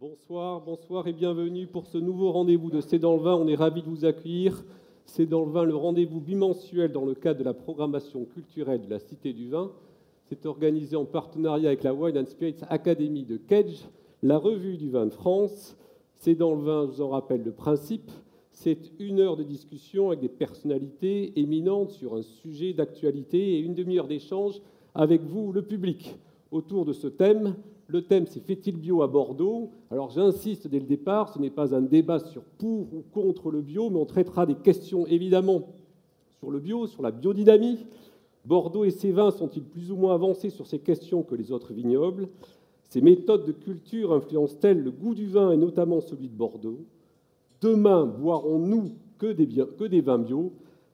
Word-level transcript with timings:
Bonsoir, 0.00 0.62
bonsoir 0.62 1.06
et 1.08 1.12
bienvenue 1.12 1.66
pour 1.66 1.84
ce 1.84 1.98
nouveau 1.98 2.32
rendez-vous 2.32 2.70
de 2.70 2.80
C'est 2.80 2.98
dans 2.98 3.16
le 3.16 3.20
vin. 3.20 3.34
On 3.34 3.46
est 3.46 3.54
ravis 3.54 3.82
de 3.82 3.86
vous 3.86 4.06
accueillir. 4.06 4.64
C'est 5.04 5.26
dans 5.26 5.44
le 5.44 5.50
vin 5.50 5.64
le 5.64 5.76
rendez-vous 5.76 6.20
bimensuel 6.20 6.90
dans 6.90 7.04
le 7.04 7.14
cadre 7.14 7.40
de 7.40 7.44
la 7.44 7.52
programmation 7.52 8.24
culturelle 8.24 8.80
de 8.80 8.88
la 8.88 8.98
Cité 8.98 9.34
du 9.34 9.50
Vin. 9.50 9.72
C'est 10.24 10.46
organisé 10.46 10.96
en 10.96 11.04
partenariat 11.04 11.68
avec 11.68 11.82
la 11.82 11.92
Wine 11.92 12.16
and 12.16 12.24
Spirits 12.24 12.62
Academy 12.70 13.24
de 13.24 13.36
Kedge, 13.36 13.82
la 14.22 14.38
revue 14.38 14.78
du 14.78 14.88
vin 14.88 15.04
de 15.04 15.12
France. 15.12 15.76
C'est 16.14 16.34
dans 16.34 16.54
le 16.54 16.62
vin, 16.62 16.86
je 16.86 16.92
vous 16.92 17.02
en 17.02 17.10
rappelle 17.10 17.42
le 17.42 17.52
principe. 17.52 18.10
C'est 18.52 18.92
une 19.00 19.20
heure 19.20 19.36
de 19.36 19.42
discussion 19.42 20.08
avec 20.08 20.20
des 20.20 20.30
personnalités 20.30 21.38
éminentes 21.38 21.90
sur 21.90 22.14
un 22.14 22.22
sujet 22.22 22.72
d'actualité 22.72 23.58
et 23.58 23.58
une 23.58 23.74
demi-heure 23.74 24.08
d'échange 24.08 24.62
avec 24.94 25.20
vous, 25.24 25.52
le 25.52 25.60
public, 25.60 26.16
autour 26.52 26.86
de 26.86 26.94
ce 26.94 27.06
thème 27.06 27.54
le 27.92 28.02
thème, 28.02 28.26
c'est 28.26 28.40
Fait-il 28.40 28.76
bio 28.76 29.02
à 29.02 29.08
Bordeaux? 29.08 29.70
Alors 29.90 30.10
j'insiste 30.10 30.68
dès 30.68 30.78
le 30.78 30.86
départ, 30.86 31.32
ce 31.32 31.38
n'est 31.38 31.50
pas 31.50 31.74
un 31.74 31.82
débat 31.82 32.18
sur 32.18 32.42
pour 32.58 32.92
ou 32.92 33.02
contre 33.12 33.50
le 33.50 33.60
bio, 33.60 33.90
mais 33.90 33.98
on 33.98 34.06
traitera 34.06 34.46
des 34.46 34.54
questions 34.54 35.06
évidemment 35.06 35.68
sur 36.38 36.50
le 36.50 36.60
bio, 36.60 36.86
sur 36.86 37.02
la 37.02 37.10
biodynamie. 37.10 37.86
Bordeaux 38.44 38.84
et 38.84 38.90
ses 38.90 39.12
vins 39.12 39.30
sont-ils 39.30 39.62
plus 39.62 39.92
ou 39.92 39.96
moins 39.96 40.14
avancés 40.14 40.50
sur 40.50 40.66
ces 40.66 40.78
questions 40.78 41.22
que 41.22 41.34
les 41.34 41.52
autres 41.52 41.72
vignobles? 41.74 42.28
Ces 42.88 43.00
méthodes 43.00 43.44
de 43.44 43.52
culture 43.52 44.12
influencent-elles 44.12 44.82
le 44.82 44.90
goût 44.90 45.14
du 45.14 45.26
vin 45.26 45.52
et 45.52 45.56
notamment 45.56 46.00
celui 46.00 46.28
de 46.28 46.34
Bordeaux? 46.34 46.80
Demain, 47.60 48.06
boirons-nous 48.06 48.92
que 49.18 49.30
des, 49.32 49.46
que 49.46 49.84
des 49.84 50.00
vins 50.00 50.18
bio? 50.18 50.52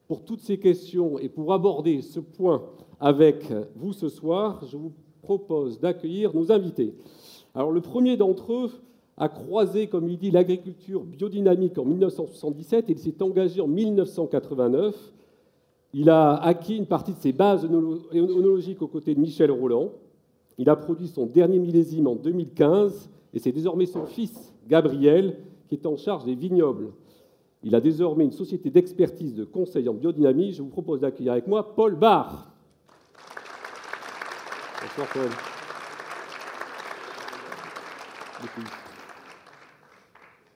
Pour 0.08 0.24
toutes 0.24 0.40
ces 0.40 0.58
questions 0.58 1.18
et 1.18 1.28
pour 1.28 1.52
aborder 1.52 2.02
ce 2.02 2.20
point 2.20 2.62
avec 3.00 3.52
vous 3.76 3.92
ce 3.92 4.08
soir, 4.08 4.64
je 4.66 4.76
vous 4.76 4.92
propose 5.26 5.80
d'accueillir 5.80 6.34
nos 6.34 6.52
invités. 6.52 6.94
Alors 7.54 7.72
le 7.72 7.80
premier 7.80 8.16
d'entre 8.16 8.52
eux 8.52 8.70
a 9.16 9.28
croisé, 9.28 9.88
comme 9.88 10.08
il 10.08 10.18
dit, 10.18 10.30
l'agriculture 10.30 11.02
biodynamique 11.02 11.78
en 11.78 11.84
1977 11.84 12.88
et 12.88 12.92
il 12.92 12.98
s'est 12.98 13.22
engagé 13.22 13.60
en 13.60 13.66
1989. 13.66 14.94
Il 15.94 16.10
a 16.10 16.36
acquis 16.36 16.76
une 16.76 16.86
partie 16.86 17.12
de 17.12 17.18
ses 17.18 17.32
bases 17.32 17.66
œnologiques 18.14 18.82
aux 18.82 18.86
côtés 18.88 19.14
de 19.14 19.20
Michel 19.20 19.50
Roland. 19.50 19.90
Il 20.58 20.70
a 20.70 20.76
produit 20.76 21.08
son 21.08 21.26
dernier 21.26 21.58
millésime 21.58 22.06
en 22.06 22.14
2015 22.14 23.10
et 23.34 23.38
c'est 23.38 23.52
désormais 23.52 23.86
son 23.86 24.06
fils, 24.06 24.54
Gabriel, 24.68 25.38
qui 25.68 25.74
est 25.74 25.86
en 25.86 25.96
charge 25.96 26.24
des 26.24 26.34
vignobles. 26.34 26.92
Il 27.62 27.74
a 27.74 27.80
désormais 27.80 28.24
une 28.24 28.32
société 28.32 28.70
d'expertise 28.70 29.34
de 29.34 29.44
conseil 29.44 29.88
en 29.88 29.94
biodynamie. 29.94 30.52
Je 30.52 30.62
vous 30.62 30.68
propose 30.68 31.00
d'accueillir 31.00 31.32
avec 31.32 31.46
moi 31.46 31.74
Paul 31.74 31.96
Barr. 31.96 32.55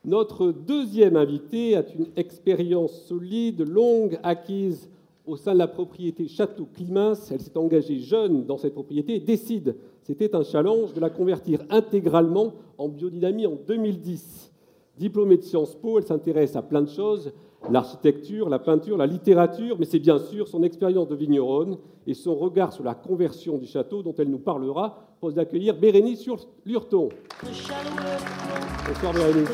Notre 0.04 0.52
deuxième 0.52 1.16
invité 1.16 1.76
a 1.76 1.84
une 1.94 2.08
expérience 2.16 3.02
solide, 3.02 3.68
longue, 3.68 4.18
acquise 4.22 4.88
au 5.26 5.36
sein 5.36 5.52
de 5.52 5.58
la 5.58 5.68
propriété 5.68 6.26
Château 6.26 6.66
Climins. 6.74 7.14
Elle 7.30 7.40
s'est 7.40 7.56
engagée 7.56 7.98
jeune 7.98 8.46
dans 8.46 8.58
cette 8.58 8.74
propriété 8.74 9.16
et 9.16 9.20
décide, 9.20 9.76
c'était 10.02 10.34
un 10.34 10.42
challenge, 10.42 10.92
de 10.94 11.00
la 11.00 11.10
convertir 11.10 11.60
intégralement 11.70 12.54
en 12.78 12.88
biodynamie 12.88 13.46
en 13.46 13.56
2010. 13.66 14.52
Diplômée 14.98 15.36
de 15.36 15.42
Sciences 15.42 15.74
Po, 15.74 15.98
elle 15.98 16.06
s'intéresse 16.06 16.56
à 16.56 16.62
plein 16.62 16.82
de 16.82 16.88
choses, 16.88 17.32
l'architecture, 17.68 18.48
la 18.48 18.58
peinture, 18.58 18.96
la 18.96 19.06
littérature, 19.06 19.76
mais 19.78 19.84
c'est 19.84 19.98
bien 19.98 20.18
sûr 20.18 20.48
son 20.48 20.62
expérience 20.62 21.08
de 21.08 21.14
vigneronne 21.14 21.78
et 22.06 22.14
son 22.14 22.34
regard 22.34 22.72
sur 22.72 22.84
la 22.84 22.94
conversion 22.94 23.58
du 23.58 23.66
château 23.66 24.02
dont 24.02 24.14
elle 24.18 24.30
nous 24.30 24.38
parlera. 24.38 25.06
Pose 25.20 25.34
d'accueillir 25.34 25.78
Bérénice 25.78 26.26
Lurton. 26.64 27.10
Bonsoir 27.42 29.12
Bérénice. 29.12 29.50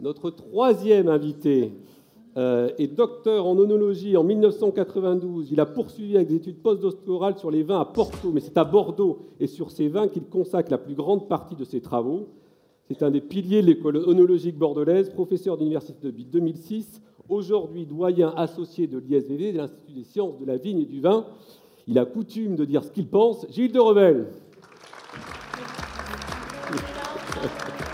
Notre 0.00 0.30
troisième 0.30 1.08
invité 1.08 1.74
euh, 2.40 2.70
est 2.78 2.86
docteur 2.86 3.46
en 3.46 3.58
onologie 3.58 4.16
en 4.16 4.24
1992. 4.24 5.52
Il 5.52 5.60
a 5.60 5.66
poursuivi 5.66 6.16
avec 6.16 6.28
des 6.28 6.36
études 6.36 6.62
postdoctorales 6.62 7.36
sur 7.36 7.50
les 7.50 7.62
vins 7.62 7.80
à 7.80 7.84
Porto, 7.84 8.30
mais 8.32 8.40
c'est 8.40 8.56
à 8.56 8.64
Bordeaux 8.64 9.26
et 9.40 9.46
sur 9.46 9.70
ces 9.70 9.88
vins 9.88 10.08
qu'il 10.08 10.24
consacre 10.24 10.70
la 10.70 10.78
plus 10.78 10.94
grande 10.94 11.28
partie 11.28 11.54
de 11.54 11.64
ses 11.64 11.82
travaux. 11.82 12.28
C'est 12.88 13.02
un 13.02 13.10
des 13.10 13.20
piliers 13.20 13.60
de 13.60 13.66
l'école 13.66 13.98
onologique 13.98 14.56
bordelaise, 14.56 15.10
professeur 15.10 15.58
d'université 15.58 15.98
depuis 16.00 16.24
2006, 16.24 17.02
aujourd'hui 17.28 17.84
doyen 17.84 18.32
associé 18.34 18.86
de 18.86 18.96
l'ISVV, 18.98 19.52
de 19.52 19.58
l'Institut 19.58 19.92
des 19.92 20.04
sciences 20.04 20.38
de 20.38 20.46
la 20.46 20.56
vigne 20.56 20.80
et 20.80 20.86
du 20.86 21.00
vin. 21.00 21.26
Il 21.88 21.98
a 21.98 22.06
coutume 22.06 22.56
de 22.56 22.64
dire 22.64 22.82
ce 22.84 22.90
qu'il 22.90 23.08
pense. 23.08 23.44
Gilles 23.50 23.72
de 23.72 23.80
Revel. 23.80 24.28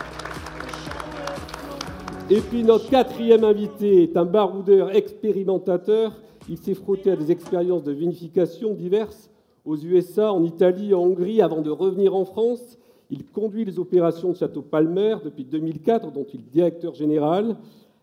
Et 2.29 2.41
puis 2.41 2.65
notre 2.65 2.91
quatrième 2.91 3.45
invité 3.45 4.03
est 4.03 4.17
un 4.17 4.25
baroudeur 4.25 4.97
expérimentateur. 4.97 6.13
Il 6.49 6.59
s'est 6.59 6.75
frotté 6.75 7.13
à 7.13 7.17
des 7.17 7.31
expériences 7.31 7.85
de 7.85 7.93
vinification 7.93 8.75
diverses 8.75 9.31
aux 9.65 9.77
USA, 9.77 10.33
en 10.33 10.43
Italie, 10.43 10.93
en 10.93 11.03
Hongrie, 11.03 11.41
avant 11.41 11.63
de 11.63 11.71
revenir 11.71 12.17
en 12.17 12.25
France. 12.25 12.79
Il 13.11 13.27
conduit 13.27 13.65
les 13.65 13.79
opérations 13.79 14.33
de 14.33 14.37
Château 14.37 14.63
Palmer 14.63 15.19
depuis 15.25 15.45
2004, 15.45 16.11
dont 16.11 16.27
il 16.35 16.41
est 16.41 16.53
directeur 16.53 16.95
général. 16.95 17.59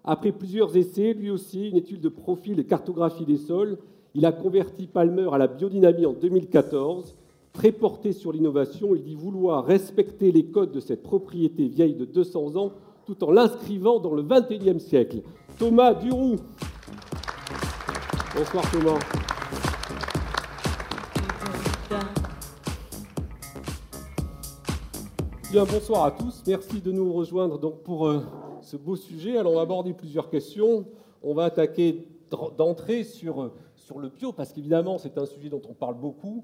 Après 0.06 0.32
plusieurs 0.32 0.78
essais, 0.78 1.14
lui 1.14 1.30
aussi, 1.30 1.68
une 1.68 1.78
étude 1.78 2.00
de 2.00 2.08
profil 2.08 2.62
et 2.62 2.66
cartographie 2.66 3.26
des 3.26 3.36
sols, 3.36 3.78
il 4.16 4.26
a 4.26 4.32
converti 4.32 4.88
Palmer 4.88 5.28
à 5.34 5.38
la 5.38 5.48
biodynamie 5.48 6.06
en 6.06 6.14
2014. 6.14 7.18
Très 7.52 7.74
porté 7.74 8.14
sur 8.14 8.32
l'innovation, 8.32 8.96
il 8.96 9.04
dit 9.04 9.16
vouloir 9.16 9.66
respecter 9.66 10.32
les 10.32 10.46
codes 10.46 10.72
de 10.72 10.80
cette 10.80 11.04
propriété 11.04 11.68
vieille 11.68 11.96
de 11.96 12.06
200 12.06 12.56
ans 12.56 12.72
tout 13.06 13.24
en 13.24 13.32
l'inscrivant 13.32 14.00
dans 14.00 14.14
le 14.14 14.24
XXIe 14.24 14.80
siècle. 14.80 15.22
Thomas 15.58 15.94
Duroux. 15.94 16.38
Bonsoir 18.36 18.64
Thomas. 18.72 19.00
Bien, 25.52 25.66
bonsoir 25.66 26.06
à 26.06 26.12
tous. 26.12 26.42
Merci 26.48 26.82
de 26.82 26.92
nous 26.92 27.14
rejoindre 27.14 27.60
donc 27.60 27.84
pour 27.84 28.08
euh, 28.08 28.24
ce 28.62 28.76
beau 28.76 28.96
sujet. 28.96 29.38
Alors, 29.38 29.52
on 29.52 29.56
va 29.58 29.62
aborder 29.62 29.94
plusieurs 29.94 30.30
questions. 30.30 30.86
On 31.22 31.36
va 31.36 31.46
attaquer 31.46 32.08
d'entrée 32.58 33.04
sur, 33.04 33.52
sur 33.76 34.00
le 34.00 34.10
bio, 34.10 34.32
parce 34.32 34.52
qu'évidemment, 34.52 34.98
c'est 34.98 35.16
un 35.20 35.28
sujet 35.28 35.50
dont 35.50 35.62
on 35.70 35.74
parle 35.74 35.96
beaucoup. 35.96 36.44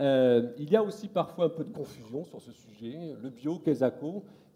Euh, 0.00 0.50
il 0.58 0.70
y 0.72 0.76
a 0.76 0.82
aussi 0.82 1.06
parfois 1.06 1.44
un 1.44 1.48
peu 1.50 1.62
de 1.62 1.72
confusion 1.72 2.24
sur 2.24 2.40
ce 2.40 2.50
sujet. 2.50 2.98
Le 3.22 3.30
bio, 3.30 3.60
qu'est-ce 3.64 3.84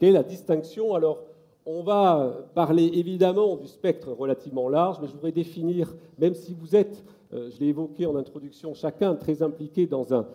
Quelle 0.00 0.08
est 0.08 0.12
la 0.12 0.24
distinction? 0.24 0.94
Alors, 0.94 1.20
on 1.64 1.82
va 1.82 2.48
parler 2.54 2.90
évidemment 2.94 3.56
du 3.56 3.68
spectre 3.68 4.12
relativement 4.12 4.68
large, 4.68 4.98
mais 5.00 5.06
je 5.06 5.12
voudrais 5.12 5.32
définir, 5.32 5.94
même 6.18 6.34
si 6.34 6.54
vous 6.54 6.74
êtes, 6.74 7.04
euh, 7.32 7.50
je 7.50 7.60
l'ai 7.60 7.66
évoqué 7.66 8.06
en 8.06 8.16
introduction, 8.16 8.74
chacun 8.74 9.14
très 9.14 9.42
impliqué 9.42 9.86
dans 9.86 10.12
un, 10.12 10.26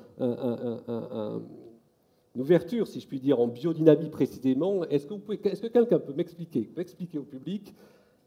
une 2.37 2.41
ouverture, 2.41 2.87
si 2.87 2.99
je 2.99 3.07
puis 3.07 3.19
dire, 3.19 3.39
en 3.39 3.47
biodynamie 3.47 4.09
précisément, 4.09 4.83
est-ce 4.85 5.07
que, 5.07 5.15
est 5.33 5.61
que 5.61 5.67
quelqu'un 5.67 5.99
peut 5.99 6.13
m'expliquer, 6.13 6.69
expliquer 6.77 7.17
au 7.17 7.23
public 7.23 7.73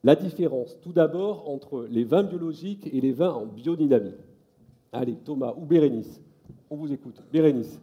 la 0.02 0.16
différence, 0.16 0.78
tout 0.80 0.92
d'abord, 0.92 1.48
entre 1.48 1.86
les 1.90 2.04
vins 2.04 2.22
biologiques 2.22 2.88
et 2.92 3.00
les 3.00 3.12
vins 3.12 3.32
en 3.32 3.46
biodynamie? 3.46 4.14
Allez, 4.92 5.14
Thomas 5.14 5.54
ou 5.56 5.64
Bérénice, 5.64 6.20
on 6.68 6.76
vous 6.76 6.92
écoute. 6.92 7.22
Bérénice. 7.32 7.78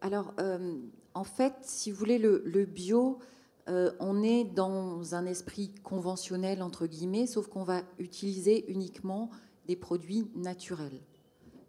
Alors, 0.00 0.32
euh, 0.40 0.78
en 1.14 1.24
fait, 1.24 1.52
si 1.60 1.90
vous 1.90 1.98
voulez, 1.98 2.18
le 2.18 2.64
bio, 2.64 3.18
euh, 3.68 3.90
on 3.98 4.22
est 4.22 4.44
dans 4.44 5.14
un 5.14 5.26
esprit 5.26 5.74
conventionnel, 5.82 6.62
entre 6.62 6.86
guillemets, 6.86 7.26
sauf 7.26 7.48
qu'on 7.48 7.64
va 7.64 7.82
utiliser 7.98 8.70
uniquement 8.70 9.30
des 9.66 9.76
produits 9.76 10.30
naturels. 10.36 11.00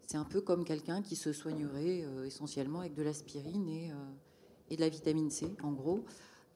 C'est 0.06 0.16
un 0.16 0.24
peu 0.24 0.40
comme 0.40 0.64
quelqu'un 0.64 1.02
qui 1.02 1.16
se 1.16 1.32
soignerait 1.32 2.04
euh, 2.04 2.24
essentiellement 2.24 2.80
avec 2.80 2.94
de 2.94 3.02
l'aspirine 3.02 3.68
et, 3.68 3.90
euh, 3.90 4.76
de 4.76 4.80
la 4.80 4.88
vitamine 4.88 5.30
C, 5.30 5.48
en 5.62 5.72
gros. 5.72 6.04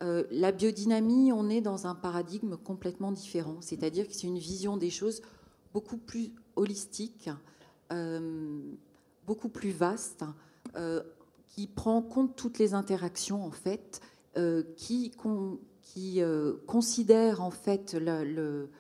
la 0.01 0.53
biodynamie, 0.53 1.33
on 1.33 1.49
est 1.49 1.61
dans 1.61 1.87
un 1.87 1.95
paradigme 1.95 2.57
complètement 2.57 3.13
différent, 3.13 3.57
c'est-à-dire 3.61 4.07
que 4.09 4.15
c'est 4.15 4.27
une 4.27 4.39
vision 4.39 4.77
des 4.77 4.91
choses 4.91 5.23
beaucoup 5.73 5.97
plus 5.97 6.33
holistique, 6.57 7.31
beaucoup 9.25 9.49
plus 9.49 9.71
vaste, 9.71 10.25
qui 11.49 11.67
prend 11.69 11.99
en 11.99 12.03
compte 12.03 12.35
toutes 12.35 12.59
les 12.59 12.75
interactions 12.75 13.45
en 13.45 13.53
fait 13.53 14.01
euh, 14.39 14.63
qui, 14.77 15.13
qui 15.83 16.23
euh, 16.23 16.55
considère 16.67 17.43
en 17.43 17.51
fait 17.51 17.93
le, 17.93 18.71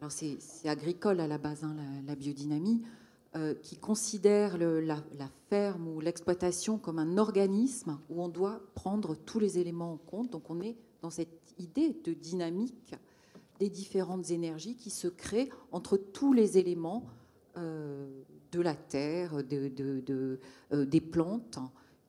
alors 0.00 0.10
c'est, 0.10 0.38
agricole 0.64 1.20
à 1.20 1.26
la 1.26 1.36
base, 1.36 1.62
hein, 1.62 1.76
la, 2.06 2.14
biodynamie, 2.14 2.80
euh, 3.36 3.52
qui 3.54 3.76
considère 3.76 4.56
la, 4.56 5.02
ferme 5.50 5.88
ou 5.88 6.00
l'exploitation 6.00 6.78
comme 6.78 6.98
un 6.98 7.18
organisme 7.18 7.98
où 8.08 8.22
on 8.22 8.28
doit 8.28 8.62
prendre 8.74 9.14
tous 9.14 9.38
les 9.38 9.58
éléments 9.58 9.92
en 9.92 9.96
compte. 9.98 10.30
Donc 10.30 10.48
on 10.48 10.62
est 10.62 10.74
dans 11.02 11.10
cette 11.10 11.52
idée 11.58 11.94
de 12.02 12.14
dynamique 12.14 12.94
des 13.58 13.68
différentes 13.68 14.30
énergies 14.30 14.74
qui 14.74 14.88
se 14.88 15.08
créent 15.08 15.50
entre 15.70 15.98
tous 15.98 16.32
les 16.32 16.56
éléments 16.56 17.04
de 17.56 18.60
la 18.60 18.74
terre, 18.74 19.44
de, 19.44 20.40
des 20.72 21.00
plantes 21.02 21.58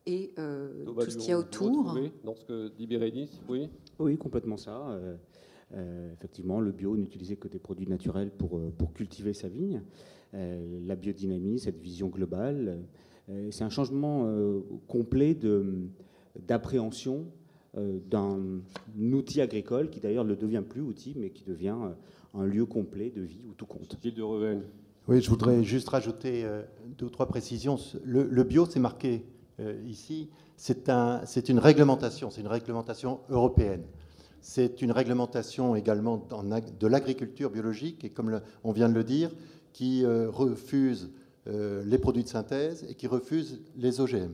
et 0.06 0.34
tout 0.36 1.10
ce 1.10 1.18
qu'il 1.18 1.30
y 1.30 1.34
a 1.34 1.40
autour. 1.40 1.98
Dans 2.24 2.36
ce 2.36 2.46
que 2.46 2.68
dit 2.70 2.88
Bérénice, 2.88 3.42
oui 3.50 3.70
Oui, 4.00 4.18
complètement 4.18 4.58
ça. 4.58 5.00
effectivement, 6.14 6.60
le 6.60 6.72
bio 6.72 6.96
n'utilisait 6.96 7.38
que 7.38 7.48
des 7.48 7.60
produits 7.60 7.88
naturels 7.88 8.32
pour, 8.32 8.60
pour 8.78 8.94
cultiver 8.94 9.34
sa 9.34 9.48
vigne. 9.48 9.82
la 10.34 10.96
biodynamie, 10.96 11.60
cette 11.60 11.80
vision 11.80 12.08
globale, 12.08 12.80
c'est 13.50 13.64
un 13.64 13.70
changement 13.70 14.32
complet 14.88 15.38
d'appréhension 16.48 17.26
euh, 17.78 18.00
d'un 18.10 18.62
outil 19.12 19.42
agricole 19.42 19.90
qui 19.90 20.00
d'ailleurs 20.00 20.24
ne 20.24 20.36
devient 20.36 20.64
plus 20.68 20.80
outil, 20.80 21.14
mais 21.18 21.32
qui 21.32 21.44
devient 21.44 21.76
euh, 21.84 22.40
un 22.40 22.46
lieu 22.46 22.66
complet 22.66 23.10
de 23.10 23.22
vie 23.22 23.42
où 23.50 23.54
tout 23.54 23.66
compte. 23.66 23.98
Gilles 24.02 24.14
de 24.14 24.22
Reven. 24.22 24.62
Oui, 25.10 25.22
je 25.22 25.30
voudrais 25.30 25.62
juste 25.62 25.90
rajouter 25.90 26.46
euh, 26.46 26.62
deux 26.98 27.08
ou 27.08 27.10
trois 27.10 27.26
précisions. 27.26 27.78
Le, 28.06 28.44
bio, 28.44 28.66
c'est 28.66 28.80
marqué 28.80 29.26
ici, 29.86 30.30
c'est 30.58 30.90
un, 30.90 31.22
une 31.48 31.60
réglementation, 31.60 32.30
c'est 32.30 32.42
une 32.42 32.48
réglementation 32.48 33.20
européenne. 33.30 33.84
C'est 34.42 34.82
une 34.82 34.92
réglementation 34.92 35.76
également 35.76 36.28
de 36.80 36.88
l'agriculture 36.88 37.50
biologique, 37.50 38.04
et 38.04 38.10
comme 38.10 38.42
on 38.64 38.72
vient 38.72 38.90
de 38.90 38.94
le 38.94 39.04
dire, 39.04 39.32
qui 39.74 40.06
refuse 40.06 41.10
les 41.48 41.98
produits 41.98 42.24
de 42.24 42.30
synthèse 42.30 42.86
et 42.88 42.96
qui 42.96 43.08
refuse 43.08 43.62
les 43.76 44.02
OGM. 44.02 44.34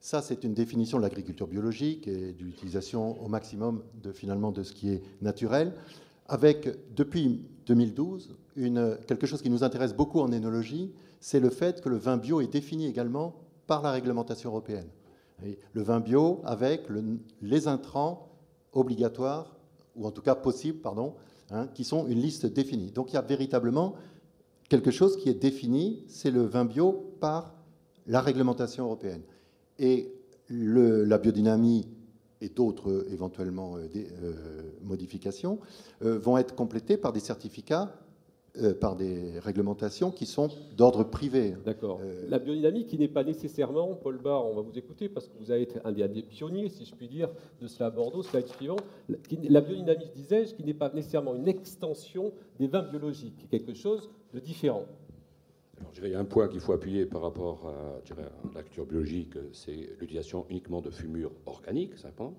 Ça, 0.00 0.20
c'est 0.20 0.42
une 0.42 0.52
définition 0.52 0.98
de 0.98 1.02
l'agriculture 1.02 1.46
biologique 1.46 2.08
et 2.08 2.32
de 2.32 2.42
l'utilisation 2.42 3.22
au 3.22 3.28
maximum 3.28 3.84
de, 4.02 4.10
finalement, 4.10 4.50
de 4.50 4.64
ce 4.64 4.72
qui 4.72 4.90
est 4.90 5.02
naturel, 5.22 5.74
avec, 6.26 6.68
depuis 6.96 7.40
2012, 7.66 8.34
une, 8.56 8.98
quelque 9.06 9.26
chose 9.26 9.42
qui 9.42 9.50
nous 9.50 9.62
intéresse 9.62 9.94
beaucoup 9.94 10.20
en 10.20 10.32
énologie, 10.32 10.92
c'est 11.20 11.38
le 11.38 11.50
fait 11.50 11.80
que 11.80 11.88
le 11.88 11.96
vin 11.96 12.16
bio 12.16 12.40
est 12.40 12.52
défini 12.52 12.86
également 12.86 13.36
par 13.72 13.80
la 13.80 13.92
réglementation 13.92 14.50
européenne. 14.50 14.90
le 15.40 15.82
vin 15.82 16.00
bio 16.00 16.42
avec 16.44 16.82
les 17.40 17.68
intrants 17.68 18.28
obligatoires, 18.74 19.56
ou 19.96 20.06
en 20.06 20.10
tout 20.10 20.20
cas 20.20 20.34
possibles, 20.34 20.80
pardon, 20.80 21.14
hein, 21.50 21.68
qui 21.68 21.82
sont 21.82 22.06
une 22.06 22.20
liste 22.20 22.44
définie. 22.44 22.90
Donc 22.90 23.12
il 23.12 23.14
y 23.14 23.16
a 23.16 23.22
véritablement 23.22 23.94
quelque 24.68 24.90
chose 24.90 25.16
qui 25.16 25.30
est 25.30 25.40
défini, 25.48 26.04
c'est 26.06 26.30
le 26.30 26.42
vin 26.42 26.66
bio 26.66 27.14
par 27.18 27.54
la 28.06 28.20
réglementation 28.20 28.84
européenne. 28.84 29.22
Et 29.78 30.12
la 30.50 31.16
biodynamie 31.16 31.88
et 32.42 32.50
d'autres 32.50 33.06
éventuellement 33.10 33.78
euh, 33.78 33.88
des, 33.88 34.06
euh, 34.22 34.34
modifications 34.82 35.60
euh, 36.04 36.18
vont 36.18 36.36
être 36.36 36.54
complétées 36.54 36.98
par 36.98 37.14
des 37.14 37.20
certificats, 37.20 37.96
par 38.80 38.96
des 38.96 39.38
réglementations 39.38 40.10
qui 40.10 40.26
sont 40.26 40.48
d'ordre 40.76 41.04
privé. 41.04 41.54
D'accord. 41.64 42.00
La 42.28 42.38
biodynamie 42.38 42.84
qui 42.84 42.98
n'est 42.98 43.08
pas 43.08 43.24
nécessairement, 43.24 43.94
Paul 43.94 44.18
Barr, 44.18 44.44
on 44.44 44.54
va 44.54 44.60
vous 44.60 44.76
écouter 44.76 45.08
parce 45.08 45.28
que 45.28 45.38
vous 45.38 45.50
avez 45.50 45.62
été 45.62 45.80
un 45.84 45.92
des, 45.92 46.22
pionniers, 46.22 46.68
si 46.68 46.84
je 46.84 46.94
puis 46.94 47.08
dire, 47.08 47.30
de 47.60 47.66
cela 47.66 47.86
à 47.86 47.90
Bordeaux, 47.90 48.22
slide 48.22 48.46
suivant. 48.48 48.76
La 49.48 49.60
biodynamie, 49.62 50.10
disais-je, 50.14 50.54
qui 50.54 50.64
n'est 50.64 50.74
pas 50.74 50.90
nécessairement 50.92 51.34
une 51.34 51.48
extension 51.48 52.32
des 52.58 52.66
vins 52.66 52.82
biologiques, 52.82 53.48
quelque 53.50 53.74
chose 53.74 54.10
de 54.34 54.40
différent 54.40 54.84
il 56.02 56.08
y 56.08 56.14
a 56.14 56.18
un 56.18 56.24
point 56.24 56.48
qu'il 56.48 56.60
faut 56.60 56.72
appuyer 56.72 57.06
par 57.06 57.22
rapport 57.22 57.66
à, 57.66 58.54
la 58.54 58.62
culture 58.62 58.86
biologique, 58.86 59.34
c'est 59.52 59.90
l'utilisation 60.00 60.46
uniquement 60.50 60.80
de 60.80 60.90
fumure 60.90 61.32
organique, 61.46 61.96
simplement. 61.98 62.34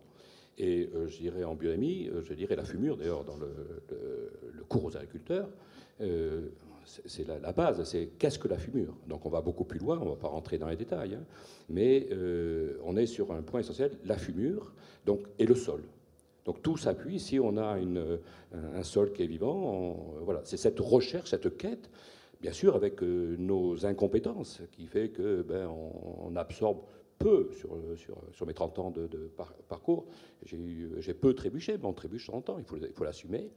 Et 0.58 0.90
euh, 0.94 1.08
je 1.08 1.18
dirais 1.18 1.44
en 1.44 1.58
euh, 1.64 2.22
je 2.24 2.34
dirais 2.34 2.56
la 2.56 2.64
fumure, 2.64 2.98
d'ailleurs, 2.98 3.24
dans 3.24 3.38
le, 3.38 3.50
cours 4.70 4.86
aux 4.86 4.96
agriculteurs, 4.96 5.50
euh, 6.02 6.50
c'est 6.86 7.28
la, 7.28 7.52
base, 7.54 7.84
c'est 7.84 8.10
qu'est-ce 8.20 8.38
que 8.38 8.48
la 8.48 8.58
fumure? 8.58 8.96
Donc 9.08 9.26
on 9.26 9.30
va 9.30 9.42
beaucoup 9.42 9.64
plus 9.64 9.80
loin, 9.80 9.98
on 10.00 10.06
ne 10.06 10.10
va 10.10 10.16
pas 10.16 10.28
rentrer 10.28 10.58
dans 10.58 10.68
les 10.68 10.76
détails, 10.76 11.16
hein. 11.16 11.24
mais 11.70 12.10
on 12.84 12.98
est 12.98 13.06
sur 13.06 13.32
un 13.32 13.42
point 13.42 13.62
essentiel, 13.62 13.92
la 14.04 14.18
fumure 14.18 14.74
donc, 15.06 15.22
et 15.40 15.46
le 15.46 15.56
sol. 15.56 15.82
Donc 16.44 16.62
tout 16.62 16.76
s'appuie, 16.76 17.22
si 17.22 17.40
on 17.40 17.56
a 17.56 17.78
un 18.54 18.84
sol 18.84 19.14
qui 19.14 19.24
est 19.24 19.28
vivant, 19.28 20.18
voilà, 20.24 20.42
c'est 20.44 20.58
cette 20.58 20.82
recherche, 20.82 21.30
cette 21.30 21.56
quête 21.56 21.90
bien 22.44 22.52
sûr 22.52 22.76
avec 22.76 23.02
euh, 23.02 23.38
nos 23.40 23.86
incompétences, 23.86 24.62
qui 24.74 24.86
fait 24.86 25.10
que 25.10 25.42
ben, 25.42 25.66
on, 25.68 26.36
absorbe 26.36 26.82
peu 27.24 27.50
sur, 27.54 27.70
sur, 27.96 28.18
sur, 28.32 28.46
mes 28.46 28.54
30 28.54 28.80
ans 28.80 28.92
de, 28.92 29.08
parcours. 29.68 30.06
J'ai 30.46 31.14
peu 31.14 31.34
trébuché, 31.34 31.78
mais 31.78 31.86
on 31.86 31.94
trébuche 31.94 32.28
30 32.28 32.50
ans, 32.50 32.58
il 32.60 32.66
faut, 32.66 33.04
l'assumer. 33.04 33.50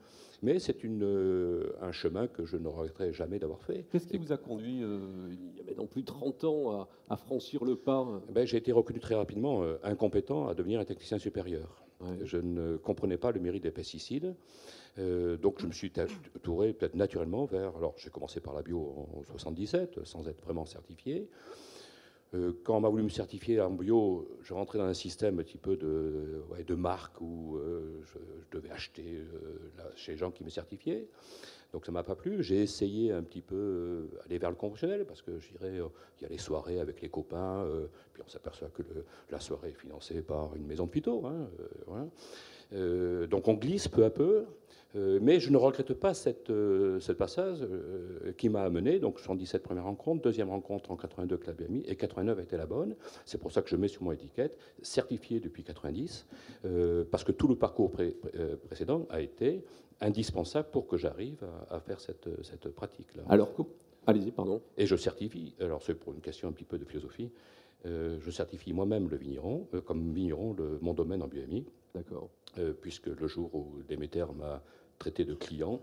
Mais 0.43 0.59
c'est 0.59 0.77
euh, 0.85 1.73
un 1.81 1.93
chemin 1.93 2.27
que 2.27 2.45
je 2.45 2.57
ne 2.57 2.69
regretterai 2.69 3.13
jamais 3.13 3.39
d'avoir 3.39 3.63
fait. 3.63 3.87
Qu'est-ce 3.91 4.07
qui 4.07 4.19
vous 4.19 4.33
a 4.33 4.37
conduit, 4.37 4.83
euh, 4.83 4.99
il 5.31 5.57
y 5.57 5.61
avait 5.61 5.75
non 5.75 5.87
plus 5.87 6.05
30 6.05 6.45
ans, 6.45 6.89
à, 7.09 7.17
franchir 7.17 7.65
le 7.65 7.77
pas 7.77 8.07
ben, 8.33 8.47
J'ai 8.47 8.59
été 8.59 8.73
reconnu 8.73 9.01
très 9.01 9.15
rapidement 9.15 9.63
incompétent 9.83 10.49
à 10.49 10.55
devenir 10.55 10.81
un 10.81 10.85
technicien 10.85 11.19
supérieur. 11.19 11.87
Je 12.23 12.37
ne 12.37 12.77
comprenais 12.77 13.17
pas 13.17 13.33
le 13.33 13.41
mérite 13.41 13.63
des 13.63 13.71
pesticides. 13.71 14.35
Euh, 14.99 15.37
donc 15.37 15.61
je 15.61 15.67
me 15.67 15.73
suis 15.73 15.93
touré 16.43 16.73
peut-être 16.73 16.95
naturellement 16.95 17.45
vers. 17.45 17.77
Alors 17.77 17.95
j'ai 17.99 18.11
commencé 18.11 18.41
par 18.41 18.55
la 18.55 18.63
bio 18.63 19.09
en 19.19 19.23
77, 19.25 20.05
sans 20.05 20.29
être 20.29 20.43
vraiment 20.43 20.67
certifié. 20.67 21.29
Euh, 22.35 22.53
quand 22.65 22.77
on 22.77 22.81
m'a 22.81 22.89
voulu 22.89 23.05
me 23.05 23.09
certifier 23.09 23.61
en 23.61 23.71
bio, 23.71 24.29
je 24.43 24.53
rentrais 24.53 24.79
dans 24.79 24.85
un 24.85 24.95
système 24.95 25.39
un 25.39 25.43
petit 25.43 25.59
peu 25.59 25.77
de, 25.77 26.75
marque 26.75 27.21
où 27.21 27.57
euh, 27.57 28.03
je, 28.05 28.57
devais 28.57 28.71
acheter 28.71 29.23
chez 29.95 30.13
les 30.13 30.19
gens 30.19 30.31
qui 30.31 30.45
me 30.45 30.51
certifiaient. 30.51 31.09
Donc 31.73 31.87
ça 31.87 31.93
m'a 31.93 32.03
pas 32.03 32.15
plu. 32.15 32.43
J'ai 32.43 32.63
essayé 32.63 33.13
un 33.13 33.23
petit 33.23 33.43
peu 33.43 34.09
aller 34.25 34.39
vers 34.39 34.51
le 34.51 34.57
conventionnel 34.57 35.05
parce 35.05 35.23
que 35.23 35.39
je 35.39 35.51
dirais 35.53 35.81
il 36.19 36.23
y 36.23 36.27
a 36.27 36.29
les 36.29 36.39
soirées 36.39 36.81
avec 36.81 37.01
les 37.01 37.09
copains, 37.09 37.67
puis 38.13 38.23
on 38.27 38.29
s'aperçoit 38.29 38.69
que 38.69 38.83
la 39.31 39.41
soirée 39.41 39.71
est 39.71 39.81
financée 39.81 40.23
par 40.23 40.55
une 40.57 40.67
maison 40.67 40.87
de 40.87 40.91
pito. 40.91 41.25
Hein, 41.27 42.09
donc 43.29 43.49
on 43.49 43.55
glisse 43.55 43.89
peu 43.89 44.05
à 44.05 44.11
peu. 44.11 44.47
Euh, 44.97 45.19
mais 45.21 45.41
je 45.41 45.51
ne 45.51 45.57
regrette 45.57 45.93
pas 45.95 46.15
cette, 46.15 46.51
euh, 46.51 47.01
ce 47.01 47.13
passage 47.13 47.59
euh, 47.63 48.33
qui 48.39 48.49
m'a 48.49 48.63
amené, 48.63 48.99
donc 48.99 49.19
77 49.19 49.63
première 49.63 49.85
rencontre, 49.85 50.23
deuxième 50.23 50.49
rencontre 50.49 50.91
en 50.91 50.97
82 50.97 51.35
avec 51.35 51.47
la 51.47 51.53
BMI, 51.53 51.83
et 51.87 51.97
89 51.97 52.39
était 52.41 52.57
la 52.57 52.67
bonne. 52.67 52.95
C'est 53.25 53.39
pour 53.39 53.53
ça 53.53 53.63
que 53.63 53.69
je 53.69 53.77
mets 53.77 53.89
sur 53.89 54.03
mon 54.03 54.13
étiquette, 54.13 54.59
certifié 54.81 55.41
depuis 55.41 55.65
90, 55.65 56.27
parce 57.11 57.25
que 57.25 57.33
tout 57.33 57.49
le 57.49 57.57
parcours 57.57 57.93
précédent 58.67 59.07
a 59.11 59.21
été 59.21 59.65
indispensable 60.01 60.69
pour 60.71 60.87
que 60.87 60.97
j'arrive 60.97 61.47
à, 61.71 61.81
faire 61.81 62.01
cette, 62.01 62.29
cette 62.45 62.69
pratique-là. 62.69 63.23
Alors, 63.29 63.51
allez-y, 64.07 64.31
pardon. 64.31 64.63
Et 64.77 64.87
je 64.87 64.97
certifie, 64.97 65.55
alors 65.61 65.83
c'est 65.83 65.95
pour 65.95 66.13
une 66.13 66.21
question 66.21 66.49
un 66.49 66.53
petit 66.53 66.65
peu 66.65 66.79
de 66.79 66.85
philosophie, 66.85 67.31
je 67.85 68.31
certifie 68.31 68.73
moi-même 68.73 69.09
le 69.09 69.17
vigneron, 69.17 69.69
comme 69.85 70.13
vigneron, 70.13 70.55
le, 70.55 70.79
mon 70.83 70.93
domaine 70.93 71.23
en 71.23 71.29
BMI. 71.29 71.67
D'accord. 71.95 72.29
puisque 72.83 73.07
le 73.07 73.27
jour 73.27 73.55
où 73.55 73.83
Déméter 73.89 74.27
m'a 74.37 74.63
traité 74.99 75.25
de 75.25 75.35
client. 75.35 75.81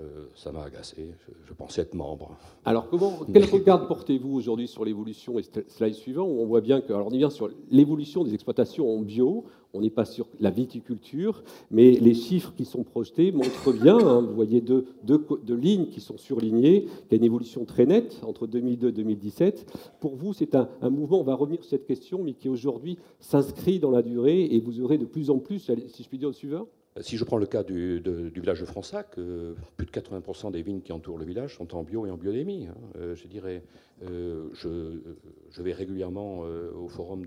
Euh, 0.00 0.26
ça 0.34 0.50
m'a 0.50 0.64
agacé. 0.64 1.14
Je, 1.46 1.52
pensais 1.52 1.82
être 1.82 1.94
membre. 1.94 2.36
Alors, 2.64 2.88
comment, 2.88 3.20
quel 3.32 3.44
regard 3.44 3.86
portez-vous 3.86 4.34
aujourd'hui 4.34 4.66
sur 4.66 4.84
l'évolution 4.84 5.38
Et 5.38 5.44
slide 5.68 5.94
suivant, 5.94 6.24
où 6.24 6.40
on 6.40 6.46
voit 6.46 6.60
bien 6.60 6.80
que, 6.80 6.92
alors 6.92 7.06
on 7.06 7.12
y 7.12 7.18
vient 7.18 7.30
sur 7.30 7.48
l'évolution 7.70 8.24
des 8.24 8.34
exploitations 8.34 8.92
en 8.92 9.00
bio. 9.00 9.44
On 9.72 9.80
n'est 9.80 9.90
pas 9.90 10.04
sur 10.04 10.26
la 10.40 10.50
viticulture, 10.50 11.44
mais 11.70 11.92
les 11.92 12.14
chiffres 12.14 12.52
qui 12.56 12.64
sont 12.64 12.82
projetés 12.82 13.30
montrent 13.30 13.72
bien. 13.72 13.98
Hein, 13.98 14.20
vous 14.20 14.34
voyez 14.34 14.60
deux, 14.60 14.86
deux, 15.04 15.54
lignes 15.54 15.86
qui 15.86 16.00
sont 16.00 16.16
surlignées. 16.16 16.86
Il 16.86 17.12
y 17.12 17.14
a 17.14 17.16
une 17.16 17.24
évolution 17.24 17.64
très 17.64 17.86
nette 17.86 18.20
entre 18.24 18.48
2002 18.48 18.88
et 18.88 18.92
2017. 18.92 19.66
Pour 20.00 20.16
vous, 20.16 20.32
c'est 20.32 20.56
un, 20.56 20.68
mouvement. 20.90 21.20
On 21.20 21.24
va 21.24 21.34
revenir 21.36 21.60
sur 21.60 21.70
cette 21.70 21.86
question, 21.86 22.22
mais 22.24 22.32
qui 22.32 22.48
aujourd'hui 22.48 22.98
s'inscrit 23.20 23.78
dans 23.78 23.90
la 23.92 24.02
durée, 24.02 24.44
et 24.44 24.60
vous 24.60 24.80
aurez 24.80 24.98
de 24.98 25.06
plus 25.06 25.30
en 25.30 25.38
plus, 25.38 25.70
si 25.88 26.02
je 26.02 26.08
puis 26.08 26.18
dire, 26.18 26.30
au 26.30 26.32
suivant 26.32 26.66
si 27.00 27.16
je 27.16 27.24
prends 27.24 27.38
le 27.38 27.46
cas 27.46 27.64
du, 27.64 28.00
village 28.34 28.60
de 28.60 28.64
Fronsac, 28.64 29.18
euh, 29.18 29.54
plus 29.76 29.86
de 29.86 29.90
80% 29.90 30.52
des 30.52 30.62
vignes 30.62 30.80
qui 30.80 30.92
entourent 30.92 31.18
le 31.18 31.24
village 31.24 31.56
sont 31.56 31.74
en 31.74 31.82
bio 31.82 32.06
et 32.06 32.10
en 32.10 32.16
biodémie. 32.16 32.68
Hein. 32.68 32.76
Euh, 32.96 33.16
je 33.16 33.26
dirais, 33.26 33.64
euh, 34.04 34.48
je, 34.54 35.62
vais 35.62 35.72
régulièrement 35.72 36.40
au 36.40 36.88
forum 36.88 37.26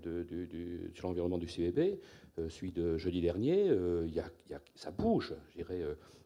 sur 0.93 1.07
l'environnement 1.07 1.37
du 1.37 1.47
CVB, 1.47 1.99
celui 2.49 2.71
de 2.71 2.97
jeudi 2.97 3.19
dernier, 3.19 3.71
ça 4.75 4.91
bouge. 4.91 5.33
Je 5.57 5.63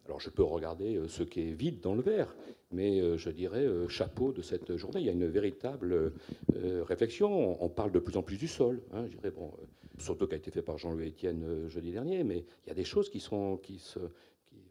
alors 0.07 0.19
je 0.19 0.29
peux 0.29 0.43
regarder 0.43 0.99
ce 1.07 1.23
qui 1.23 1.41
est 1.41 1.51
vide 1.53 1.79
dans 1.79 1.93
le 1.95 2.01
verre, 2.01 2.35
mais 2.71 3.17
je 3.17 3.29
dirais 3.29 3.65
chapeau 3.87 4.33
de 4.33 4.41
cette 4.41 4.75
journée. 4.75 4.99
Il 4.99 5.05
y 5.05 5.09
a 5.09 5.13
une 5.13 5.27
véritable 5.27 6.11
réflexion. 6.55 7.63
On, 7.63 7.69
parle 7.69 7.91
de 7.91 7.99
plus 7.99 8.17
en 8.17 8.23
plus 8.23 8.37
du 8.37 8.47
sol. 8.47 8.81
Hein. 8.93 9.05
je 9.05 9.15
dirais, 9.15 9.31
bon, 9.31 9.51
surtout 10.01 10.27
qui 10.27 10.33
a 10.33 10.37
été 10.37 10.51
fait 10.51 10.61
par 10.61 10.77
Jean-Louis 10.77 11.09
Etienne 11.09 11.43
euh, 11.43 11.69
jeudi 11.69 11.91
dernier, 11.91 12.23
mais 12.23 12.45
il 12.65 12.69
y 12.69 12.71
a 12.71 12.75
des 12.75 12.83
choses 12.83 13.09
qui, 13.09 13.19
sont, 13.19 13.57
qui, 13.57 13.79
se, 13.79 13.99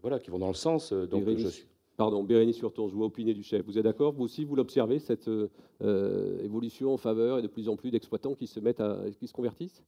voilà, 0.02 0.18
qui 0.18 0.30
vont 0.30 0.38
dans 0.38 0.48
le 0.48 0.54
sens. 0.54 0.92
Euh, 0.92 1.06
donc 1.06 1.28
je 1.36 1.48
suis... 1.48 1.66
Pardon, 1.96 2.24
Bérénice 2.24 2.56
Surton, 2.56 2.88
je 2.88 2.94
vois 2.94 3.06
opiner 3.06 3.34
du 3.34 3.42
chef. 3.42 3.62
Vous 3.66 3.76
êtes 3.76 3.84
d'accord 3.84 4.12
Vous 4.12 4.24
aussi, 4.24 4.46
vous 4.46 4.56
l'observez, 4.56 4.98
cette 4.98 5.28
euh, 5.28 6.42
évolution 6.42 6.94
en 6.94 6.96
faveur 6.96 7.38
et 7.38 7.42
de 7.42 7.46
plus 7.46 7.68
en 7.68 7.76
plus 7.76 7.90
d'exploitants 7.90 8.34
qui 8.34 8.46
se 8.46 8.58
mettent 8.58 8.80
à, 8.80 9.02
qui 9.18 9.26
se 9.26 9.34
convertissent? 9.34 9.82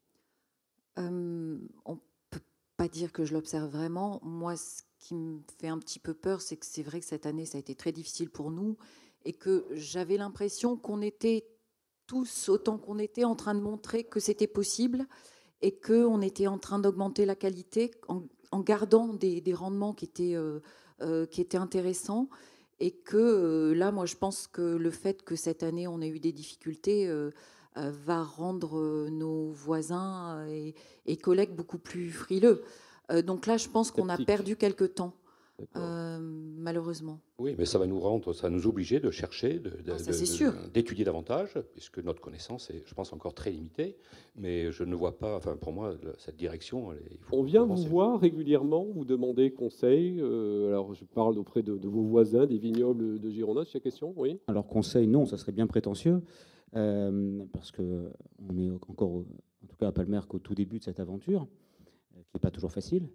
On 0.98 1.10
ne 1.10 1.96
peut 2.28 2.42
pas 2.76 2.88
dire 2.88 3.12
que 3.12 3.24
je 3.24 3.32
l'observe 3.32 3.70
vraiment. 3.70 4.20
Moi, 4.22 4.56
ce 4.56 4.82
qui 4.98 5.14
me 5.14 5.40
fait 5.58 5.68
un 5.68 5.78
petit 5.78 5.98
peu 5.98 6.12
peur, 6.12 6.42
c'est 6.42 6.56
que 6.56 6.66
c'est 6.66 6.82
vrai 6.82 7.00
que 7.00 7.06
cette 7.06 7.24
année, 7.24 7.46
ça 7.46 7.56
a 7.56 7.60
été 7.60 7.74
très 7.74 7.92
difficile 7.92 8.28
pour 8.28 8.50
nous 8.50 8.76
et 9.24 9.32
que 9.32 9.64
j'avais 9.72 10.18
l'impression 10.18 10.76
qu'on 10.76 11.00
était 11.00 11.46
tous, 12.12 12.50
autant 12.50 12.76
qu'on 12.76 12.98
était, 12.98 13.24
en 13.24 13.34
train 13.34 13.54
de 13.54 13.62
montrer 13.62 14.04
que 14.04 14.20
c'était 14.20 14.46
possible 14.46 15.06
et 15.62 15.72
qu'on 15.72 16.20
était 16.20 16.46
en 16.46 16.58
train 16.58 16.78
d'augmenter 16.78 17.24
la 17.24 17.34
qualité 17.34 17.90
en, 18.06 18.60
gardant 18.60 19.14
des, 19.14 19.42
rendements 19.54 19.94
qui 19.94 20.04
étaient, 20.04 20.34
euh, 20.34 20.60
euh, 21.00 21.24
qui 21.24 21.40
étaient 21.40 21.56
intéressants. 21.56 22.28
Et 22.80 22.90
que 22.90 23.16
euh, 23.16 23.74
là, 23.74 23.92
moi, 23.92 24.04
je 24.04 24.16
pense 24.16 24.46
que 24.46 24.60
le 24.60 24.90
fait 24.90 25.22
que 25.22 25.36
cette 25.36 25.62
année, 25.62 25.88
on 25.88 26.02
ait 26.02 26.08
eu 26.08 26.20
des 26.20 26.32
difficultés 26.32 27.10
va 27.76 28.22
rendre 28.22 29.08
nos 29.08 29.50
voisins 29.52 30.46
et, 30.48 30.74
et, 31.06 31.16
collègues 31.16 31.54
beaucoup 31.54 31.78
plus 31.78 32.10
frileux. 32.10 32.62
donc 33.24 33.46
là, 33.46 33.56
je 33.56 33.70
pense 33.70 33.90
qu'on 33.90 34.10
a 34.10 34.18
perdu 34.18 34.56
quelques 34.56 34.96
temps. 34.96 35.14
Euh, 35.76 36.18
malheureusement. 36.20 37.20
Oui, 37.38 37.54
mais 37.58 37.64
ça 37.64 37.78
va 37.78 37.86
nous 37.86 38.00
rendre, 38.00 38.32
ça 38.32 38.48
va 38.48 38.50
nous 38.50 38.66
obliger 38.66 39.00
de 39.00 39.10
chercher, 39.10 39.62
ah, 39.88 40.50
d'étudier 40.72 41.04
davantage, 41.04 41.58
puisque 41.72 41.98
notre 41.98 42.20
connaissance 42.20 42.70
est, 42.70 42.82
je 42.86 42.94
pense, 42.94 43.12
encore 43.12 43.34
très 43.34 43.50
limitée. 43.50 43.96
Mais 44.36 44.72
je 44.72 44.84
ne 44.84 44.94
vois 44.94 45.18
pas, 45.18 45.36
enfin, 45.36 45.56
pour 45.56 45.72
moi, 45.72 45.94
cette 46.18 46.36
direction. 46.36 46.90
On 47.30 47.42
vient 47.42 47.64
vous 47.64 47.76
voir 47.76 48.20
régulièrement, 48.20 48.84
vous 48.84 49.04
demander 49.04 49.52
conseil. 49.52 50.20
Euh, 50.20 50.68
alors, 50.68 50.94
je 50.94 51.04
parle 51.04 51.38
auprès 51.38 51.62
de, 51.62 51.72
vos 51.72 52.02
voisins, 52.02 52.46
des 52.46 52.58
vignobles 52.58 53.20
de 53.20 53.30
Girona, 53.30 53.64
c'est 53.64 53.74
la 53.74 53.80
question, 53.80 54.12
oui. 54.16 54.38
Alors, 54.46 54.66
conseil, 54.66 55.06
non, 55.06 55.26
ça 55.26 55.36
serait 55.36 55.52
bien 55.52 55.66
prétentieux, 55.66 56.22
euh, 56.76 57.44
parce 57.52 57.70
que 57.70 58.10
on 58.48 58.56
est 58.56 58.70
encore, 58.88 59.10
en 59.10 59.66
tout 59.68 59.76
cas 59.78 59.88
à 59.88 59.92
Palmer, 59.92 60.20
qu'au 60.28 60.38
tout 60.38 60.54
début 60.54 60.78
de 60.78 60.84
cette 60.84 61.00
aventure, 61.00 61.46
qui 62.14 62.34
n'est 62.34 62.40
pas 62.40 62.50
toujours 62.50 62.72
facile. 62.72 63.08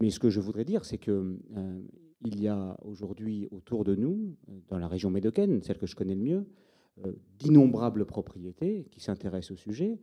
Mais 0.00 0.10
ce 0.10 0.18
que 0.18 0.30
je 0.30 0.40
voudrais 0.40 0.64
dire, 0.64 0.84
c'est 0.84 0.98
qu'il 0.98 1.12
euh, 1.12 1.82
y 2.24 2.48
a 2.48 2.76
aujourd'hui 2.82 3.48
autour 3.50 3.84
de 3.84 3.94
nous, 3.94 4.36
dans 4.68 4.78
la 4.78 4.88
région 4.88 5.10
médocaine, 5.10 5.62
celle 5.62 5.78
que 5.78 5.86
je 5.86 5.94
connais 5.94 6.14
le 6.14 6.22
mieux, 6.22 6.46
euh, 7.04 7.12
d'innombrables 7.38 8.06
propriétés 8.06 8.86
qui 8.90 9.00
s'intéressent 9.00 9.52
au 9.52 9.56
sujet 9.56 9.98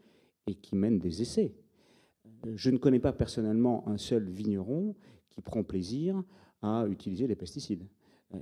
et 0.46 0.56
qui 0.56 0.76
mènent 0.76 1.00
des 1.00 1.22
essais. 1.22 1.56
Euh, 2.46 2.54
je 2.56 2.70
ne 2.70 2.78
connais 2.78 3.00
pas 3.00 3.14
personnellement 3.14 3.88
un 3.88 3.98
seul 3.98 4.30
vigneron 4.30 4.96
qui 5.30 5.42
prend 5.42 5.64
plaisir 5.64 6.24
à 6.62 6.86
utiliser 6.88 7.28
des 7.28 7.36
pesticides. 7.36 7.88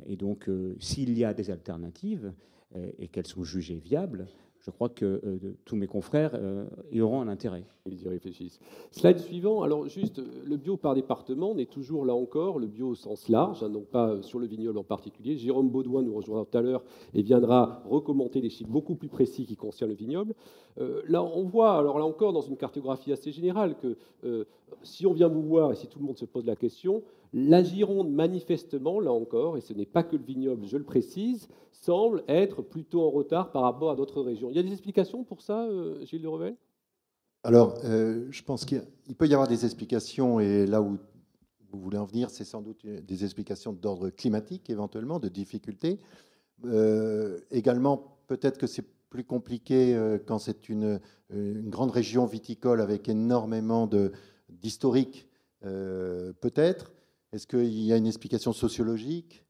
Et 0.07 0.15
donc, 0.15 0.49
s'il 0.79 1.15
y 1.15 1.23
a 1.23 1.35
des 1.35 1.51
alternatives 1.51 2.33
et 2.97 3.07
qu'elles 3.07 3.27
sont 3.27 3.43
jugées 3.43 3.77
viables, 3.77 4.25
je 4.65 4.71
crois 4.71 4.89
que 4.89 5.05
euh, 5.05 5.37
tous 5.63 5.75
mes 5.75 5.85
confrères 5.85 6.31
euh, 6.33 6.65
y 6.91 6.99
auront 6.99 7.21
un 7.21 7.27
intérêt. 7.27 7.63
Ils 7.85 8.01
y 8.01 8.07
réfléchissent. 8.07 8.59
Slide 8.89 9.19
suivant. 9.19 9.61
Alors, 9.61 9.87
juste, 9.87 10.19
le 10.43 10.57
bio 10.57 10.75
par 10.75 10.95
département, 10.95 11.51
on 11.51 11.57
est 11.59 11.69
toujours 11.69 12.03
là 12.03 12.15
encore, 12.15 12.57
le 12.57 12.65
bio 12.65 12.87
au 12.87 12.95
sens 12.95 13.29
large, 13.29 13.61
hein, 13.61 13.69
donc 13.69 13.85
pas 13.85 14.23
sur 14.23 14.39
le 14.39 14.47
vignoble 14.47 14.79
en 14.79 14.83
particulier. 14.83 15.37
Jérôme 15.37 15.69
Baudouin 15.69 16.01
nous 16.01 16.15
rejoindra 16.15 16.45
tout 16.45 16.57
à 16.57 16.61
l'heure 16.61 16.83
et 17.13 17.21
viendra 17.21 17.83
recommenter 17.87 18.41
des 18.41 18.49
chiffres 18.49 18.71
beaucoup 18.71 18.95
plus 18.95 19.07
précis 19.07 19.45
qui 19.45 19.55
concernent 19.55 19.91
le 19.91 19.95
vignoble. 19.95 20.33
Euh, 20.79 21.03
là, 21.07 21.23
on 21.23 21.43
voit, 21.43 21.77
alors 21.77 21.99
là 21.99 22.05
encore, 22.05 22.33
dans 22.33 22.41
une 22.41 22.57
cartographie 22.57 23.11
assez 23.11 23.31
générale, 23.31 23.75
que 23.77 23.95
si 24.81 25.05
on 25.05 25.13
vient 25.13 25.27
vous 25.27 25.43
voir 25.43 25.71
et 25.71 25.75
si 25.75 25.85
tout 25.85 25.99
le 25.99 26.05
monde 26.05 26.17
se 26.17 26.25
pose 26.25 26.45
la 26.47 26.55
question, 26.55 27.03
la 27.37 27.61
Gironde, 27.63 28.09
manifestement, 28.11 29.01
là 29.01 29.11
encore, 29.11 29.57
et 29.57 29.61
ce 29.61 29.73
n'est 29.73 29.85
pas 29.85 30.03
que 30.03 30.15
le 30.15 30.23
vignoble, 30.23 30.65
je 30.67 30.77
le 30.77 30.85
précise, 30.85 31.49
semble 31.73 32.23
être 32.29 32.61
plutôt 32.61 33.01
en 33.01 33.09
retard 33.09 33.51
par 33.51 33.63
rapport 33.63 33.91
à 33.91 33.95
d'autres 33.97 34.21
régions. 34.21 34.49
Il 34.49 34.55
y 34.55 34.59
a 34.59 34.63
des 34.63 34.71
explications 34.71 35.25
pour 35.25 35.41
ça, 35.41 35.65
euh, 35.65 36.03
Gilles 36.05 36.21
de 36.21 36.29
Revel? 36.29 36.55
Alors, 37.43 37.77
euh, 37.83 38.25
je 38.31 38.41
pense 38.41 38.63
qu'il 38.63 38.81
peut 39.17 39.27
y 39.27 39.33
avoir 39.33 39.49
des 39.49 39.65
explications, 39.65 40.39
et 40.39 40.65
là 40.65 40.81
où 40.81 40.97
vous 41.71 41.79
voulez 41.79 41.97
en 41.97 42.05
venir, 42.05 42.29
c'est 42.29 42.45
sans 42.45 42.61
doute 42.61 42.85
des 42.85 43.25
explications 43.25 43.73
d'ordre 43.73 44.11
climatique, 44.11 44.69
éventuellement, 44.69 45.19
de 45.19 45.27
difficultés. 45.27 45.99
Euh, 46.63 47.41
également, 47.51 48.17
peut-être 48.27 48.57
que 48.57 48.65
c'est 48.65 48.85
plus 49.09 49.25
compliqué 49.25 49.97
quand 50.25 50.39
c'est 50.39 50.69
une, 50.69 50.99
grande 51.29 51.91
région 51.91 52.25
viticole 52.25 52.79
avec 52.79 53.09
énormément 53.09 53.89
d'historique, 54.49 55.27
peut-être. 55.61 56.94
Est-ce 57.35 57.47
qu'il 57.47 57.83
y 57.83 57.91
a 57.91 57.97
une 57.97 58.07
explication 58.07 58.53
sociologique? 58.53 59.43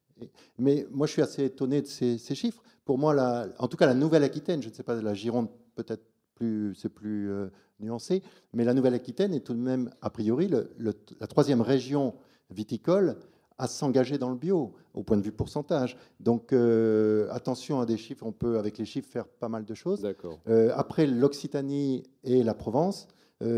Mais 0.58 0.88
moi, 0.92 1.06
je 1.06 1.12
suis 1.14 1.22
assez 1.22 1.46
étonné 1.46 1.84
de 1.84 1.88
ces, 1.88 2.18
chiffres. 2.18 2.64
Pour 2.84 2.98
moi, 2.98 3.14
la, 3.14 3.48
en 3.60 3.68
tout 3.68 3.78
cas, 3.78 3.86
la 3.86 3.94
Nouvelle-Aquitaine, 3.94 4.64
je 4.64 4.70
ne 4.70 4.74
sais 4.74 4.82
pas, 4.82 5.00
la 5.00 5.14
Gironde, 5.14 5.50
peut-être 5.76 6.04
plus, 6.34 6.74
c'est 6.76 6.90
plus 6.90 7.30
euh, 7.30 7.48
nuancé, 7.80 8.24
mais 8.54 8.64
la 8.64 8.74
Nouvelle-Aquitaine 8.74 9.34
est 9.36 9.42
tout 9.42 9.54
de 9.54 9.60
même, 9.60 9.92
a 10.02 10.10
priori, 10.10 10.50
la 10.50 11.28
troisième 11.28 11.62
région 11.62 12.16
viticole 12.50 13.18
à 13.58 13.68
s'engager 13.68 14.18
dans 14.18 14.30
le 14.30 14.36
bio, 14.36 14.74
au 14.96 15.04
point 15.04 15.16
de 15.16 15.22
vue 15.22 15.32
pourcentage. 15.32 15.96
Donc, 16.20 16.54
euh, 16.54 17.28
attention 17.32 17.80
à 17.80 17.86
des 17.86 17.98
chiffres, 17.98 18.26
on 18.26 18.32
peut, 18.32 18.58
avec 18.58 18.80
les 18.80 18.86
chiffres, 18.86 19.10
faire 19.10 19.28
pas 19.28 19.48
mal 19.48 19.64
de 19.64 19.74
choses. 19.76 20.06
Euh, 20.48 20.72
après 20.76 21.06
l'Occitanie 21.06 22.04
et 22.24 22.42
la 22.44 22.56
Provence, 22.56 23.08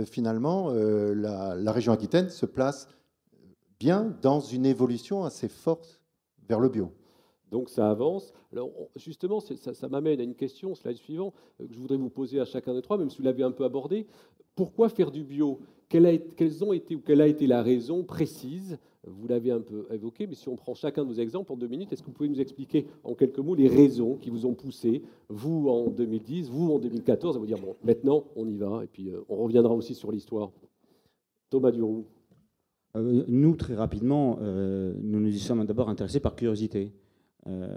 finalement, 0.05 0.71
la, 0.71 1.55
la, 1.55 1.71
région 1.71 1.93
Aquitaine 1.93 2.29
se 2.29 2.47
place 2.47 2.87
bien 3.79 4.15
dans 4.21 4.39
une 4.39 4.65
évolution 4.65 5.23
assez 5.23 5.47
forte 5.47 6.01
vers 6.47 6.59
le 6.59 6.69
bio. 6.69 6.91
Donc 7.51 7.69
ça 7.69 7.89
avance. 7.89 8.33
Alors 8.51 8.71
justement, 8.95 9.39
ça, 9.39 9.87
m'amène 9.87 10.19
à 10.19 10.23
une 10.23 10.35
question, 10.35 10.75
slide 10.75 10.97
suivant, 10.97 11.33
euh, 11.61 11.67
que 11.67 11.73
je 11.73 11.79
voudrais 11.79 11.97
vous 11.97 12.09
poser 12.09 12.39
à 12.39 12.45
chacun 12.45 12.73
de 12.73 12.81
trois, 12.81 12.97
même 12.97 13.09
si 13.09 13.17
vous 13.17 13.23
l'avez 13.23 13.43
un 13.43 13.51
peu 13.51 13.63
abordé. 13.63 14.05
Pourquoi 14.55 14.89
faire 14.89 15.11
du 15.11 15.23
bio? 15.23 15.59
Quelle, 15.87 16.21
quelles 16.35 16.63
ont 16.63 16.73
été, 16.73 16.95
ou 16.95 16.99
quelle 16.99 17.21
a 17.21 17.27
été 17.27 17.47
la 17.47 17.61
raison 17.61 18.03
précise? 18.03 18.77
Vous 19.05 19.27
l'avez 19.27 19.51
un 19.51 19.61
peu 19.61 19.87
évoqué, 19.91 20.27
mais 20.27 20.35
si 20.35 20.49
on 20.49 20.57
prend 20.57 20.73
chacun 20.73 21.03
de 21.03 21.07
vos 21.07 21.19
exemples 21.19 21.53
en 21.53 21.55
deux 21.55 21.67
minutes, 21.67 21.93
est-ce 21.93 22.01
que 22.01 22.07
vous 22.07 22.13
pouvez 22.13 22.27
nous 22.27 22.41
expliquer 22.41 22.87
en 23.05 23.13
quelques 23.13 23.39
mots 23.39 23.55
les 23.55 23.69
raisons 23.69 24.17
qui 24.17 24.29
vous 24.29 24.45
ont 24.45 24.53
poussé, 24.53 25.01
vous 25.29 25.69
en 25.69 25.87
2010, 25.87 26.49
vous 26.49 26.73
en 26.73 26.79
2014, 26.79 27.37
à 27.37 27.39
vous 27.39 27.45
dire, 27.45 27.59
bon, 27.59 27.75
maintenant 27.83 28.25
on 28.35 28.45
y 28.49 28.57
va, 28.57 28.81
et 28.83 28.87
puis 28.87 29.09
euh, 29.09 29.21
on 29.29 29.37
reviendra 29.37 29.73
aussi 29.73 29.95
sur 29.95 30.11
l'histoire. 30.11 30.51
Thomas 31.49 31.71
Duroux. 31.71 32.05
Euh, 32.97 33.23
nous, 33.27 33.55
très 33.55 33.75
rapidement, 33.75 34.39
euh, 34.41 34.93
nous 35.01 35.19
nous 35.19 35.33
y 35.33 35.39
sommes 35.39 35.65
d'abord 35.65 35.89
intéressés 35.89 36.19
par 36.19 36.35
curiosité. 36.35 36.93
Euh, 37.47 37.67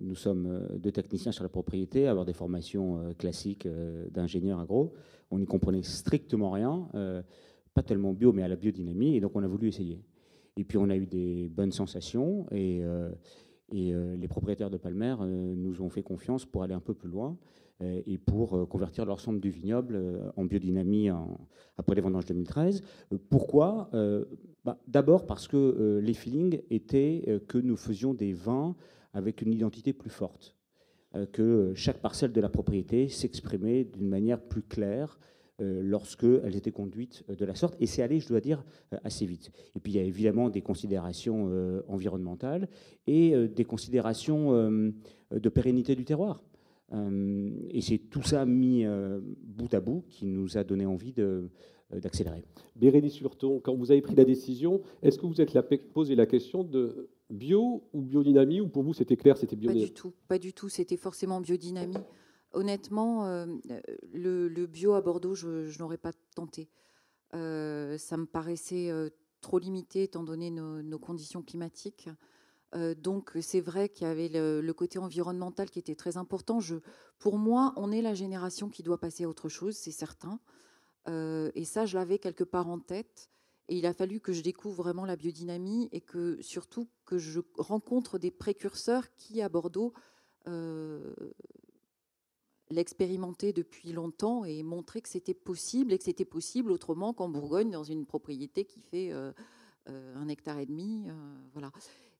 nous 0.00 0.16
sommes 0.16 0.66
deux 0.78 0.90
techniciens 0.90 1.32
sur 1.32 1.44
la 1.44 1.48
propriété, 1.48 2.08
avoir 2.08 2.24
des 2.24 2.32
formations 2.32 3.14
classiques 3.18 3.68
d'ingénieurs 4.10 4.58
agro. 4.58 4.92
On 5.30 5.38
n'y 5.38 5.46
comprenait 5.46 5.82
strictement 5.82 6.50
rien, 6.50 6.88
pas 7.74 7.82
tellement 7.84 8.12
bio, 8.12 8.32
mais 8.32 8.42
à 8.42 8.48
la 8.48 8.56
biodynamie, 8.56 9.14
et 9.16 9.20
donc 9.20 9.36
on 9.36 9.42
a 9.44 9.46
voulu 9.46 9.68
essayer. 9.68 10.02
Et 10.56 10.64
puis 10.64 10.78
on 10.78 10.90
a 10.90 10.96
eu 10.96 11.06
des 11.06 11.48
bonnes 11.48 11.70
sensations, 11.70 12.46
et, 12.50 12.82
et 13.70 13.92
les 13.92 14.26
propriétaires 14.26 14.70
de 14.70 14.78
Palmer 14.78 15.14
nous 15.20 15.80
ont 15.80 15.90
fait 15.90 16.02
confiance 16.02 16.44
pour 16.44 16.64
aller 16.64 16.74
un 16.74 16.80
peu 16.80 16.94
plus 16.94 17.08
loin 17.08 17.38
et 17.80 18.18
pour 18.18 18.68
convertir 18.68 19.06
l'ensemble 19.06 19.38
du 19.38 19.50
vignoble 19.50 20.32
en 20.36 20.44
biodynamie 20.44 21.10
après 21.78 21.94
les 21.94 22.00
vendanges 22.00 22.26
2013. 22.26 22.82
Pourquoi? 23.28 23.88
Bah, 24.64 24.78
d'abord 24.86 25.26
parce 25.26 25.48
que 25.48 25.56
euh, 25.56 26.00
les 26.00 26.12
feelings 26.12 26.60
étaient 26.70 27.24
euh, 27.28 27.38
que 27.38 27.58
nous 27.58 27.76
faisions 27.76 28.12
des 28.12 28.32
vins 28.32 28.76
avec 29.14 29.40
une 29.40 29.52
identité 29.52 29.92
plus 29.92 30.10
forte, 30.10 30.54
euh, 31.14 31.24
que 31.26 31.72
chaque 31.74 32.00
parcelle 32.00 32.32
de 32.32 32.40
la 32.40 32.50
propriété 32.50 33.08
s'exprimait 33.08 33.84
d'une 33.84 34.08
manière 34.08 34.40
plus 34.40 34.62
claire 34.62 35.18
lorsqu'elles 35.62 36.56
étaient 36.56 36.70
conduites 36.70 37.22
de 37.30 37.44
la 37.44 37.54
sorte. 37.54 37.76
Et 37.80 37.86
c'est 37.86 38.00
allé, 38.00 38.18
je 38.18 38.28
dois 38.28 38.40
dire, 38.40 38.64
assez 39.04 39.26
vite. 39.26 39.50
Et 39.76 39.80
puis 39.80 39.92
il 39.92 39.96
y 39.96 39.98
a 39.98 40.02
évidemment 40.02 40.48
des 40.48 40.62
considérations 40.62 41.52
environnementales 41.86 42.66
et 43.06 43.46
des 43.46 43.66
considérations 43.66 44.52
de 44.54 45.48
pérennité 45.50 45.94
du 45.94 46.06
terroir. 46.06 46.42
et 46.94 47.80
c'est 47.82 47.98
tout 47.98 48.22
ça 48.22 48.46
mis 48.46 48.86
bout 49.42 49.74
à 49.74 49.80
bout 49.80 50.06
qui 50.08 50.24
nous 50.24 50.56
a 50.56 50.64
donné 50.64 50.86
envie 50.86 51.12
de, 51.12 51.50
d'accélérer. 51.92 52.44
Bérénice 52.76 53.20
Lurton, 53.20 53.60
quand 53.60 53.74
vous 53.74 53.90
avez 53.90 54.00
pris 54.00 54.14
la 54.14 54.24
décision, 54.24 54.80
est-ce 55.02 55.18
que 55.18 55.26
vous 55.26 55.40
êtes 55.40 55.92
posé 55.92 56.14
la 56.14 56.26
question 56.26 56.62
de 56.62 57.10
bio 57.30 57.82
ou 57.92 58.02
biodynamie 58.02 58.60
ou 58.60 58.68
pour 58.68 58.82
vous 58.82 58.94
c'était 58.94 59.16
clair, 59.16 59.36
c'était 59.36 59.56
biodynamie 59.56 59.86
Pas 59.86 59.88
du 59.88 59.94
tout, 59.94 60.12
pas 60.28 60.38
du 60.38 60.52
tout, 60.52 60.68
c'était 60.68 60.96
forcément 60.96 61.40
biodynamie. 61.40 61.96
Honnêtement, 62.52 63.26
euh, 63.26 63.46
le, 64.12 64.66
bio 64.66 64.94
à 64.94 65.00
Bordeaux, 65.00 65.34
je, 65.34 65.78
n'aurais 65.78 65.98
pas 65.98 66.12
tenté. 66.34 66.68
Euh, 67.34 67.96
ça 67.96 68.16
me 68.16 68.26
paraissait 68.26 68.90
trop 69.40 69.58
limité 69.58 70.02
étant 70.02 70.24
donné 70.24 70.50
nos, 70.50 70.98
conditions 70.98 71.42
climatiques. 71.42 72.08
donc 72.98 73.32
c'est 73.40 73.60
vrai 73.60 73.88
qu'il 73.88 74.06
y 74.06 74.10
avait 74.10 74.28
le, 74.28 74.72
côté 74.72 74.98
environnemental 74.98 75.70
qui 75.70 75.78
était 75.78 75.94
très 75.94 76.16
important. 76.16 76.60
Je, 76.60 76.76
pour 77.18 77.38
moi, 77.38 77.72
on 77.76 77.92
est 77.92 78.02
la 78.02 78.14
génération 78.14 78.68
qui 78.68 78.82
doit 78.82 78.98
passer 78.98 79.24
à 79.24 79.28
autre 79.28 79.48
chose, 79.48 79.76
c'est 79.76 79.92
certain. 79.92 80.40
Euh, 81.08 81.50
et 81.54 81.64
ça, 81.64 81.86
je 81.86 81.96
l'avais 81.96 82.18
quelque 82.18 82.44
part 82.44 82.68
en 82.68 82.78
tête. 82.78 83.30
Et 83.68 83.78
il 83.78 83.86
a 83.86 83.94
fallu 83.94 84.20
que 84.20 84.32
je 84.32 84.42
découvre 84.42 84.82
vraiment 84.82 85.04
la 85.04 85.16
biodynamie 85.16 85.88
et 85.92 86.00
que 86.00 86.38
surtout 86.42 86.88
que 87.04 87.18
je 87.18 87.40
rencontre 87.56 88.18
des 88.18 88.32
précurseurs 88.32 89.14
qui, 89.14 89.40
à 89.42 89.48
Bordeaux, 89.48 89.92
euh, 90.48 91.14
l'expérimentaient 92.68 93.52
depuis 93.52 93.92
longtemps 93.92 94.44
et 94.44 94.64
montraient 94.64 95.02
que 95.02 95.08
c'était 95.08 95.34
possible 95.34 95.92
et 95.92 95.98
que 95.98 96.04
c'était 96.04 96.24
possible 96.24 96.72
autrement 96.72 97.12
qu'en 97.12 97.28
Bourgogne, 97.28 97.70
dans 97.70 97.84
une 97.84 98.06
propriété 98.06 98.64
qui 98.64 98.80
fait 98.80 99.12
euh, 99.12 99.32
un 99.86 100.28
hectare 100.28 100.58
et 100.58 100.66
demi. 100.66 101.06
voilà. 101.52 101.70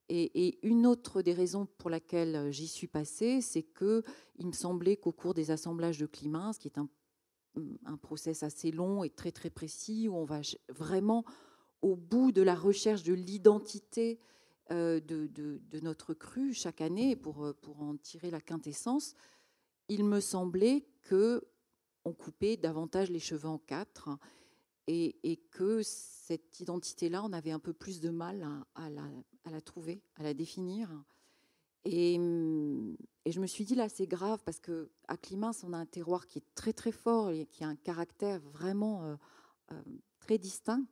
Et, 0.09 0.59
une 0.67 0.87
autre 0.87 1.23
des 1.23 1.33
raisons 1.33 1.67
pour 1.79 1.89
laquelle 1.89 2.53
j'y 2.53 2.67
suis 2.67 2.89
passée, 2.89 3.41
c'est 3.41 3.63
que 3.63 4.03
il 4.39 4.47
me 4.47 4.53
semblait 4.53 4.97
qu'au 4.97 5.13
cours 5.13 5.35
des 5.35 5.53
assemblages 5.53 5.99
de 5.99 6.07
climat, 6.07 6.53
ce 6.53 6.59
qui 6.59 6.67
est 6.67 6.79
un, 6.79 6.89
un 7.85 7.97
process 7.97 8.43
assez 8.43 8.71
long 8.71 9.05
et 9.05 9.11
très 9.11 9.33
très 9.33 9.51
précis, 9.51 10.09
où 10.09 10.15
on 10.15 10.25
va 10.25 10.41
vraiment 10.69 11.25
au 11.83 11.97
bout 11.97 12.33
de 12.33 12.43
la 12.43 12.55
recherche 12.55 13.03
de 13.03 13.15
l'identité 13.15 14.21
euh, 14.71 15.01
de, 15.01 15.27
de, 15.27 15.81
notre 15.81 16.15
cru 16.15 16.53
chaque 16.53 16.81
année 16.81 17.17
pour, 17.17 17.45
euh, 17.45 17.53
pour 17.53 17.83
en 17.83 17.97
tirer 17.97 18.31
la 18.31 18.41
quintessence, 18.41 19.15
il 19.89 20.05
me 20.05 20.21
semblait 20.21 20.87
que 21.03 21.45
on 22.05 22.13
coupait 22.13 22.57
davantage 22.57 23.11
les 23.11 23.19
cheveux 23.19 23.49
en 23.49 23.59
quatre 23.59 24.11
et, 24.87 25.19
et 25.25 25.37
que 25.37 25.83
cette 25.83 26.61
identité-là, 26.61 27.23
on 27.25 27.33
avait 27.33 27.51
un 27.51 27.59
peu 27.59 27.73
plus 27.73 28.01
de 28.01 28.11
mal 28.11 28.47
à, 28.75 28.89
la, 28.91 29.03
à, 29.45 29.51
la, 29.51 29.61
trouver, 29.61 30.03
à 30.15 30.23
la 30.23 30.35
définir. 30.35 30.89
Et, 31.85 32.15
et 33.25 33.33
je 33.33 33.41
me 33.41 33.47
suis 33.47 33.65
dit 33.65 33.75
là, 33.75 33.89
c'est 33.89 34.07
grave 34.07 34.41
parce 34.45 34.61
que 34.61 34.91
à 35.09 35.17
Climins, 35.17 35.53
on 35.65 35.73
a 35.73 35.79
un 35.79 35.87
terroir 35.87 36.27
qui 36.27 36.39
est 36.39 36.55
très 36.55 36.73
très 36.73 36.93
fort 36.93 37.31
et 37.31 37.47
qui 37.47 37.65
a 37.65 37.69
un 37.69 37.77
caractère 37.77 38.41
vraiment 38.41 39.17
euh, 39.73 39.83
très 40.21 40.39
distinct. 40.39 40.85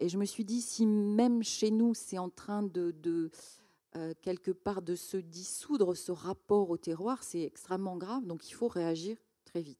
Et 0.00 0.08
je 0.08 0.18
me 0.18 0.24
suis 0.24 0.44
dit, 0.44 0.60
si 0.60 0.86
même 0.86 1.42
chez 1.42 1.70
nous, 1.70 1.94
c'est 1.94 2.18
en 2.18 2.30
train 2.30 2.62
de, 2.62 3.30
euh, 3.96 4.14
quelque 4.22 4.52
part 4.52 4.82
de 4.82 4.94
se 4.94 5.16
dissoudre 5.16 5.94
ce 5.96 6.12
rapport 6.12 6.70
au 6.70 6.76
terroir, 6.76 7.22
c'est 7.22 7.42
extrêmement 7.42 7.96
grave. 7.96 8.24
Donc 8.24 8.48
il 8.48 8.52
faut 8.52 8.68
réagir 8.68 9.16
très 9.44 9.60
vite. 9.60 9.78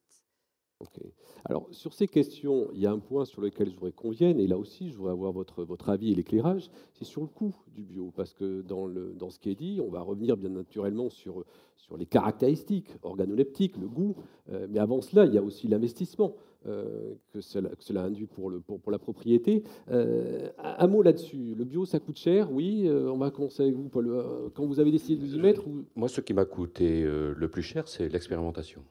Alors, 1.44 1.66
sur 1.70 1.92
ces 1.92 2.06
questions, 2.06 2.68
il 2.72 2.80
y 2.80 2.86
a 2.86 2.92
un 2.92 2.98
point 2.98 3.24
sur 3.24 3.40
lequel 3.40 3.68
je 3.68 3.74
voudrais 3.74 3.92
qu'on 3.92 4.10
vienne, 4.10 4.38
et 4.38 4.46
là 4.46 4.58
aussi, 4.58 4.90
je 4.90 4.96
voudrais 4.96 5.12
avoir 5.12 5.32
votre, 5.32 5.64
votre 5.64 5.88
avis 5.88 6.12
et 6.12 6.14
l'éclairage, 6.14 6.70
c'est 6.94 7.04
sur 7.04 7.22
le 7.22 7.26
coût 7.28 7.54
du 7.74 7.82
bio, 7.82 8.12
parce 8.14 8.34
que 8.34 8.62
dans, 8.62 8.86
le, 8.86 9.14
dans 9.14 9.30
ce 9.30 9.38
qui 9.38 9.50
est 9.50 9.54
dit, 9.54 9.80
on 9.84 9.90
va 9.90 10.00
revenir 10.00 10.36
bien 10.36 10.50
naturellement 10.50 11.10
sur, 11.10 11.44
sur 11.76 11.96
les 11.96 12.06
caractéristiques 12.06 12.90
organoleptiques, 13.02 13.76
le 13.76 13.88
goût, 13.88 14.16
euh, 14.50 14.66
mais 14.68 14.78
avant 14.78 15.00
cela, 15.00 15.26
il 15.26 15.34
y 15.34 15.38
a 15.38 15.42
aussi 15.42 15.68
l'investissement. 15.68 16.34
Euh, 16.66 17.14
que, 17.32 17.40
cela, 17.40 18.02
induit 18.02 18.26
pour, 18.26 18.50
le, 18.50 18.58
pour, 18.60 18.90
la 18.90 18.98
propriété. 18.98 19.62
Euh, 19.90 20.50
un 20.58 20.86
mot 20.88 21.02
là-dessus. 21.02 21.54
Le 21.56 21.64
bio, 21.64 21.86
ça 21.86 22.00
coûte 22.00 22.18
cher, 22.18 22.52
oui. 22.52 22.90
on 22.90 23.16
va 23.16 23.30
commencer 23.30 23.62
avec 23.62 23.76
vous, 23.76 23.88
Paul. 23.88 24.50
Quand 24.54 24.66
vous 24.66 24.80
avez 24.80 24.90
décidé 24.90 25.22
de 25.22 25.26
vous 25.26 25.36
y 25.36 25.40
mettre 25.40 25.62
Moi, 25.94 26.08
ce 26.08 26.20
qui 26.20 26.34
m'a 26.34 26.44
coûté 26.44 27.04
le 27.04 27.48
plus 27.48 27.62
cher, 27.62 27.86
c'est 27.86 28.08
l'expérimentation 28.08 28.82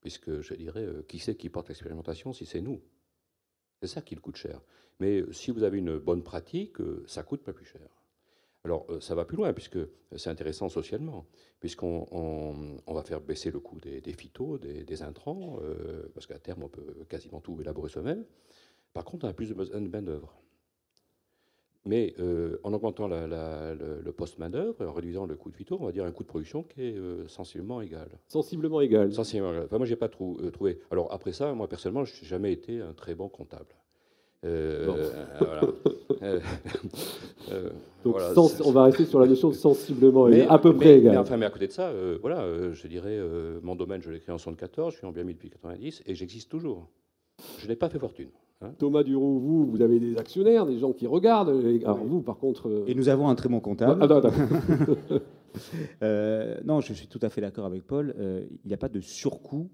puisque 0.00 0.40
je 0.40 0.54
dirais, 0.54 0.84
euh, 0.84 1.02
qui 1.08 1.18
c'est 1.18 1.36
qui 1.36 1.48
porte 1.48 1.68
l'expérimentation 1.68 2.32
si 2.32 2.46
c'est 2.46 2.60
nous? 2.60 2.80
C'est 3.80 3.88
ça 3.88 4.02
qui 4.02 4.14
le 4.14 4.20
coûte 4.20 4.36
cher. 4.36 4.60
Mais 5.00 5.20
euh, 5.20 5.32
si 5.32 5.50
vous 5.50 5.62
avez 5.62 5.78
une 5.78 5.98
bonne 5.98 6.22
pratique, 6.22 6.80
euh, 6.80 7.04
ça 7.06 7.22
coûte 7.22 7.42
pas 7.42 7.52
plus 7.52 7.64
cher. 7.64 7.88
Alors, 8.64 8.86
ça 9.00 9.14
va 9.14 9.24
plus 9.24 9.36
loin, 9.36 9.52
puisque 9.54 9.78
c'est 10.16 10.28
intéressant 10.28 10.68
socialement, 10.68 11.26
puisqu'on 11.60 12.06
on, 12.10 12.92
va 12.92 13.02
faire 13.04 13.20
baisser 13.20 13.52
le 13.52 13.60
coût 13.60 13.80
des, 13.80 14.12
phytos, 14.12 14.58
des, 14.58 15.02
intrants, 15.02 15.60
parce 16.12 16.26
qu'à 16.26 16.40
terme, 16.40 16.64
on 16.64 16.68
peut 16.68 17.06
quasiment 17.08 17.40
tout 17.40 17.58
élaborer 17.60 17.88
soi-même. 17.88 18.26
Par 18.92 19.04
contre, 19.04 19.24
on 19.24 19.28
a 19.28 19.32
plus 19.32 19.48
de 19.48 19.88
main-d'œuvre. 19.88 20.42
Mais 21.88 22.14
euh, 22.20 22.58
en 22.64 22.74
augmentant 22.74 23.08
le, 23.08 24.12
poste 24.12 24.38
main-d'œuvre, 24.38 24.84
en 24.86 24.92
réduisant 24.92 25.24
le 25.24 25.36
coût 25.36 25.50
de 25.50 25.56
phyto, 25.56 25.78
on 25.80 25.86
va 25.86 25.92
dire 25.92 26.04
un 26.04 26.10
coût 26.10 26.22
de 26.22 26.28
production 26.28 26.62
qui 26.62 26.82
est 26.82 26.94
euh, 26.94 27.26
sensiblement 27.28 27.80
égal. 27.80 28.10
Sensiblement 28.26 28.82
égal. 28.82 29.10
Sensiblement 29.10 29.52
égal. 29.52 29.64
Enfin, 29.64 29.78
moi, 29.78 29.86
j'ai 29.86 29.96
pas 29.96 30.10
euh, 30.20 30.50
trouvé. 30.50 30.80
Alors 30.90 31.10
après 31.10 31.32
ça, 31.32 31.54
moi 31.54 31.66
personnellement, 31.66 32.04
je 32.04 32.12
n'ai 32.12 32.28
jamais 32.28 32.52
été 32.52 32.82
un 32.82 32.92
très 32.92 33.14
bon 33.14 33.30
comptable. 33.30 33.74
Donc, 38.04 38.16
on 38.64 38.70
va 38.70 38.84
rester 38.84 39.06
sur 39.06 39.18
la 39.18 39.26
notion 39.26 39.48
de 39.48 39.54
sensiblement 39.54 40.28
égal, 40.28 40.46
à 40.50 40.58
peu 40.58 40.76
près 40.76 40.98
égal. 40.98 41.12
Mais, 41.12 41.18
enfin, 41.18 41.38
mais 41.38 41.46
à 41.46 41.50
côté 41.50 41.68
de 41.68 41.72
ça, 41.72 41.90
voilà, 42.20 42.46
je 42.72 42.86
dirais, 42.86 43.18
mon 43.62 43.74
domaine, 43.74 44.00
je 44.02 44.10
l'ai 44.10 44.20
créé 44.20 44.32
en 44.32 44.38
74, 44.38 44.92
je 44.92 44.98
suis 44.98 45.06
en 45.06 45.10
bien 45.10 45.24
depuis 45.24 45.50
90 45.50 46.02
et 46.06 46.14
j'existe 46.14 46.50
toujours. 46.50 46.86
Je 47.58 47.66
n'ai 47.66 47.74
pas 47.76 47.88
fait 47.88 47.98
fortune. 47.98 48.28
Hein 48.60 48.72
Thomas 48.78 49.04
Duroux, 49.04 49.38
vous, 49.38 49.66
vous 49.66 49.82
avez 49.82 50.00
des 50.00 50.16
actionnaires, 50.16 50.66
des 50.66 50.78
gens 50.78 50.92
qui 50.92 51.06
regardent. 51.06 51.64
Alors 51.84 52.04
vous, 52.04 52.22
par 52.22 52.38
contre. 52.38 52.68
Euh, 52.68 52.84
et 52.88 52.94
nous 52.94 53.08
avons 53.08 53.28
un 53.28 53.36
très 53.36 53.48
bon 53.48 53.60
comptable. 53.60 54.02
Ah, 54.02 54.20
euh, 56.02 56.60
non, 56.64 56.80
je 56.80 56.92
suis 56.92 57.06
tout 57.06 57.20
à 57.22 57.28
fait 57.28 57.40
d'accord 57.40 57.66
avec 57.66 57.84
Paul. 57.84 58.14
Euh, 58.18 58.44
il 58.64 58.68
n'y 58.68 58.74
a 58.74 58.78
pas 58.78 58.88
de 58.88 59.00
surcoût 59.00 59.70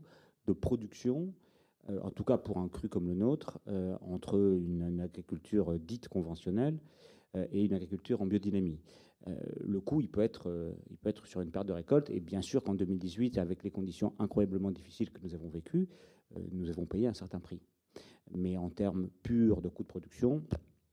de 0.46 0.52
production, 0.52 1.32
en 2.02 2.10
tout 2.10 2.24
cas 2.24 2.36
pour 2.36 2.58
un 2.58 2.68
cru 2.68 2.90
comme 2.90 3.06
le 3.06 3.14
nôtre, 3.14 3.60
entre 4.02 4.36
une, 4.36 5.00
agriculture 5.00 5.78
dite 5.78 6.08
conventionnelle 6.08 6.78
et 7.50 7.64
une 7.64 7.72
agriculture 7.72 8.20
en 8.20 8.26
biodynamie. 8.26 8.78
le 9.26 9.80
coût, 9.80 10.02
il 10.02 10.10
peut, 10.10 10.20
être, 10.20 10.74
il 10.90 10.98
peut 10.98 11.08
être 11.08 11.26
sur 11.26 11.40
une 11.40 11.50
perte 11.50 11.66
de 11.66 11.72
récolte. 11.72 12.10
Et 12.10 12.20
bien 12.20 12.42
sûr 12.42 12.62
qu'en 12.62 12.74
2018, 12.74 13.38
avec 13.38 13.64
les 13.64 13.70
conditions 13.70 14.12
incroyablement 14.18 14.70
difficiles 14.70 15.10
que 15.10 15.20
nous 15.22 15.34
avons 15.34 15.48
vécues, 15.48 15.88
nous 16.52 16.68
avons 16.68 16.84
payé 16.84 17.06
un 17.06 17.14
certain 17.14 17.40
prix 17.40 17.62
mais 18.32 18.56
en 18.56 18.70
termes 18.70 19.08
purs 19.22 19.60
de 19.60 19.68
coût 19.68 19.82
de 19.82 19.88
production, 19.88 20.42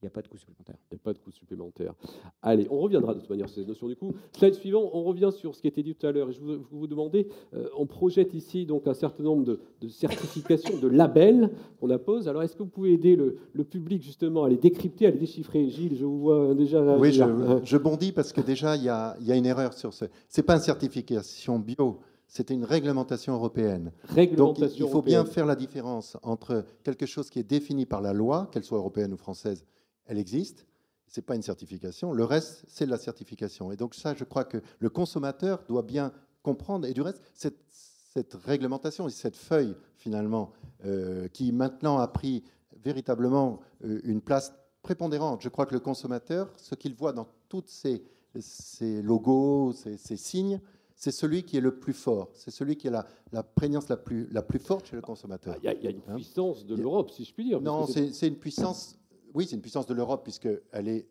il 0.02 0.06
n'y 0.06 0.08
a 0.08 0.12
pas 0.12 0.24
de 0.24 0.28
coût 0.28 0.38
supplémentaire. 0.38 0.76
Il 0.90 0.96
n'y 0.96 1.00
a 1.00 1.04
pas 1.04 1.14
de 1.14 1.20
coût 1.20 1.32
supplémentaire. 1.32 1.94
Allez, 2.42 2.66
on 2.72 2.80
reviendra 2.80 3.14
de 3.14 3.20
toute 3.20 3.30
manière 3.30 3.48
sur 3.48 3.60
cette 3.60 3.68
notion 3.68 3.88
du 3.88 3.96
coût. 3.96 4.16
Slide 4.32 4.56
suivant, 4.56 4.90
on 4.94 5.04
revient 5.04 5.30
sur 5.32 5.54
ce 5.54 5.62
qui 5.62 5.68
a 5.68 5.70
été 5.70 5.84
dit 5.84 5.94
tout 5.94 6.08
à 6.08 6.12
l'heure. 6.12 6.32
Et 6.32 6.34
je 6.34 6.42
vous, 6.42 6.66
vous 6.72 6.88
demandais, 6.88 7.28
euh, 7.54 7.68
on 7.78 7.86
projette 7.86 8.34
ici 8.34 8.66
donc 8.66 8.88
un 8.88 8.96
certain 8.96 9.22
nombre 9.22 9.46
de, 9.46 9.88
certifications, 9.90 10.80
de 10.80 10.88
labels 10.88 11.52
qu'on 11.80 11.92
appose. 11.92 12.28
Alors, 12.28 12.42
est-ce 12.42 12.56
que 12.56 12.64
vous 12.64 12.70
pouvez 12.70 12.94
aider 12.94 13.16
le, 13.16 13.64
public 13.64 14.02
justement 14.02 14.44
à 14.44 14.50
les 14.50 14.58
décrypter, 14.58 15.06
à 15.06 15.12
les 15.12 15.20
déchiffrer? 15.20 15.70
Gilles, 15.70 15.96
je 15.96 16.04
vous 16.04 16.20
vois 16.20 16.56
déjà. 16.56 16.98
Oui, 16.98 17.14
je, 17.14 17.78
bondis 17.78 18.12
parce 18.12 18.34
que 18.34 18.42
déjà, 18.42 18.76
il 18.76 18.84
y 18.84 18.90
a, 18.90 19.16
il 19.22 19.28
y 19.28 19.32
a 19.32 19.36
une 19.36 19.46
erreur 19.46 19.74
sur 19.74 19.94
ce. 19.94 20.06
Ce 20.30 20.42
n'est 20.42 20.46
pas 20.46 20.56
une 20.56 20.62
certification 20.62 21.60
bio 21.60 22.00
c'était 22.32 22.54
une 22.54 22.64
réglementation 22.64 23.34
européenne. 23.34 23.92
Donc 24.38 24.58
il 24.60 24.88
faut 24.88 25.02
bien 25.02 25.26
faire 25.26 25.46
la 25.46 25.58
différence 25.58 26.16
entre 26.24 26.66
quelque 26.82 27.06
chose 27.06 27.30
qui 27.30 27.40
est 27.40 27.44
défini 27.44 27.86
par 27.86 28.00
la 28.00 28.14
loi, 28.14 28.48
qu'elle 28.54 28.64
soit 28.64 28.78
européenne 28.78 29.12
ou 29.12 29.18
française, 29.18 29.66
elle 30.06 30.18
existe, 30.18 30.66
ce 31.08 31.20
n'est 31.20 31.26
pas 31.26 31.36
une 31.36 31.42
certification, 31.42 32.14
le 32.14 32.24
reste, 32.24 32.64
c'est 32.70 32.86
de 32.86 32.90
la 32.90 32.98
certification. 32.98 33.74
Et 33.74 33.76
donc 33.76 33.96
ça, 33.96 34.14
je 34.16 34.24
crois 34.24 34.46
que 34.46 34.62
le 34.80 34.90
consommateur 34.90 35.62
doit 35.68 35.82
bien 35.82 36.14
comprendre, 36.42 36.88
et 36.88 36.94
du 36.94 37.02
reste, 37.02 37.22
cette, 37.34 37.60
cette 37.70 38.34
réglementation 38.36 39.10
et 39.10 39.12
cette 39.12 39.36
feuille, 39.36 39.76
finalement, 39.98 40.54
euh, 40.86 41.28
qui 41.28 41.52
maintenant 41.52 41.98
a 41.98 42.08
pris 42.08 42.46
véritablement 42.82 43.60
euh, 43.84 44.00
une 44.06 44.22
place 44.22 44.54
prépondérante, 44.84 45.42
je 45.42 45.50
crois 45.50 45.66
que 45.66 45.74
le 45.74 45.82
consommateur, 45.82 46.50
ce 46.56 46.76
qu'il 46.76 46.96
voit 46.96 47.12
dans 47.12 47.28
tous 47.50 47.66
ces, 47.68 48.02
ces 48.40 49.02
logos, 49.02 49.74
ces, 49.74 49.98
ces 49.98 50.16
signes, 50.16 50.62
c'est 51.02 51.12
celui 51.12 51.42
qui 51.42 51.58
est 51.58 51.62
le 51.62 51.80
plus 51.80 51.94
fort, 51.94 52.30
c'est 52.36 52.52
celui 52.52 52.78
qui 52.78 52.88
a 52.88 52.92
la, 52.92 53.08
la 53.32 53.42
prégnance 53.42 53.90
la 53.90 53.98
plus, 53.98 54.28
la 54.30 54.44
plus 54.44 54.60
forte 54.60 54.86
chez 54.86 54.96
le 54.96 55.02
consommateur. 55.02 55.56
Il 55.58 55.64
y, 55.64 55.88
a, 55.88 55.90
une 55.90 56.00
hein 56.08 56.14
puissance 56.14 56.64
de 56.64 56.76
l'Europe, 56.76 57.10
si 57.10 57.26
je 57.26 57.34
puis 57.34 57.44
dire. 57.44 57.60
Non, 57.60 57.88
c'est 57.88 58.28
une 58.28 58.36
puissance, 58.36 59.00
oui, 59.34 59.48
c'est 59.50 59.56
une 59.56 59.64
puissance 59.64 59.88
de 59.88 59.96
l'Europe, 59.96 60.22
puisqu'elle 60.22 60.88
est 60.88 61.08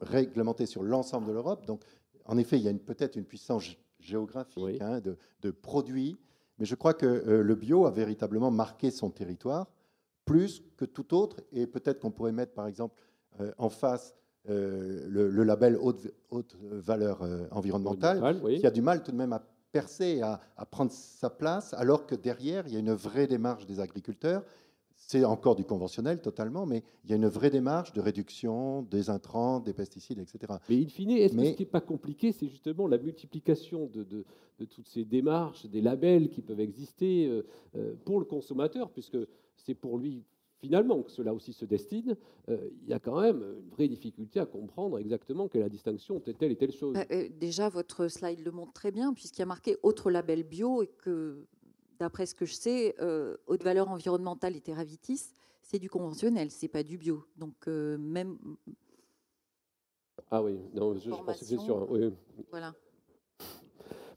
réglementée 0.00 0.64
sur 0.64 0.82
l'ensemble 0.82 1.26
de 1.26 1.32
l'Europe. 1.32 1.66
Donc, 1.66 1.82
en 2.24 2.38
effet, 2.38 2.56
il 2.56 2.62
y 2.62 2.70
a 2.70 2.72
peut-être 2.72 3.16
une 3.16 3.26
puissance 3.26 3.76
géographique 4.00 4.80
hein, 4.80 5.02
de, 5.42 5.50
produits, 5.50 6.16
mais 6.58 6.64
je 6.64 6.74
crois 6.74 6.94
que 6.94 7.04
euh, 7.04 7.42
le 7.42 7.54
bio 7.54 7.84
a 7.84 7.90
véritablement 7.90 8.50
marqué 8.50 8.90
son 8.90 9.10
territoire 9.10 9.70
plus 10.24 10.62
que 10.78 10.86
tout 10.86 11.12
autre, 11.12 11.42
et 11.52 11.66
peut-être 11.66 12.00
qu'on 12.00 12.10
pourrait 12.10 12.32
mettre, 12.32 12.54
par 12.54 12.66
exemple, 12.66 12.98
euh, 13.40 13.52
en 13.58 13.68
face 13.68 14.14
euh, 14.50 15.06
le, 15.08 15.42
label 15.42 15.78
haute, 15.80 16.06
haute 16.30 16.56
valeur 16.60 17.22
euh, 17.22 17.46
environnementale, 17.50 18.42
qui 18.60 18.66
a 18.66 18.70
du 18.70 18.82
mal 18.82 19.02
tout 19.02 19.10
de 19.10 19.16
même 19.16 19.32
à 19.32 19.42
percer, 19.72 20.20
à, 20.20 20.40
à, 20.56 20.66
prendre 20.66 20.92
sa 20.92 21.30
place, 21.30 21.72
alors 21.74 22.06
que 22.06 22.14
derrière, 22.14 22.66
il 22.66 22.74
y 22.74 22.76
a 22.76 22.78
une 22.78 22.92
vraie 22.92 23.26
démarche 23.26 23.66
des 23.66 23.80
agriculteurs. 23.80 24.44
C'est 24.96 25.24
encore 25.24 25.56
du 25.56 25.64
conventionnel 25.64 26.20
totalement, 26.20 26.66
mais 26.66 26.82
il 27.04 27.10
y 27.10 27.12
a 27.14 27.16
une 27.16 27.26
vraie 27.26 27.50
démarche 27.50 27.92
de 27.92 28.00
réduction 28.00 28.82
des 28.82 29.10
intrants, 29.10 29.60
des 29.60 29.72
pesticides, 29.72 30.18
etc. 30.18 30.54
Mais 30.68 30.82
in 30.82 30.88
fine, 30.88 31.10
est-ce 31.10 31.34
que 31.34 31.44
ce 31.44 31.50
qui 31.52 31.62
n'est 31.62 31.68
pas 31.68 31.80
compliqué, 31.80 32.32
c'est 32.32 32.48
justement 32.48 32.86
la 32.86 32.98
multiplication 32.98 33.86
de, 33.86 34.04
de, 34.04 34.64
toutes 34.66 34.88
ces 34.88 35.04
démarches, 35.04 35.66
des 35.66 35.80
labels 35.80 36.28
qui 36.28 36.42
peuvent 36.42 36.60
exister 36.60 37.26
euh, 37.76 37.94
pour 38.04 38.18
le 38.18 38.24
consommateur, 38.24 38.90
puisque 38.90 39.18
c'est 39.56 39.74
pour 39.74 39.98
lui 39.98 40.22
finalement 40.64 41.02
que 41.02 41.10
cela 41.10 41.34
aussi 41.34 41.52
se 41.52 41.66
destine, 41.66 42.16
euh, 42.48 42.70
il 42.84 42.88
y 42.88 42.94
a 42.94 42.98
quand 42.98 43.20
même 43.20 43.42
une 43.42 43.70
vraie 43.70 43.86
difficulté 43.86 44.40
à 44.40 44.46
comprendre 44.46 44.98
exactement 44.98 45.46
quelle 45.46 45.60
est 45.60 45.64
la 45.64 45.68
distinction 45.68 46.16
entre 46.16 46.32
telle 46.32 46.52
et 46.52 46.56
telle 46.56 46.72
chose. 46.72 46.94
Bah, 46.94 47.04
euh, 47.10 47.28
déjà, 47.38 47.68
votre 47.68 48.08
slide 48.08 48.40
le 48.40 48.50
montre 48.50 48.72
très 48.72 48.90
bien, 48.90 49.12
puisqu'il 49.12 49.40
y 49.40 49.42
a 49.42 49.46
marqué 49.46 49.76
autre 49.82 50.10
label 50.10 50.42
bio 50.42 50.82
et 50.82 50.86
que, 50.86 51.44
d'après 51.98 52.24
ce 52.24 52.34
que 52.34 52.46
je 52.46 52.54
sais, 52.54 52.94
euh, 53.00 53.36
haute 53.46 53.62
valeur 53.62 53.90
environnementale 53.90 54.56
et 54.56 54.62
Terravitis, 54.62 55.34
c'est 55.62 55.78
du 55.78 55.90
conventionnel, 55.90 56.50
c'est 56.50 56.68
pas 56.68 56.82
du 56.82 56.96
bio. 56.96 57.24
Donc, 57.36 57.66
même. 57.66 58.38
Ah 60.30 60.42
oui, 60.42 60.58
non, 60.72 60.94
je, 60.94 61.10
pense 61.10 61.40
que 61.40 61.44
c'est 61.44 61.58
sûr. 61.58 61.86
Oui. 61.90 62.10
Voilà. 62.50 62.74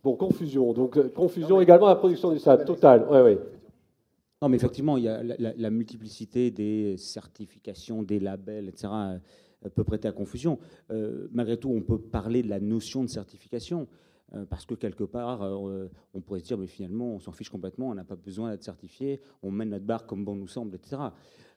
Bon, 0.01 0.15
confusion. 0.15 0.71
Donc, 0.71 1.13
confusion 1.13 1.59
également 1.59 1.87
à 1.87 1.89
la 1.89 1.95
production 1.97 2.31
du 2.31 2.39
sable, 2.39 2.63
total. 2.63 3.05
Oui, 3.09 3.19
oui. 3.19 3.37
Non, 4.41 4.49
mais 4.49 4.57
effectivement, 4.57 4.97
il 4.97 5.05
y 5.05 5.07
a 5.07 5.23
la, 5.23 5.69
multiplicité 5.71 6.51
des 6.51 6.95
certifications, 6.97 8.03
des 8.03 8.19
labels, 8.19 8.69
etc. 8.69 8.87
peut 9.73 9.83
prêter 9.83 10.07
à 10.07 10.11
confusion. 10.11 10.59
malgré 11.31 11.57
tout, 11.57 11.69
on 11.69 11.81
peut 11.81 11.99
parler 11.99 12.43
de 12.43 12.49
la 12.49 12.59
notion 12.59 13.03
de 13.03 13.09
certification. 13.09 13.87
Parce 14.49 14.65
que 14.65 14.75
quelque 14.75 15.05
part, 15.05 15.41
on 16.13 16.21
pourrait 16.21 16.41
se 16.41 16.45
dire, 16.45 16.57
mais 16.57 16.67
finalement, 16.67 17.15
on 17.15 17.19
s'en 17.19 17.31
fiche 17.31 17.49
complètement, 17.49 17.87
on 17.87 17.95
n'a 17.95 18.03
pas 18.03 18.17
besoin 18.17 18.51
d'être 18.51 18.63
certifié, 18.63 19.21
on 19.41 19.51
mène 19.51 19.69
notre 19.69 19.85
barque 19.85 20.07
comme 20.07 20.25
bon 20.25 20.35
nous 20.35 20.47
semble, 20.47 20.75
etc. 20.75 21.01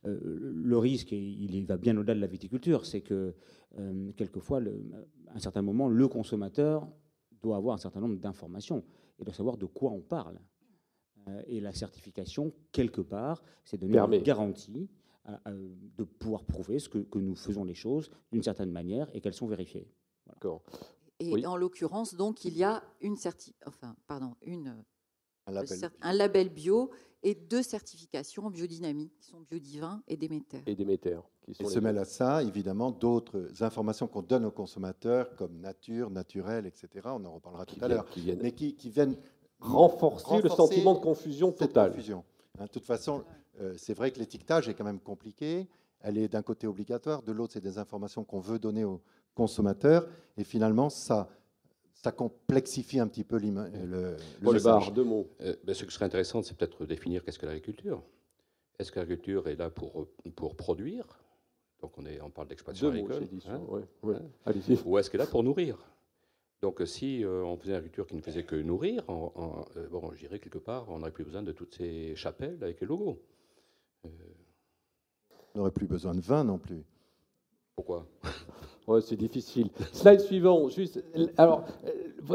Le 0.04 0.78
risque, 0.78 1.12
il 1.12 1.66
va 1.66 1.76
bien 1.76 1.96
au-delà 1.98 2.14
de 2.14 2.20
la 2.20 2.28
viticulture, 2.28 2.86
c'est 2.86 3.02
que 3.02 3.34
quelquefois, 4.16 4.60
à 5.28 5.36
un 5.36 5.38
certain 5.38 5.62
moment, 5.62 5.88
le 5.88 6.08
consommateur 6.08 6.88
doit 7.42 7.56
avoir 7.56 7.74
un 7.74 7.78
certain 7.78 8.00
nombre 8.00 8.18
d'informations 8.18 8.84
et 9.18 9.24
doit 9.24 9.34
savoir 9.34 9.56
de 9.56 9.66
quoi 9.66 9.90
on 9.90 10.00
parle. 10.00 10.38
Euh, 11.28 11.42
et 11.46 11.60
la 11.60 11.72
certification, 11.72 12.52
quelque 12.72 13.00
part, 13.00 13.42
c'est 13.64 13.78
donner 13.78 13.98
une 13.98 14.22
garantie 14.22 14.88
de 15.96 16.02
pouvoir 16.04 16.44
prouver 16.44 16.78
ce 16.78 16.88
que, 16.88 17.18
nous 17.18 17.36
faisons 17.36 17.62
les 17.62 17.74
choses 17.74 18.10
d'une 18.32 18.42
certaine 18.42 18.70
manière 18.70 19.08
et 19.14 19.20
qu'elles 19.20 19.34
sont 19.34 19.46
vérifiées. 19.46 19.86
D'accord. 20.26 20.62
Et 21.20 21.46
en 21.46 21.56
l'occurrence, 21.56 22.14
donc, 22.14 22.44
il 22.44 22.56
y 22.56 22.64
a 22.64 22.82
une 23.00 23.16
certi 23.16 23.54
enfin, 23.66 23.94
pardon, 24.06 24.34
une, 24.42 24.82
un, 25.46 25.52
label. 25.52 25.90
un 26.00 26.12
label 26.14 26.48
bio 26.48 26.90
et 27.22 27.34
deux 27.34 27.62
certifications 27.62 28.46
en 28.46 28.50
biodynamie, 28.50 29.10
qui 29.20 29.26
sont 29.26 29.40
Biodivin 29.40 30.02
et 30.08 30.16
Déméter. 30.16 30.62
Et 30.66 30.74
Déméter. 30.74 31.18
Qui 31.42 31.54
sont 31.54 31.64
et 31.64 31.66
se 31.66 31.78
mêlent 31.78 31.98
à 31.98 32.04
ça, 32.04 32.42
évidemment, 32.42 32.90
d'autres 32.90 33.62
informations 33.62 34.08
qu'on 34.08 34.22
donne 34.22 34.46
aux 34.46 34.50
consommateurs, 34.50 35.34
comme 35.36 35.60
nature, 35.60 36.10
naturel, 36.10 36.66
etc. 36.66 36.88
On 37.04 37.24
en 37.24 37.34
reparlera 37.34 37.66
tout 37.66 37.76
à 37.82 37.88
l'heure. 37.88 38.06
Mais 38.40 38.52
qui, 38.52 38.74
qui 38.74 38.88
viennent 38.88 39.16
renforcer, 39.60 40.42
le 40.42 40.48
sentiment 40.48 40.94
de 40.94 41.00
confusion 41.00 41.52
totale. 41.52 41.90
Confusion. 41.90 42.24
Hein, 42.58 42.64
de 42.64 42.70
toute 42.70 42.84
façon, 42.84 43.24
euh, 43.60 43.74
c'est 43.76 43.94
vrai 43.94 44.10
que 44.10 44.18
l'étiquetage 44.18 44.68
est 44.68 44.74
quand 44.74 44.84
même 44.84 45.00
compliqué. 45.00 45.68
Elle 46.00 46.18
est 46.18 46.28
d'un 46.28 46.42
côté 46.42 46.66
obligatoire, 46.66 47.22
de 47.22 47.32
l'autre, 47.32 47.52
c'est 47.52 47.60
des 47.60 47.78
informations 47.78 48.24
qu'on 48.24 48.40
veut 48.40 48.58
donner 48.58 48.84
aux 48.84 49.00
consommateurs. 49.34 50.06
Et 50.38 50.44
finalement, 50.44 50.88
ça, 50.88 51.28
ça 51.92 52.10
complexifie 52.10 52.98
un 52.98 53.06
petit 53.06 53.24
peu 53.24 53.38
le, 53.38 53.50
le, 53.84 54.16
le 54.40 54.90
deux 54.92 55.04
mots. 55.04 55.28
Euh, 55.42 55.54
ben, 55.62 55.74
ce 55.74 55.84
qui 55.84 55.92
serait 55.92 56.06
intéressant, 56.06 56.42
c'est 56.42 56.56
peut-être 56.56 56.86
définir 56.86 57.22
qu'est-ce 57.22 57.38
que 57.38 57.46
l'agriculture. 57.46 58.02
Est-ce 58.78 58.90
que 58.90 58.98
l'agriculture 58.98 59.46
est 59.48 59.56
là 59.56 59.68
pour, 59.68 60.06
pour 60.34 60.56
produire? 60.56 61.04
Donc 61.82 61.92
on, 61.98 62.06
est, 62.06 62.20
on 62.22 62.30
parle 62.30 62.48
d'exploitation 62.48 62.88
agricole. 62.88 63.28
Hein? 63.48 63.60
hein? 64.04 64.22
Ou 64.86 64.98
est-ce 64.98 65.10
qu'elle 65.10 65.20
est 65.20 65.24
là 65.24 65.30
pour 65.30 65.42
nourrir? 65.42 65.78
Donc 66.62 66.82
si 66.86 67.24
euh, 67.24 67.42
on 67.42 67.56
faisait 67.56 67.70
une 67.70 67.76
agriculture 67.76 68.06
qui 68.06 68.14
ne 68.16 68.20
faisait 68.20 68.44
que 68.44 68.56
nourrir, 68.56 69.02
en, 69.08 69.64
euh, 69.76 69.88
bon, 69.88 70.12
j'irais 70.14 70.38
quelque 70.38 70.58
part, 70.58 70.88
on 70.90 70.98
n'aurait 70.98 71.10
plus 71.10 71.24
besoin 71.24 71.42
de 71.42 71.52
toutes 71.52 71.74
ces 71.74 72.14
chapelles 72.16 72.58
avec 72.62 72.80
les 72.80 72.86
logos. 72.86 73.22
Euh, 74.04 74.08
on 75.54 75.58
n'aurait 75.58 75.70
plus 75.70 75.86
besoin 75.86 76.14
de 76.14 76.20
vin 76.20 76.44
non 76.44 76.58
plus. 76.58 76.84
Pourquoi? 77.74 78.06
ouais, 78.94 79.00
C'est 79.00 79.16
difficile. 79.16 79.68
Slide 79.92 80.20
suivant. 80.20 80.68
Alors, 81.36 81.64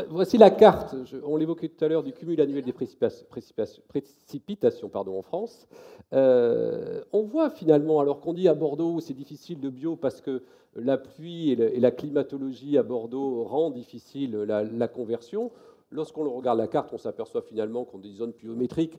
voici 0.09 0.37
la 0.37 0.49
carte. 0.49 0.95
on 1.25 1.37
l'évoquait 1.37 1.69
tout 1.69 1.83
à 1.83 1.87
l'heure 1.87 2.03
du 2.03 2.13
cumul 2.13 2.39
annuel 2.41 2.63
des 2.63 2.73
précipitations, 2.73 4.91
en 4.93 5.21
France. 5.21 5.67
on 6.11 7.23
voit 7.23 7.49
finalement, 7.49 7.99
alors 7.99 8.21
qu'on 8.21 8.33
dit 8.33 8.47
à 8.47 8.53
Bordeaux, 8.53 8.99
c'est 8.99 9.13
difficile 9.13 9.59
de 9.59 9.69
bio 9.69 9.95
parce 9.95 10.21
que 10.21 10.43
la 10.75 10.97
pluie 10.97 11.51
et, 11.51 11.79
la 11.79 11.91
climatologie 11.91 12.77
à 12.77 12.83
Bordeaux 12.83 13.43
rend 13.43 13.71
difficile 13.71 14.37
la, 14.37 14.87
conversion. 14.87 15.51
Lorsqu'on 15.91 16.29
regarde 16.29 16.57
la 16.57 16.67
carte, 16.67 16.91
on 16.93 16.97
s'aperçoit 16.97 17.41
finalement 17.41 17.85
qu'on 17.85 17.99
a 17.99 18.01
des 18.01 18.11
zones 18.11 18.33
pluviométriques, 18.33 18.97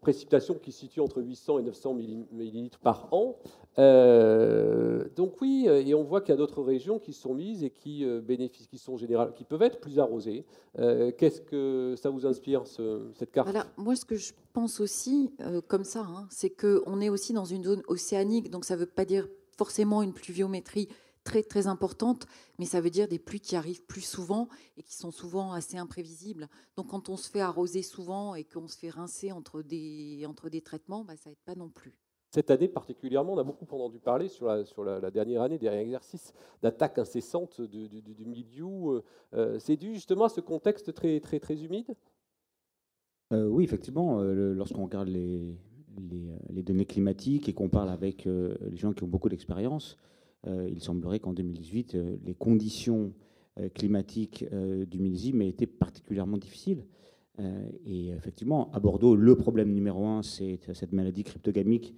précipitations 0.00 0.54
qui 0.54 0.72
se 0.72 0.80
situent 0.80 1.00
entre 1.00 1.20
800 1.20 1.58
et 1.58 1.62
900 1.62 1.94
millilitres 2.32 2.78
par 2.78 3.08
an. 3.12 3.36
Euh, 3.78 5.04
donc 5.16 5.40
oui, 5.40 5.66
et 5.68 5.94
on 5.94 6.02
voit 6.02 6.20
qu'il 6.20 6.30
y 6.30 6.34
a 6.34 6.36
d'autres 6.36 6.62
régions 6.62 6.98
qui 6.98 7.12
sont 7.12 7.34
mises 7.34 7.62
et 7.64 7.70
qui 7.70 8.04
euh, 8.04 8.20
bénéficient, 8.20 8.68
qui 8.68 8.78
sont 8.78 8.96
générales, 8.96 9.32
qui 9.34 9.44
peuvent 9.44 9.62
être 9.62 9.80
plus 9.80 9.98
arrosées. 9.98 10.44
Euh, 10.78 11.12
qu'est-ce 11.16 11.40
que 11.40 11.94
ça 11.96 12.10
vous 12.10 12.26
inspire 12.26 12.64
cette 12.66 13.32
carte? 13.32 13.48
Moi, 13.76 13.96
ce 13.96 14.04
que 14.04 14.16
je 14.16 14.32
pense 14.52 14.80
aussi, 14.80 15.32
comme 15.66 15.84
ça, 15.84 16.00
hein, 16.00 16.26
c'est 16.30 16.50
qu'on 16.50 17.00
est 17.00 17.08
aussi 17.08 17.32
dans 17.32 17.44
une 17.44 17.64
zone 17.64 17.82
océanique, 17.88 18.50
donc 18.50 18.64
ça 18.64 18.74
ne 18.74 18.80
veut 18.80 18.86
pas 18.86 19.04
dire 19.04 19.28
forcément 19.56 20.02
une 20.02 20.12
pluviométrie 20.12 20.88
très 21.28 21.42
très 21.42 21.66
importante, 21.66 22.26
mais 22.58 22.64
ça 22.64 22.80
veut 22.80 22.88
dire 22.88 23.06
des 23.06 23.18
pluies 23.18 23.40
qui 23.40 23.54
arrivent 23.54 23.84
plus 23.84 24.00
souvent 24.00 24.48
et 24.78 24.82
qui 24.82 24.94
sont 24.94 25.10
souvent 25.10 25.52
assez 25.52 25.76
imprévisibles. 25.76 26.48
Donc 26.76 26.86
quand 26.88 27.10
on 27.10 27.18
se 27.18 27.28
fait 27.28 27.42
arroser 27.42 27.82
souvent 27.82 28.34
et 28.34 28.44
qu'on 28.44 28.66
se 28.66 28.78
fait 28.78 28.88
rincer 28.88 29.30
entre 29.30 29.60
des, 29.60 30.24
entre 30.26 30.48
des 30.48 30.62
traitements, 30.62 31.04
bah, 31.04 31.16
ça 31.16 31.28
n'aide 31.28 31.38
pas 31.44 31.54
non 31.54 31.68
plus. 31.68 31.98
Cette 32.30 32.50
année 32.50 32.68
particulièrement, 32.68 33.34
on 33.34 33.38
a 33.38 33.44
beaucoup 33.44 33.66
entendu 33.66 33.98
parler 34.00 34.28
sur 34.28 34.46
la, 34.46 34.64
sur 34.64 34.84
la, 34.84 35.10
dernière 35.10 35.42
année 35.42 35.58
des 35.58 35.66
exercices 35.66 36.32
d'attaque 36.62 36.98
incessante 36.98 37.60
du, 37.60 38.24
milieu. 38.24 38.64
Euh, 38.64 39.02
euh, 39.34 39.58
c'est 39.58 39.76
dû 39.76 39.92
justement 39.94 40.24
à 40.24 40.28
ce 40.30 40.40
contexte 40.40 40.94
très, 40.94 41.20
très, 41.20 41.40
très 41.40 41.62
humide? 41.62 41.94
Euh, 43.34 43.46
Oui, 43.48 43.64
effectivement. 43.64 44.22
Lorsqu'on 44.22 44.84
regarde 44.84 45.08
les, 45.08 45.58
les, 45.98 46.32
les, 46.48 46.62
données 46.62 46.86
climatiques 46.86 47.50
et 47.50 47.52
qu'on 47.52 47.68
parle 47.68 47.90
avec 47.90 48.24
les 48.24 48.76
gens 48.76 48.94
qui 48.94 49.04
ont 49.04 49.08
beaucoup 49.08 49.28
d'expérience, 49.28 49.98
euh, 49.98 50.17
il 50.46 50.80
semblerait 50.80 51.20
qu'en 51.20 51.32
2018, 51.32 51.94
euh, 51.94 52.16
les 52.24 52.34
conditions 52.34 53.12
euh, 53.58 53.68
climatiques 53.68 54.44
du 54.86 54.98
millésime 54.98 55.42
aient 55.42 55.48
été 55.48 55.66
particulièrement 55.66 56.38
difficiles. 56.38 56.86
et 57.84 58.08
effectivement, 58.08 58.70
à 58.72 58.80
Bordeaux, 58.80 59.14
le 59.14 59.36
problème 59.36 59.72
numéro 59.72 60.06
un, 60.06 60.22
c'est 60.22 60.58
cette 60.74 60.92
maladie 60.92 61.22
cryptogamique 61.22 61.94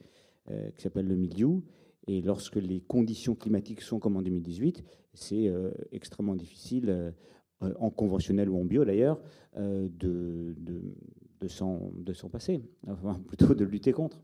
qui 0.49 0.83
s'appelle 0.83 1.07
le 1.07 1.17
mildiou. 1.17 1.63
Et 2.07 2.21
lorsque 2.21 2.57
les 2.57 2.81
conditions 2.81 3.35
climatiques 3.35 3.81
sont 3.81 3.99
comme 3.99 4.17
en 4.17 4.23
2018, 4.23 4.85
c'est 5.15 5.51
extrêmement 5.93 6.35
difficile, 6.35 7.15
en 7.61 7.91
conventionnel 7.91 8.51
ou 8.51 8.61
en 8.61 8.67
bio 8.67 8.85
d'ailleurs, 8.85 9.19
de, 9.57 10.55
de, 10.59 10.95
de 11.41 11.49
s'en 11.49 12.29
passer, 12.31 12.63
enfin, 12.87 13.19
plutôt 13.27 13.55
de 13.55 13.65
lutter 13.65 13.93
contre. 13.93 14.21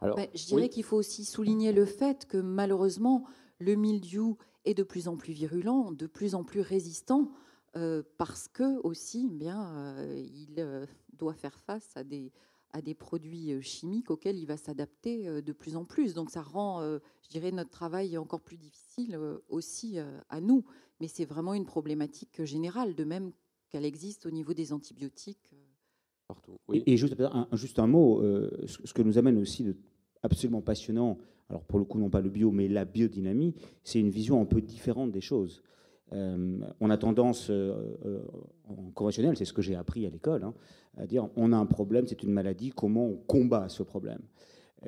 Alors, 0.00 0.16
ben, 0.16 0.28
je 0.34 0.46
dirais 0.46 0.68
qu'il 0.68 0.84
faut 0.84 0.96
aussi 0.96 1.24
souligner 1.24 1.72
le 1.72 1.86
fait 1.86 2.26
que 2.26 2.38
malheureusement, 2.38 3.24
le 3.58 3.74
mildiou 3.74 4.36
est 4.64 4.74
de 4.74 4.82
plus 4.82 5.08
en 5.08 5.16
plus 5.16 5.32
virulent, 5.32 5.92
de 5.92 6.06
plus 6.06 6.34
en 6.34 6.44
plus 6.44 6.60
résistant, 6.60 7.32
euh, 7.76 8.02
parce 8.18 8.48
que 8.48 8.80
aussi, 8.82 9.28
eh 9.30 9.34
bien, 9.34 9.74
euh, 9.76 10.14
il 10.18 10.54
euh, 10.58 10.86
doit 11.14 11.34
faire 11.34 11.58
face 11.60 11.96
à 11.96 12.04
des, 12.04 12.32
à 12.72 12.82
des 12.82 12.94
produits 12.94 13.62
chimiques 13.62 14.10
auxquels 14.10 14.38
il 14.38 14.46
va 14.46 14.56
s'adapter 14.56 15.42
de 15.42 15.52
plus 15.52 15.76
en 15.76 15.84
plus. 15.84 16.14
Donc 16.14 16.30
ça 16.30 16.42
rend, 16.42 16.80
je 17.22 17.28
dirais, 17.28 17.50
notre 17.50 17.70
travail 17.70 18.16
encore 18.18 18.40
plus 18.40 18.56
difficile 18.56 19.18
aussi 19.48 19.98
à 20.28 20.40
nous. 20.40 20.64
Mais 21.00 21.08
c'est 21.08 21.24
vraiment 21.26 21.54
une 21.54 21.66
problématique 21.66 22.44
générale, 22.44 22.94
de 22.94 23.04
même 23.04 23.32
qu'elle 23.68 23.84
existe 23.84 24.26
au 24.26 24.30
niveau 24.30 24.54
des 24.54 24.72
antibiotiques. 24.72 25.54
Et, 26.72 26.96
juste, 26.96 27.14
un, 27.20 27.48
juste, 27.52 27.78
un, 27.78 27.86
mot, 27.86 28.20
euh, 28.20 28.50
ce, 28.66 28.92
que 28.92 29.02
nous 29.02 29.18
amène 29.18 29.38
aussi 29.38 29.64
de 29.64 29.76
absolument 30.22 30.60
passionnant, 30.60 31.18
alors 31.48 31.64
pour 31.64 31.78
le 31.78 31.84
coup 31.84 31.98
non 31.98 32.10
pas 32.10 32.20
le 32.20 32.30
bio, 32.30 32.50
mais 32.50 32.68
la 32.68 32.84
biodynamie, 32.84 33.54
c'est 33.82 33.98
une 33.98 34.10
vision 34.10 34.40
un 34.40 34.44
peu 34.44 34.60
différente 34.60 35.10
des 35.10 35.20
choses. 35.20 35.62
Euh, 36.12 36.60
on 36.80 36.90
a 36.90 36.96
tendance, 36.96 37.48
euh, 37.50 38.22
en 38.68 38.90
conventionnel, 38.94 39.36
c'est 39.36 39.44
ce 39.44 39.52
que 39.52 39.62
j'ai 39.62 39.74
appris 39.74 40.06
à 40.06 40.10
l'école, 40.10 40.44
hein, 40.44 40.54
à 40.96 41.06
dire 41.06 41.28
on 41.36 41.52
a 41.52 41.56
un 41.56 41.66
problème, 41.66 42.06
c'est 42.06 42.22
une 42.22 42.32
maladie, 42.32 42.70
comment 42.70 43.06
on 43.06 43.16
combat 43.16 43.68
ce 43.68 43.82
problème? 43.82 44.20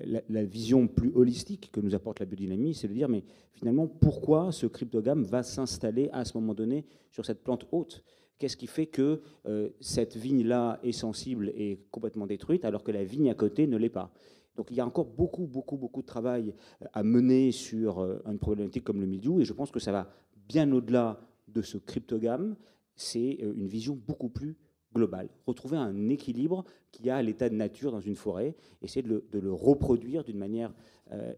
La, 0.05 0.21
la, 0.29 0.45
vision 0.45 0.89
plus 0.89 1.13
holistique 1.15 1.71
que 1.71 1.81
nous 1.81 1.95
apporte 1.95 2.19
la 2.19 2.27
biodynamie, 2.27 2.75
c'est 2.75 2.89
de 2.89 2.93
dire 2.93 3.09
mais 3.09 3.23
finalement 3.53 3.87
pourquoi 3.87 4.51
ce 4.51 4.67
cryptogame 4.67 5.23
va 5.23 5.45
s'installer 5.45 6.11
à 6.13 6.25
ce 6.25 6.37
moment 6.37 6.53
donné 6.53 6.85
sur 7.13 7.25
cette 7.25 7.45
plante 7.45 7.67
haute? 7.71 8.03
Qu'est-ce 8.39 8.57
qui 8.57 8.67
fait 8.67 8.87
que 8.87 9.21
euh, 9.47 9.71
cette 9.81 10.17
vigne-là 10.17 10.81
est 10.83 10.93
sensible 10.93 11.53
et 11.55 11.79
complètement 11.91 12.27
détruite, 12.27 12.65
alors 12.65 12.83
que 12.83 12.91
la 12.91 13.05
vigne 13.05 13.31
à 13.31 13.35
côté 13.35 13.67
ne 13.67 13.77
l'est 13.77 13.89
pas? 13.89 14.13
Donc 14.57 14.71
il 14.71 14.77
y 14.77 14.81
a 14.81 14.87
encore 14.87 15.07
beaucoup, 15.07 15.47
beaucoup, 15.47 15.77
beaucoup 15.77 16.03
de 16.03 16.07
travail 16.07 16.53
euh, 16.83 16.87
à 16.93 17.03
mener 17.05 17.53
sur 17.53 18.01
euh, 18.01 18.21
une 18.27 18.39
problématique 18.39 18.85
comme 18.85 19.01
le 19.01 19.07
mildiou, 19.07 19.41
et 19.41 19.45
je 19.45 19.53
pense 19.53 19.71
que 19.71 19.79
ça 19.79 19.93
va 19.93 20.11
bien 20.49 20.71
au-delà 20.73 21.21
de 21.49 21.63
ce 21.63 21.79
cryptogame. 21.79 22.57
C'est 22.97 23.39
une 23.41 23.67
vision 23.67 23.95
beaucoup 24.07 24.29
plus 24.29 24.57
globale. 24.95 25.29
Retrouver 25.47 25.77
un 25.77 26.09
équilibre 26.09 26.65
qui 26.93 27.11
a 27.11 27.21
l'état 27.23 27.49
de 27.49 27.55
nature 27.55 27.91
dans 27.91 28.01
une 28.01 28.15
forêt, 28.15 28.55
essayer 28.83 29.03
de 29.03 29.25
le, 29.33 29.53
reproduire 29.53 30.23
d'une 30.23 30.39
manière 30.39 30.73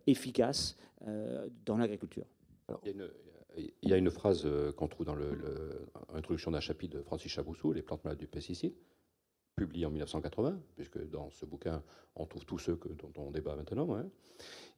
efficace 0.06 0.76
dans 1.64 1.78
l'agriculture. 1.78 2.26
Il 2.84 2.88
y 2.88 2.90
a 2.90 2.92
une 2.92 3.08
phrase 4.10 4.42
euh, 4.44 4.72
qu'on 4.72 4.88
trouve 4.88 5.06
dans 5.06 5.16
l'introduction 6.14 6.50
d'un 6.50 6.60
chapitre 6.60 6.96
de 6.98 7.02
Francis 7.02 7.30
Chaboussou, 7.30 7.72
Les 7.72 7.82
plantes 7.82 8.04
malades 8.04 8.18
du 8.18 8.26
pesticide, 8.26 8.74
publié 9.56 9.86
en 9.86 9.90
1980, 9.90 10.60
puisque 10.76 10.98
dans 11.08 11.30
ce 11.30 11.46
bouquin, 11.46 11.82
on 12.14 12.26
trouve 12.26 12.44
tous 12.44 12.58
ceux 12.58 12.78
dont 12.98 13.12
on 13.16 13.30
débat 13.30 13.56
maintenant. 13.56 13.94
Hein. 13.96 14.08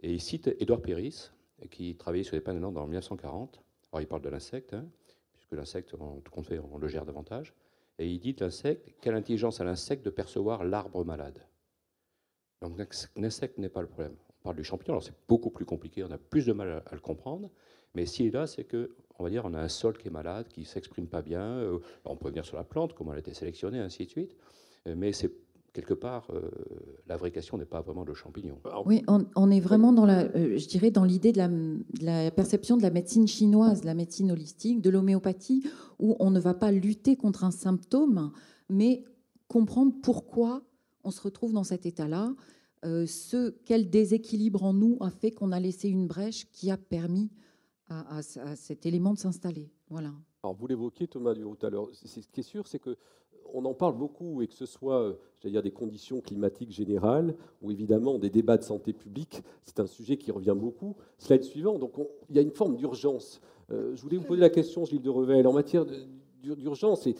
Et 0.01 0.13
il 0.13 0.21
cite 0.21 0.49
Édouard 0.61 0.81
Péris, 0.81 1.31
qui 1.71 1.97
travaillait 1.97 2.25
sur 2.25 2.37
les 2.37 2.41
panneaux 2.41 2.71
dans 2.71 2.87
1940. 2.87 3.61
Alors, 3.93 4.01
il 4.01 4.07
parle 4.07 4.23
de 4.23 4.29
l'insecte, 4.29 4.75
hein, 4.75 4.87
puisque 5.33 5.53
l'insecte, 5.53 5.95
en 5.99 6.21
tout 6.21 6.31
compte 6.31 6.51
on 6.71 6.79
le 6.79 6.89
gère 6.89 7.05
davantage. 7.05 7.55
Et 7.99 8.09
il 8.09 8.21
dit 8.21 8.37
l'insecte 8.39 8.95
Quelle 9.01 9.15
intelligence 9.15 9.61
a 9.61 9.65
l'insecte 9.65 10.05
de 10.05 10.11
percevoir 10.11 10.65
l'arbre 10.65 11.05
malade 11.05 11.45
Donc, 12.63 12.79
l'insecte 13.17 13.59
n'est 13.59 13.69
pas 13.69 13.83
le 13.83 13.89
problème. 13.89 14.15
On 14.41 14.45
parle 14.45 14.57
du 14.57 14.65
champignon, 14.65 14.95
alors 14.95 15.03
c'est 15.03 15.17
beaucoup 15.27 15.51
plus 15.51 15.65
compliqué, 15.65 16.05
on 16.05 16.11
a 16.13 16.19
plus 16.19 16.47
de 16.47 16.53
mal 16.53 16.85
à 16.87 16.95
le 16.95 17.01
comprendre. 17.01 17.51
Mais 17.95 18.07
si 18.07 18.27
est 18.27 18.31
là, 18.31 18.47
c'est 18.47 18.65
que, 18.65 18.91
on 19.19 19.25
va 19.25 19.31
dire, 19.31 19.45
on 19.45 19.55
a 19.55 19.61
un 19.61 19.69
sol 19.69 19.97
qui 19.97 20.09
est 20.09 20.11
malade, 20.11 20.47
qui 20.49 20.61
ne 20.61 20.67
s'exprime 20.67 21.07
pas 21.07 21.23
bien. 21.23 21.43
Euh, 21.43 21.79
on 22.05 22.17
peut 22.17 22.29
venir 22.29 22.45
sur 22.45 22.57
la 22.57 22.65
plante, 22.65 22.95
comment 22.95 23.13
elle 23.13 23.19
a 23.19 23.21
été 23.21 23.35
sélectionnée, 23.35 23.79
ainsi 23.79 24.05
de 24.05 24.11
suite. 24.11 24.37
Euh, 24.87 24.95
mais 24.97 25.13
c'est 25.13 25.33
quelque 25.73 25.95
part, 25.95 26.27
euh, 26.31 26.51
la 27.07 27.17
vraie 27.17 27.31
question 27.31 27.59
n'est 27.59 27.65
pas 27.65 27.81
vraiment 27.81 28.05
le 28.05 28.15
champignon. 28.15 28.59
Oui, 28.85 29.05
on, 29.07 29.51
est 29.51 29.61
vraiment 29.61 29.93
dans 29.93 30.07
la, 30.07 30.27
je 30.33 30.67
dirais, 30.67 30.91
dans 30.91 31.05
l'idée 31.05 31.31
de 31.33 31.39
la, 31.39 31.49
de 31.49 31.85
la, 32.01 32.31
perception 32.31 32.77
de 32.77 32.83
la 32.83 32.91
médecine 32.91 33.29
chinoise, 33.29 33.83
de 33.83 33.87
la 33.87 33.95
médecine 33.95 34.33
holistique, 34.33 34.81
de 34.81 34.91
l'homéopathie, 34.91 35.69
où 35.99 36.17
on 36.19 36.31
ne 36.31 36.41
va 36.41 36.55
pas 36.55 36.73
lutter 36.73 37.17
contre 37.17 37.45
un 37.45 37.51
symptôme, 37.51 38.33
mais 38.69 39.05
comprendre 39.47 39.93
pourquoi 40.03 40.63
on 41.05 41.11
se 41.11 41.21
retrouve 41.21 41.53
dans 41.53 41.65
cet 41.65 41.87
état-là, 41.87 42.35
euh, 42.85 43.07
ce, 43.07 43.55
quel 43.65 43.91
déséquilibre 43.91 44.63
en 44.63 44.73
nous 44.73 44.99
a 45.01 45.11
fait 45.11 45.31
qu'on 45.33 45.53
a 45.53 45.59
laissé 45.59 45.89
une 45.89 46.07
brèche 46.07 46.49
qui 46.53 46.71
a 46.71 46.77
permis 46.77 47.31
à, 47.89 48.23
cet 48.23 48.87
élément 48.87 49.15
de 49.15 49.19
s'installer. 49.19 49.71
Voilà. 49.89 50.13
Alors 50.43 50.55
vous 50.55 50.67
l'évoquiez 50.67 51.09
Thomas 51.09 51.35
Duroux 51.35 51.57
tout 51.57 51.67
à 51.67 51.71
l'heure. 51.71 51.89
Ce 51.93 52.21
qui 52.21 52.41
est 52.41 52.43
sûr, 52.43 52.67
c'est 52.67 52.79
que 52.79 52.97
on 53.55 53.65
en 53.65 53.75
parle 53.75 53.97
beaucoup, 53.97 54.43
et 54.43 54.47
que 54.47 54.55
ce 54.55 54.67
soit 54.67 55.01
euh, 55.01 55.15
dire, 55.45 55.63
des 55.63 55.71
conditions 55.71 56.21
climatiques 56.21 56.71
générales 56.71 57.35
ou 57.63 57.71
évidemment 57.71 58.19
des 58.19 58.31
débats 58.31 58.59
de 58.59 58.63
santé 58.63 58.93
publique, 58.93 59.43
c'est 59.65 59.81
un 59.81 59.87
sujet 59.87 60.17
qui 60.17 60.31
revient 60.31 60.55
beaucoup. 60.57 60.97
Slide 61.19 61.45
suivant, 61.45 61.79
donc 61.79 61.95
il 62.29 62.37
y 62.37 62.39
a 62.39 62.43
une 62.43 62.51
forme 62.51 62.77
d'urgence. 62.77 63.41
Euh, 63.71 63.95
je 63.95 64.03
voulais 64.03 64.17
vous 64.17 64.25
poser 64.25 64.41
la 64.41 64.51
question, 64.51 64.85
Gilles 64.85 65.03
de 65.03 65.11
Revel, 65.11 65.47
en 65.47 65.53
matière 65.53 65.85
d'urgence. 66.41 67.07
Et 67.07 67.15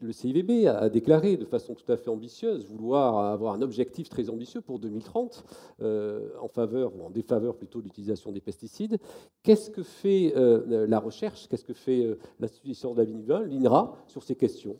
le 0.00 0.12
CIVB 0.12 0.66
a 0.66 0.88
déclaré 0.88 1.36
de 1.36 1.44
façon 1.44 1.74
tout 1.74 1.90
à 1.90 1.96
fait 1.96 2.10
ambitieuse 2.10 2.66
vouloir 2.66 3.18
avoir 3.18 3.54
un 3.54 3.62
objectif 3.62 4.08
très 4.08 4.30
ambitieux 4.30 4.60
pour 4.60 4.78
2030 4.78 5.44
euh, 5.80 6.30
en 6.40 6.48
faveur 6.48 6.94
ou 6.96 7.04
en 7.04 7.10
défaveur 7.10 7.56
plutôt 7.56 7.80
de 7.80 7.84
l'utilisation 7.84 8.32
des 8.32 8.40
pesticides. 8.40 8.98
Qu'est-ce 9.42 9.70
que 9.70 9.82
fait 9.82 10.34
euh, 10.36 10.86
la 10.86 10.98
recherche? 10.98 11.48
Qu'est-ce 11.48 11.64
que 11.64 11.74
fait 11.74 12.04
euh, 12.04 12.18
l'Institut 12.40 12.68
des 12.68 12.74
sciences 12.74 12.96
de 12.96 13.02
la 13.02 13.04
vie 13.04 13.14
l'INRA, 13.58 13.96
sur 14.06 14.22
ces 14.22 14.36
questions? 14.36 14.76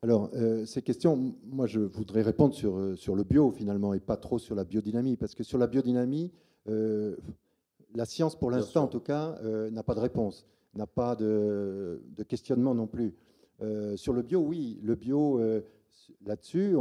Alors, 0.00 0.30
ces 0.64 0.80
questions, 0.80 1.34
moi, 1.44 1.66
je 1.66 1.80
voudrais 1.80 2.22
répondre 2.22 2.54
sur, 2.54 2.96
sur 2.96 3.16
le 3.16 3.24
bio, 3.24 3.50
finalement, 3.50 3.94
et 3.94 3.98
pas 3.98 4.16
trop 4.16 4.38
sur 4.38 4.54
la 4.54 4.62
biodynamie, 4.62 5.16
parce 5.16 5.34
que 5.34 5.42
sur 5.42 5.58
la 5.58 5.66
biodynamie, 5.66 6.30
la 6.66 8.04
science, 8.04 8.36
pour 8.36 8.52
l'instant, 8.52 8.84
en 8.84 8.86
tout 8.86 9.00
cas, 9.00 9.40
n'a 9.42 9.82
pas 9.82 9.96
de 9.96 10.00
réponse 10.00 10.46
n'a 10.74 10.86
pas 10.86 11.16
de, 11.16 12.00
questionnement 12.28 12.74
non 12.74 12.86
plus. 12.86 13.14
Euh, 13.60 13.96
sur 13.96 14.12
le 14.12 14.22
bio, 14.22 14.40
oui, 14.40 14.78
le 14.82 14.94
bio, 14.94 15.40
euh, 15.40 15.62
là-dessus, 16.24 16.74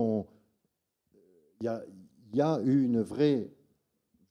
il 1.62 1.66
y, 1.66 2.42
a, 2.42 2.62
eu 2.64 2.84
une 2.84 3.02
vraie, 3.02 3.50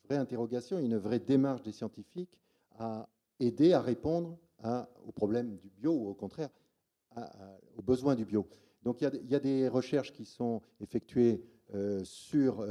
vraie 0.04 0.16
interrogation, 0.16 0.78
une 0.78 0.96
vraie 0.96 1.18
démarche 1.18 1.62
des 1.62 1.72
scientifiques 1.72 2.38
à 2.78 3.08
aider 3.40 3.72
à 3.72 3.80
répondre 3.80 4.38
aux 5.06 5.12
problèmes 5.12 5.56
du 5.56 5.70
bio 5.70 5.92
ou 5.92 6.08
au 6.08 6.14
contraire 6.14 6.50
aux 7.76 7.82
besoins 7.82 8.14
du 8.14 8.24
bio. 8.24 8.46
Donc 8.82 9.00
il 9.00 9.30
y, 9.30 9.34
a, 9.34 9.40
des 9.40 9.68
recherches 9.68 10.12
qui 10.12 10.24
sont 10.24 10.60
effectuées 10.80 11.42
euh, 11.74 12.04
sur, 12.04 12.64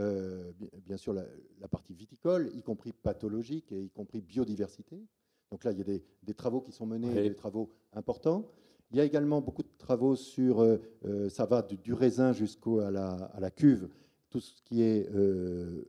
bien 0.86 0.98
sûr, 0.98 1.14
la, 1.14 1.68
partie 1.68 1.94
viticole, 1.94 2.52
y 2.54 2.62
compris 2.62 2.94
pathologique 2.94 3.72
et 3.72 3.82
y 3.82 3.90
compris 3.90 4.22
biodiversité. 4.22 5.04
Donc 5.56 5.64
là, 5.64 5.72
il 5.72 5.78
y 5.78 5.82
a 5.82 6.00
des, 6.22 6.34
travaux 6.34 6.60
qui 6.60 6.74
sont 6.74 6.86
menés, 6.86 7.14
des 7.14 7.34
travaux 7.34 7.70
importants. 7.94 8.44
Il 8.92 8.98
y 8.98 9.00
a 9.00 9.06
également 9.06 9.40
beaucoup 9.40 9.64
de 9.64 9.70
travaux 9.78 10.18
sur, 10.18 10.60
euh, 10.60 10.82
euh, 11.06 11.30
ça 11.30 11.46
va 11.46 11.62
du, 11.62 11.94
raisin 11.94 12.34
jusqu'à 12.34 12.92
la, 12.92 13.14
à 13.14 13.40
la 13.40 13.52
cuve, 13.52 13.88
tout 14.30 14.42
ce 14.42 14.62
qui 14.64 14.82
est 14.82 15.10
euh, 15.16 15.88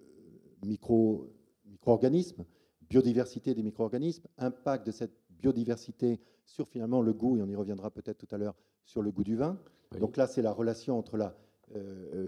micro, 0.65 1.33
micro-organismes, 1.69 2.45
biodiversité 2.89 3.55
des 3.55 3.65
micro-organismes, 3.65 4.29
impact 4.39 4.87
de 4.87 4.93
cette 4.93 5.19
biodiversité 5.31 6.21
sur 6.45 6.69
finalement 6.69 7.03
le 7.03 7.13
goût, 7.13 7.37
et 7.37 7.43
on 7.43 7.49
y 7.49 7.57
reviendra 7.57 7.91
peut-être 7.91 8.19
tout 8.19 8.33
à 8.33 8.39
l'heure 8.39 8.55
sur 8.85 9.03
le 9.03 9.11
goût 9.11 9.25
du 9.25 9.35
vin. 9.35 9.59
Donc 9.99 10.17
là, 10.17 10.29
c'est 10.29 10.43
la 10.43 10.53
relation 10.53 10.97
entre 10.97 11.17
la, 11.17 11.35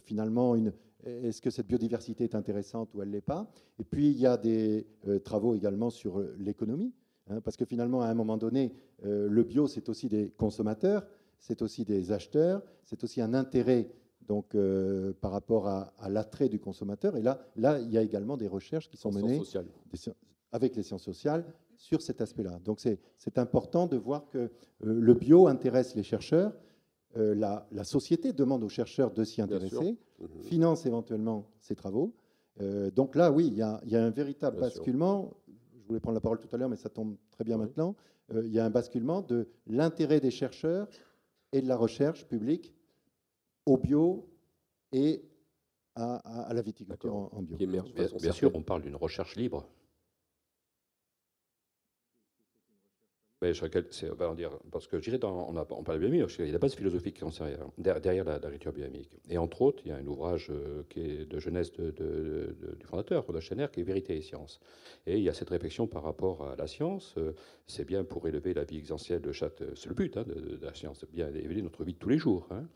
finalement 0.03 0.57
une, 0.57 0.73
est-ce 1.05 1.41
que 1.41 1.51
cette 1.51 1.69
biodiversité 1.69 2.25
est 2.25 2.35
intéressante 2.35 2.93
ou 2.95 3.03
elle 3.03 3.11
ne 3.11 3.13
l'est 3.13 3.21
pas? 3.21 3.49
Et 3.79 3.85
puis 3.85 4.11
il 4.11 4.19
y 4.19 4.27
a 4.27 4.37
des 4.37 4.89
travaux 5.23 5.55
également 5.55 5.91
sur 5.91 6.21
l'économie. 6.41 6.93
Hein, 7.31 7.41
parce 7.43 7.57
que 7.57 7.65
finalement, 7.65 8.01
à 8.01 8.07
un 8.09 8.15
moment 8.15 8.37
donné, 8.37 8.73
euh, 9.05 9.29
le 9.29 9.43
bio, 9.43 9.67
c'est 9.67 9.89
aussi 9.89 10.09
des 10.09 10.31
consommateurs, 10.31 11.07
c'est 11.39 11.63
aussi 11.63 11.85
des 11.85 12.11
acheteurs, 12.13 12.63
c'est 12.85 13.05
aussi 13.05 13.21
un 13.21 13.35
intérêt 13.35 13.91
donc, 14.27 14.55
euh, 14.55 15.13
par 15.21 15.33
rapport 15.33 15.69
à, 15.69 15.93
l'attrait 16.09 16.49
du 16.49 16.59
consommateur. 16.59 17.17
Et 17.17 17.23
là, 17.23 17.41
là, 17.57 17.79
il 17.79 17.91
y 17.91 17.99
a 17.99 18.03
également 18.03 18.37
des 18.37 18.49
recherches 18.49 18.89
qui 18.89 18.97
sont 18.97 19.11
menées 19.13 19.41
avec 20.53 20.77
les 20.77 20.83
sciences 20.83 21.03
sociales 21.03 21.45
sur 21.77 22.03
cet 22.03 22.21
aspect-là. 22.21 22.59
Donc 22.65 22.81
c'est 22.81 23.39
important 23.39 23.87
de 23.87 23.97
voir 23.97 24.29
que 24.29 24.39
euh, 24.39 24.49
le 24.81 25.15
bio 25.15 25.47
intéresse 25.47 25.95
les 25.95 26.03
chercheurs, 26.03 26.53
la, 27.15 27.67
société 27.83 28.33
demande 28.33 28.63
aux 28.63 28.69
chercheurs 28.69 29.11
de 29.11 29.25
s'y 29.25 29.41
intéresser, 29.43 29.97
mhm. 30.21 30.29
finance 30.43 30.87
éventuellement 30.87 31.49
ces 31.59 31.75
travaux. 31.75 32.15
donc 32.95 33.17
là, 33.17 33.33
oui, 33.33 33.49
il 33.49 33.55
y 33.55 33.63
a, 33.63 33.81
un 34.05 34.11
véritable 34.11 34.61
basculement 34.61 35.35
voulais 35.89 36.01
prendre 36.01 36.15
la 36.15 36.21
parole 36.21 36.39
tout 36.39 36.49
à 36.53 36.57
l'heure, 36.57 36.69
mais 36.69 36.77
ça 36.77 36.89
tombe 36.89 37.17
très 37.31 37.45
bien 37.45 37.57
maintenant, 37.57 37.97
euh, 38.33 38.43
il 38.45 38.53
y 38.53 38.59
a 38.59 38.65
un 38.65 38.71
basculement 38.71 39.23
de 39.23 39.49
l'intérêt 39.67 40.21
des 40.21 40.31
chercheurs 40.31 40.89
et 41.53 41.61
de 41.61 41.69
la 41.69 41.77
recherche 41.77 42.27
publique 42.27 42.75
au 43.67 43.77
bio 43.77 44.29
et 44.93 45.25
à, 45.95 46.53
la 46.55 46.63
viticulture 46.63 47.13
en, 47.13 47.43
bio. 47.43 47.57
bien 47.57 48.33
sûr, 48.33 48.53
on 48.55 48.63
parle 48.63 48.83
d'une 48.83 48.95
recherche 48.95 49.35
libre. 49.35 49.67
Parce 53.41 54.89
que 54.89 54.99
je 54.99 55.11
dirais, 55.11 55.21
on, 55.23 55.83
parle 55.85 56.01
de 56.01 56.09
biochimie, 56.09 56.49
il 56.49 56.51
y 56.51 56.51
a 56.51 56.53
des 56.53 56.59
bases 56.59 56.75
philosophiques 56.75 57.15
qui 57.23 57.33
sont 57.33 57.45
derrière 57.79 58.25
la, 58.25 58.41
la 58.41 58.51
biochimique. 58.51 59.11
Et 59.31 59.39
entre 59.39 59.63
autres, 59.63 59.83
il 59.85 59.91
y 59.91 59.93
a 59.93 59.97
un 59.97 60.07
ouvrage 60.07 60.49
euh, 60.51 60.83
qui 60.89 61.01
est 61.01 61.25
de 61.25 61.39
jeunesse 61.39 61.73
de, 61.73 62.57
du 62.79 62.87
fondateur, 62.87 63.25
de 63.25 63.41
Schener, 63.41 63.67
qui 63.73 63.81
est 63.81 63.85
Vérité 63.85 64.17
et 64.17 64.23
science. 64.23 64.59
Et 65.07 65.19
il 65.19 65.23
y 65.23 65.29
a 65.29 65.35
cette 65.35 65.51
réflexion 65.51 65.87
par 65.87 66.03
rapport 66.03 66.49
à 66.49 66.57
la 66.57 66.67
science. 66.67 67.15
Euh, 67.17 67.33
c'est 67.67 67.85
bien 67.85 68.03
pour 68.03 68.27
élever 68.27 68.55
la 68.55 68.65
vie 68.65 68.79
existentielle 68.79 69.21
de 69.21 69.31
chaque. 69.31 69.63
C'est 69.77 69.89
le 69.89 69.95
but 69.95 70.17
hein, 70.17 70.25
de, 70.27 70.59
la 70.61 70.75
science, 70.75 71.05
bien 71.13 71.29
élever 71.29 71.63
notre 71.63 71.85
vie 71.85 71.93
de 71.93 71.99
tous 71.99 72.09
les 72.09 72.19
jours. 72.19 72.49
Hein. 72.51 72.67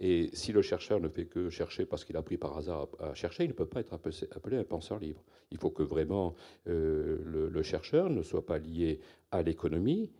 Et 0.00 0.30
si 0.32 0.50
le 0.50 0.62
chercheur 0.62 0.98
ne 0.98 1.08
fait 1.08 1.26
que 1.26 1.50
chercher 1.50 1.86
parce 1.86 2.04
qu'il 2.04 2.16
a 2.16 2.22
pris 2.22 2.36
par 2.36 2.56
hasard 2.56 2.88
à, 2.98 3.14
chercher, 3.14 3.44
il 3.44 3.48
ne 3.48 3.54
peut 3.54 3.66
pas 3.66 3.80
être 3.80 3.92
appelé, 3.92 4.56
un 4.56 4.64
penseur 4.64 4.98
libre. 4.98 5.22
Il 5.52 5.58
faut 5.58 5.70
que 5.70 5.82
vraiment 5.82 6.34
euh, 6.68 7.18
le 7.24 7.62
chercheur 7.62 8.08
ne 8.08 8.22
soit 8.22 8.46
pas 8.46 8.58
lié 8.58 9.00
à 9.30 9.42
l'économie 9.42 10.10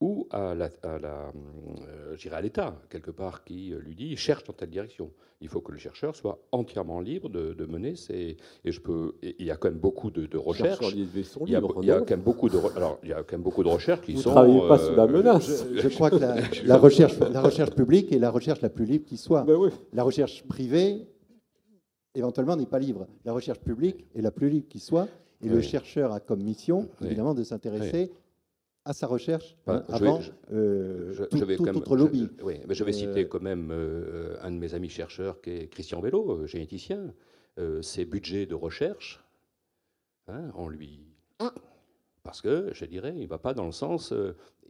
ou 0.00 0.28
à 0.30 0.54
la, 0.54 0.68
à 0.82 0.98
la 0.98 1.32
euh, 2.08 2.16
à 2.32 2.40
l'État, 2.40 2.80
quelque 2.88 3.10
part, 3.10 3.44
qui 3.44 3.72
euh, 3.72 3.78
lui 3.78 3.94
dit 3.94 4.16
cherche 4.16 4.44
dans 4.44 4.52
telle 4.52 4.70
direction. 4.70 5.10
Il 5.40 5.48
faut 5.48 5.60
que 5.60 5.70
le 5.70 5.78
chercheur 5.78 6.16
soit 6.16 6.40
entièrement 6.50 7.00
libre 7.00 7.28
de, 7.28 7.66
mener 7.66 7.94
ses. 7.94 8.36
Et 8.64 8.72
je 8.72 8.80
peux. 8.80 9.14
il 9.22 9.44
y 9.44 9.50
a 9.50 9.56
quand 9.56 9.68
même 9.68 9.78
beaucoup 9.78 10.10
de, 10.10 10.36
recherches. 10.36 10.92
Il 10.92 10.98
y, 10.98 11.56
a, 11.56 11.60
il 11.80 11.86
y 11.86 11.92
a 11.92 12.00
quand 12.00 12.10
même 12.10 12.22
beaucoup 12.22 12.48
de. 12.48 12.58
Alors, 12.76 12.98
il 13.04 13.10
y 13.10 13.12
a 13.12 13.22
quand 13.22 13.32
même 13.32 13.42
beaucoup 13.42 13.62
de 13.62 13.68
recherches 13.68 14.00
qui 14.00 14.14
Vous 14.14 14.22
sont. 14.22 14.30
Ne 14.30 14.34
travaillez 14.34 14.68
pas 14.68 14.78
sous 14.78 14.94
la 14.94 15.04
euh, 15.04 15.08
menace. 15.08 15.64
Je, 15.74 15.88
crois 15.88 16.10
que 16.10 16.16
la, 16.16 16.76
recherche, 16.78 17.18
la 17.18 17.40
recherche 17.40 17.70
publique 17.70 18.12
est 18.12 18.18
la 18.18 18.30
recherche 18.30 18.60
la 18.62 18.68
plus 18.70 18.84
libre 18.84 19.04
qui 19.04 19.16
soit. 19.16 19.44
Ben 19.44 19.54
oui. 19.54 19.70
La 19.92 20.02
recherche 20.02 20.42
privée, 20.44 21.06
éventuellement, 22.16 22.56
n'est 22.56 22.66
pas 22.66 22.80
libre. 22.80 23.06
La 23.24 23.32
recherche 23.32 23.60
publique 23.60 24.06
est 24.16 24.22
la 24.22 24.32
plus 24.32 24.48
libre 24.48 24.66
qui 24.68 24.80
soit. 24.80 25.08
Et 25.40 25.48
le 25.48 25.60
chercheur 25.60 26.12
a 26.12 26.18
comme 26.18 26.42
mission, 26.42 26.88
évidemment, 27.00 27.34
de 27.34 27.44
s'intéresser 27.44 28.10
à 28.88 28.94
sa 28.94 29.06
recherche 29.06 29.54
hein, 29.66 29.84
avant 29.88 30.20
euh, 30.50 31.12
je 31.12 31.44
vais, 31.44 31.56
tout, 31.56 31.68
autre 31.68 31.94
lobby. 31.94 32.26
oui, 32.42 32.60
mais 32.66 32.74
je 32.74 32.84
vais 32.84 32.90
euh, 32.90 32.94
citer 32.94 33.28
quand 33.28 33.42
même 33.42 33.70
euh, 33.70 34.36
un 34.40 34.50
de 34.50 34.56
mes 34.56 34.72
amis 34.72 34.88
chercheurs 34.88 35.42
qui 35.42 35.50
est 35.50 35.68
Christian 35.68 36.00
Vélo, 36.00 36.46
généticien. 36.46 37.12
ses 37.82 38.04
budgets 38.06 38.46
de 38.46 38.54
recherche, 38.54 39.22
hein, 40.28 40.50
on 40.54 40.68
lui... 40.68 41.04
Parce 42.22 42.40
que, 42.40 42.70
je 42.72 42.84
dirais, 42.84 43.14
il 43.16 43.22
ne 43.22 43.28
va 43.28 43.38
pas 43.38 43.54
dans 43.54 43.66
le 43.66 43.72
sens 43.72 44.12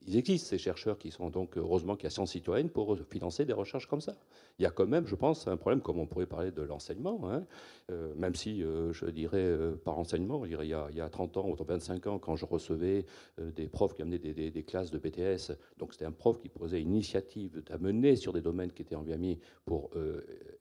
il 0.06 0.16
existe 0.16 0.46
ces 0.46 0.58
chercheurs 0.58 0.98
qui 0.98 1.10
sont 1.10 1.30
donc, 1.30 1.56
heureusement 1.56 1.96
qu'il 1.96 2.04
y 2.04 2.06
a 2.06 2.10
Sciences 2.10 2.32
citoyennes 2.32 2.70
pour 2.70 2.96
financer 3.10 3.44
des 3.44 3.52
recherches 3.52 3.86
comme 3.86 4.00
ça. 4.00 4.16
Il 4.58 4.62
y 4.62 4.66
a 4.66 4.70
quand 4.70 4.86
même, 4.86 5.06
je 5.06 5.14
pense, 5.14 5.46
un 5.48 5.56
problème, 5.56 5.80
comme 5.80 5.98
on 5.98 6.06
pourrait 6.06 6.26
parler 6.26 6.50
de 6.50 6.62
l'enseignement, 6.62 7.20
hein. 7.30 7.44
euh, 7.90 8.14
même 8.14 8.34
si, 8.34 8.62
euh, 8.62 8.92
je 8.92 9.06
dirais, 9.06 9.38
euh, 9.38 9.76
par 9.76 9.98
enseignement, 9.98 10.44
il 10.44 10.52
y, 10.52 10.54
a, 10.74 10.88
il 10.90 10.96
y, 10.96 11.00
a, 11.00 11.08
30 11.08 11.36
ans 11.36 11.48
ou 11.48 11.54
25 11.54 12.06
ans, 12.06 12.18
quand 12.18 12.36
je 12.36 12.46
recevais 12.46 13.04
des 13.38 13.68
profs 13.68 13.94
qui 13.94 14.02
amenaient 14.02 14.18
des, 14.18 14.62
classes 14.62 14.90
de 14.90 14.98
BTS, 14.98 15.52
donc 15.78 15.92
c'était 15.92 16.04
un 16.04 16.12
prof 16.12 16.40
qui 16.40 16.48
posait 16.48 16.80
une 16.80 16.92
initiative 16.92 17.62
d'amener 17.64 18.16
sur 18.16 18.32
des 18.32 18.40
domaines 18.40 18.72
qui 18.72 18.82
étaient 18.82 18.94
en 18.94 19.04
mis 19.04 19.38
pour 19.64 19.90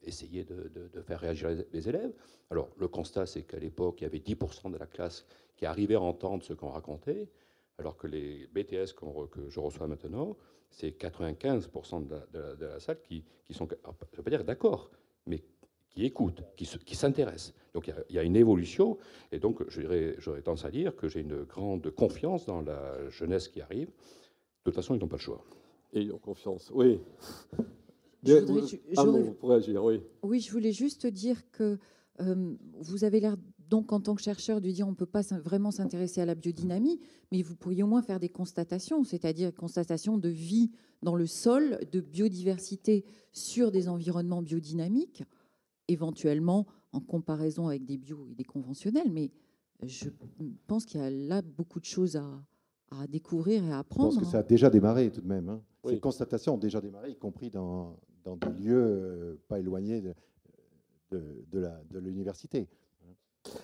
essayer 0.04 0.44
de, 0.44 0.72
faire 1.02 1.20
réagir 1.20 1.50
les 1.72 1.90
élèves. 1.90 2.14
Alors, 2.50 2.70
le 2.78 2.88
constat, 2.88 3.26
c'est 3.26 3.44
qu'à 3.44 3.60
l'époque, 3.60 4.02
il 4.02 4.04
y 4.04 4.08
avait 4.08 4.20
10% 4.20 4.72
de 4.72 4.78
la 4.78 4.86
classe 4.86 5.26
qui 5.58 5.66
arrivait 5.66 5.96
à 5.96 6.02
entendre 6.02 6.44
ce 6.44 6.54
qu'on 6.54 6.70
racontait. 6.70 7.28
Alors 7.80 7.96
que 7.98 8.08
les 8.08 8.48
BTS 8.48 8.94
que 9.32 9.50
je 9.50 9.60
reçois 9.60 9.88
maintenant, 9.88 10.36
c'est 10.70 11.00
95% 11.00 12.08
de 12.08 12.66
la, 12.66 12.80
salle 12.80 13.02
qui, 13.02 13.24
sont, 13.52 13.68
je 13.70 13.76
ne 13.76 14.18
veux 14.18 14.24
pas 14.24 14.30
dire 14.30 14.44
d'accord, 14.44 14.90
mais 15.26 15.44
qui 15.90 16.06
écoute, 16.06 16.44
qui 16.56 16.96
s'intéresse. 16.96 17.54
Donc 17.74 17.92
il 18.10 18.16
y, 18.16 18.20
a 18.20 18.24
une 18.24 18.36
évolution, 18.36 18.98
et 19.32 19.40
donc 19.40 19.64
j'aurais 19.70 20.42
tendance 20.42 20.66
à 20.66 20.72
dire 20.72 20.96
que 20.96 21.08
j'ai 21.08 21.22
une 21.22 21.44
grande 21.44 21.92
confiance 21.92 22.46
dans 22.46 22.62
la 22.62 23.10
jeunesse 23.10 23.48
qui 23.48 23.62
arrive. 23.62 23.88
De 23.88 23.94
toute 24.72 24.76
façon, 24.76 24.96
ils 24.96 25.00
n'ont 25.00 25.08
pas 25.08 25.18
le 25.18 25.22
choix. 25.22 25.44
Et 25.94 26.02
ils 26.02 26.12
ont 26.12 26.18
confiance, 26.18 26.72
oui. 26.74 27.00
Je 28.24 28.34
voudrais, 28.34 28.80
ah 28.98 29.06
vous 29.06 29.52
agir, 29.52 29.84
oui. 29.84 30.02
Oui, 30.24 30.40
je 30.40 30.52
voulais 30.52 30.72
juste 30.72 31.08
dire 31.08 31.50
que 31.52 31.78
euh, 32.20 32.56
vous 32.80 33.04
avez 33.04 33.20
l'air 33.20 33.38
donc 33.70 33.92
en 33.92 34.00
tant 34.00 34.16
que 34.16 34.22
chercheur 34.22 34.62
de 34.62 34.70
dire 34.70 34.88
on 34.88 34.92
ne 34.92 34.96
peut 34.96 35.06
pas 35.06 35.22
vraiment 35.44 35.72
s'intéresser 35.72 36.22
à 36.22 36.26
la 36.26 36.36
biodynamie, 36.36 37.00
mais 37.32 37.42
vous 37.42 37.56
pourriez 37.56 37.84
au 37.84 37.88
moins 37.88 38.02
faire 38.02 38.20
des 38.20 38.30
constatations, 38.30 39.04
c'est-à-dire 39.04 39.54
constatations 39.54 40.18
de 40.18 40.30
vie 40.30 40.72
dans 41.02 41.16
le 41.16 41.26
sol, 41.26 41.80
de 41.92 42.00
biodiversité 42.00 43.06
sur 43.32 43.72
des 43.72 43.90
environnements 43.90 44.42
biodynamiques, 44.42 45.24
éventuellement 45.88 46.66
en 46.92 47.00
comparaison 47.00 47.68
avec 47.68 47.86
des 47.86 47.98
bio 47.98 48.28
et 48.30 48.36
des 48.36 48.44
conventionnels, 48.44 49.12
mais 49.12 49.32
je 49.84 50.10
pense 50.66 50.86
qu'il 50.86 51.00
y 51.00 51.04
a 51.04 51.10
là 51.10 51.42
beaucoup 51.42 51.80
de 51.80 51.86
choses 51.86 52.16
à, 52.16 53.08
découvrir 53.08 53.64
et 53.64 53.72
à 53.72 53.80
apprendre. 53.80 54.12
Je 54.12 54.16
pense 54.20 54.26
que 54.26 54.32
ça 54.32 54.40
a 54.40 54.44
déjà 54.44 54.70
démarré 54.70 55.12
tout 55.12 55.22
de 55.22 55.28
même. 55.28 55.50
Hein. 55.50 55.62
Ces 55.86 56.00
constatations 56.00 56.56
ont 56.56 56.58
déjà 56.58 56.82
démarré, 56.82 57.12
y 57.12 57.18
compris 57.18 57.50
dans, 57.50 57.98
dans 58.24 58.38
des 58.38 58.50
lieux 58.50 58.76
euh, 58.76 59.36
pas 59.48 59.60
éloignés 59.60 60.02
de, 60.02 60.14
de, 61.12 62.00
l'université. 62.00 62.68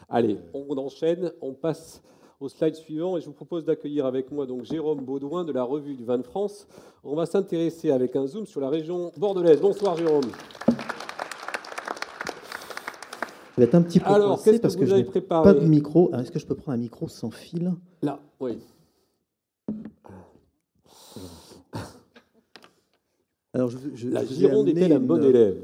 Allez, 0.09 0.37
on 0.53 0.77
enchaîne, 0.77 1.31
on 1.41 1.53
passe 1.53 2.01
au 2.39 2.49
slide 2.49 2.75
suivant 2.75 3.17
et 3.17 3.21
je 3.21 3.25
vous 3.25 3.33
propose 3.33 3.65
d'accueillir 3.65 4.05
avec 4.05 4.31
moi 4.31 4.45
donc 4.45 4.63
Jérôme 4.63 5.03
Baudouin 5.03 5.43
de 5.43 5.51
la 5.51 5.63
revue 5.63 5.95
du 5.95 6.03
vin 6.03 6.17
de 6.17 6.23
France. 6.23 6.67
On 7.03 7.15
va 7.15 7.25
s'intéresser 7.25 7.89
avec 7.89 8.15
un 8.15 8.27
zoom 8.27 8.45
sur 8.45 8.61
la 8.61 8.69
région 8.69 9.11
bordelaise. 9.17 9.59
Bonsoir 9.61 9.97
Jérôme. 9.97 10.29
Je 13.55 13.61
vais 13.61 13.63
être 13.63 13.75
un 13.75 13.81
petit 13.81 13.99
peu 13.99 14.09
Alors, 14.09 14.43
qu'est-ce 14.43 14.59
parce 14.59 14.75
que, 14.75 14.85
je 14.85 14.95
n'ai 14.95 15.03
préparé 15.03 15.43
pas 15.43 15.59
de 15.59 15.65
micro. 15.65 16.11
Est-ce 16.13 16.31
que 16.31 16.39
je 16.39 16.45
peux 16.45 16.55
prendre 16.55 16.75
un 16.77 16.81
micro 16.81 17.07
sans 17.07 17.29
fil? 17.29 17.73
Là, 18.01 18.19
oui. 18.39 18.57
Alors, 23.53 23.69
je, 23.69 24.09
la 24.09 24.25
Gironde 24.25 24.67
était 24.69 24.87
la 24.87 24.97
bonne 24.97 25.23
élève 25.23 25.57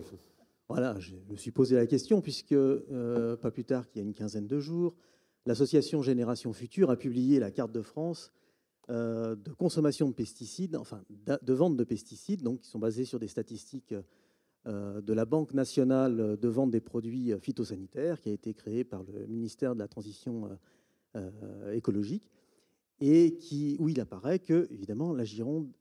voilà, 0.69 0.99
je 0.99 1.15
me 1.31 1.35
suis 1.35 1.49
posé 1.49 1.75
la 1.75 1.87
question, 1.87 2.21
puisque 2.21 2.51
euh, 2.51 3.35
pas 3.35 3.49
plus 3.49 3.65
tard 3.65 3.87
qu'il 3.87 4.01
y 4.01 4.05
a 4.05 4.07
une 4.07 4.13
quinzaine 4.13 4.45
de 4.45 4.59
jours, 4.59 4.95
l'association 5.47 6.03
Génération 6.03 6.53
Future 6.53 6.91
a 6.91 6.95
publié 6.95 7.39
la 7.39 7.49
carte 7.49 7.71
de 7.71 7.81
France 7.81 8.31
euh, 8.91 9.35
de 9.35 9.51
consommation 9.51 10.07
de 10.07 10.13
pesticides, 10.13 10.75
enfin 10.75 11.03
de 11.09 11.53
vente 11.53 11.75
de 11.75 11.83
pesticides, 11.83 12.43
donc 12.43 12.59
qui 12.59 12.67
sont 12.67 12.77
basées 12.77 13.05
sur 13.05 13.17
des 13.17 13.27
statistiques 13.27 13.95
euh, 14.67 15.01
de 15.01 15.13
la 15.13 15.25
Banque 15.25 15.55
nationale 15.55 16.37
de 16.37 16.47
vente 16.47 16.69
des 16.69 16.81
produits 16.81 17.33
phytosanitaires, 17.41 18.21
qui 18.21 18.29
a 18.29 18.33
été 18.33 18.53
créée 18.53 18.83
par 18.83 19.01
le 19.03 19.25
ministère 19.25 19.73
de 19.73 19.79
la 19.79 19.87
Transition 19.87 20.49
écologique, 21.73 22.29
et 23.01 23.35
où 23.79 23.89
il 23.89 23.99
apparaît 23.99 24.37
que, 24.37 24.67
évidemment, 24.69 25.13
la 25.13 25.23
Gironde, 25.23 25.71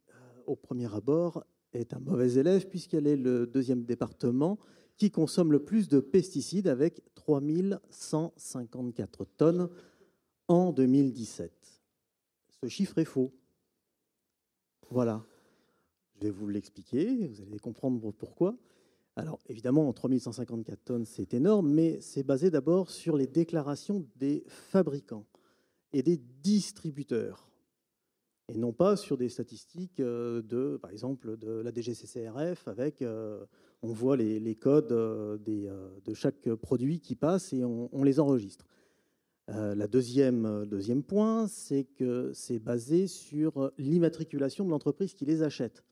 au 0.47 0.57
premier 0.57 0.93
abord, 0.95 1.45
est 1.73 1.95
un 1.95 2.01
mauvais 2.01 2.35
élève, 2.35 2.69
puisqu'elle 2.69 3.07
est 3.07 3.17
le 3.17 3.47
deuxième 3.47 3.85
département 3.85 4.59
qui 4.97 5.11
consomme 5.11 5.53
le 5.53 5.65
plus 5.65 5.89
de 5.89 6.01
pesticides 6.01 6.67
avec 6.67 7.03
3154 7.15 9.25
tonnes 9.37 9.69
en 10.49 10.73
2017. 10.73 11.53
Ce 12.63 12.69
chiffre 12.69 12.99
est 12.99 13.05
faux. 13.05 13.33
Voilà. 14.91 15.25
Je 16.15 16.27
vais 16.27 16.31
vous 16.31 16.49
l'expliquer, 16.49 17.29
vous 17.29 17.41
allez 17.43 17.59
comprendre 17.59 18.11
pourquoi. 18.11 18.57
Alors 19.15 19.39
évidemment, 19.49 19.93
3154 19.93 20.85
tonnes, 20.85 21.05
c'est 21.05 21.35
énorme, 21.35 21.73
mais 21.73 22.01
c'est 22.01 22.25
basé 22.25 22.51
d'abord 22.51 22.91
sur 22.91 23.17
les 23.17 23.27
déclarations 23.27 24.05
des 24.17 24.43
fabricants 24.49 25.27
et 25.93 26.03
des 26.03 26.17
distributeurs, 26.17 27.48
et 28.49 28.57
non 28.57 28.73
pas 28.73 28.97
sur 28.97 29.17
des 29.17 29.29
statistiques 29.29 30.01
euh, 30.01 30.43
de, 30.43 30.79
par 30.81 30.91
exemple, 30.91 31.37
de 31.37 31.61
la 31.61 31.71
DGCCRF 31.73 32.67
avec 32.67 33.03
euh, 33.03 33.45
on 33.83 33.93
voit 33.93 34.17
les, 34.17 34.55
codes 34.55 34.93
euh, 34.93 35.37
de 35.39 36.15
chaque 36.15 36.53
produit 36.55 37.01
qui 37.01 37.15
passe 37.15 37.53
et 37.53 37.65
on, 37.65 38.03
les 38.03 38.21
enregistre. 38.21 38.67
Euh, 39.51 39.75
la 39.75 39.87
deuxième, 39.87 40.67
deuxième 40.67 41.03
point, 41.03 41.47
c'est 41.47 41.85
que 41.85 42.33
c'est 42.35 42.59
basé 42.59 43.07
sur 43.07 43.71
l'immatriculation 43.79 44.65
de 44.65 44.71
l'entreprise 44.71 45.15
qui 45.15 45.27
les 45.27 45.43
achète. 45.43 45.85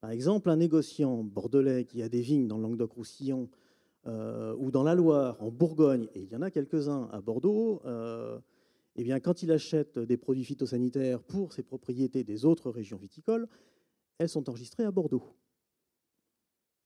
Par 0.00 0.10
exemple, 0.10 0.48
un 0.50 0.56
négociant 0.56 1.24
bordelais 1.24 1.84
qui 1.84 2.02
a 2.02 2.08
des 2.08 2.20
vignes 2.20 2.46
dans 2.46 2.56
le 2.56 2.62
Languedoc-Roussillon 2.62 3.48
ou 4.06 4.70
dans 4.70 4.84
la 4.84 4.94
Loire, 4.94 5.36
en 5.40 5.50
Bourgogne, 5.50 6.08
et 6.14 6.22
il 6.22 6.30
y 6.30 6.36
en 6.36 6.40
a 6.40 6.50
quelques-uns 6.50 7.10
à 7.12 7.20
Bordeaux, 7.20 7.82
eh 8.98 9.04
bien, 9.04 9.20
quand 9.20 9.42
il 9.42 9.52
achète 9.52 9.98
des 9.98 10.16
produits 10.16 10.44
phytosanitaires 10.44 11.22
pour 11.22 11.52
ses 11.52 11.62
propriétés 11.62 12.24
des 12.24 12.44
autres 12.44 12.70
régions 12.70 12.98
viticoles, 12.98 13.48
elles 14.18 14.28
sont 14.28 14.48
enregistrées 14.50 14.84
à 14.84 14.90
Bordeaux 14.90 15.22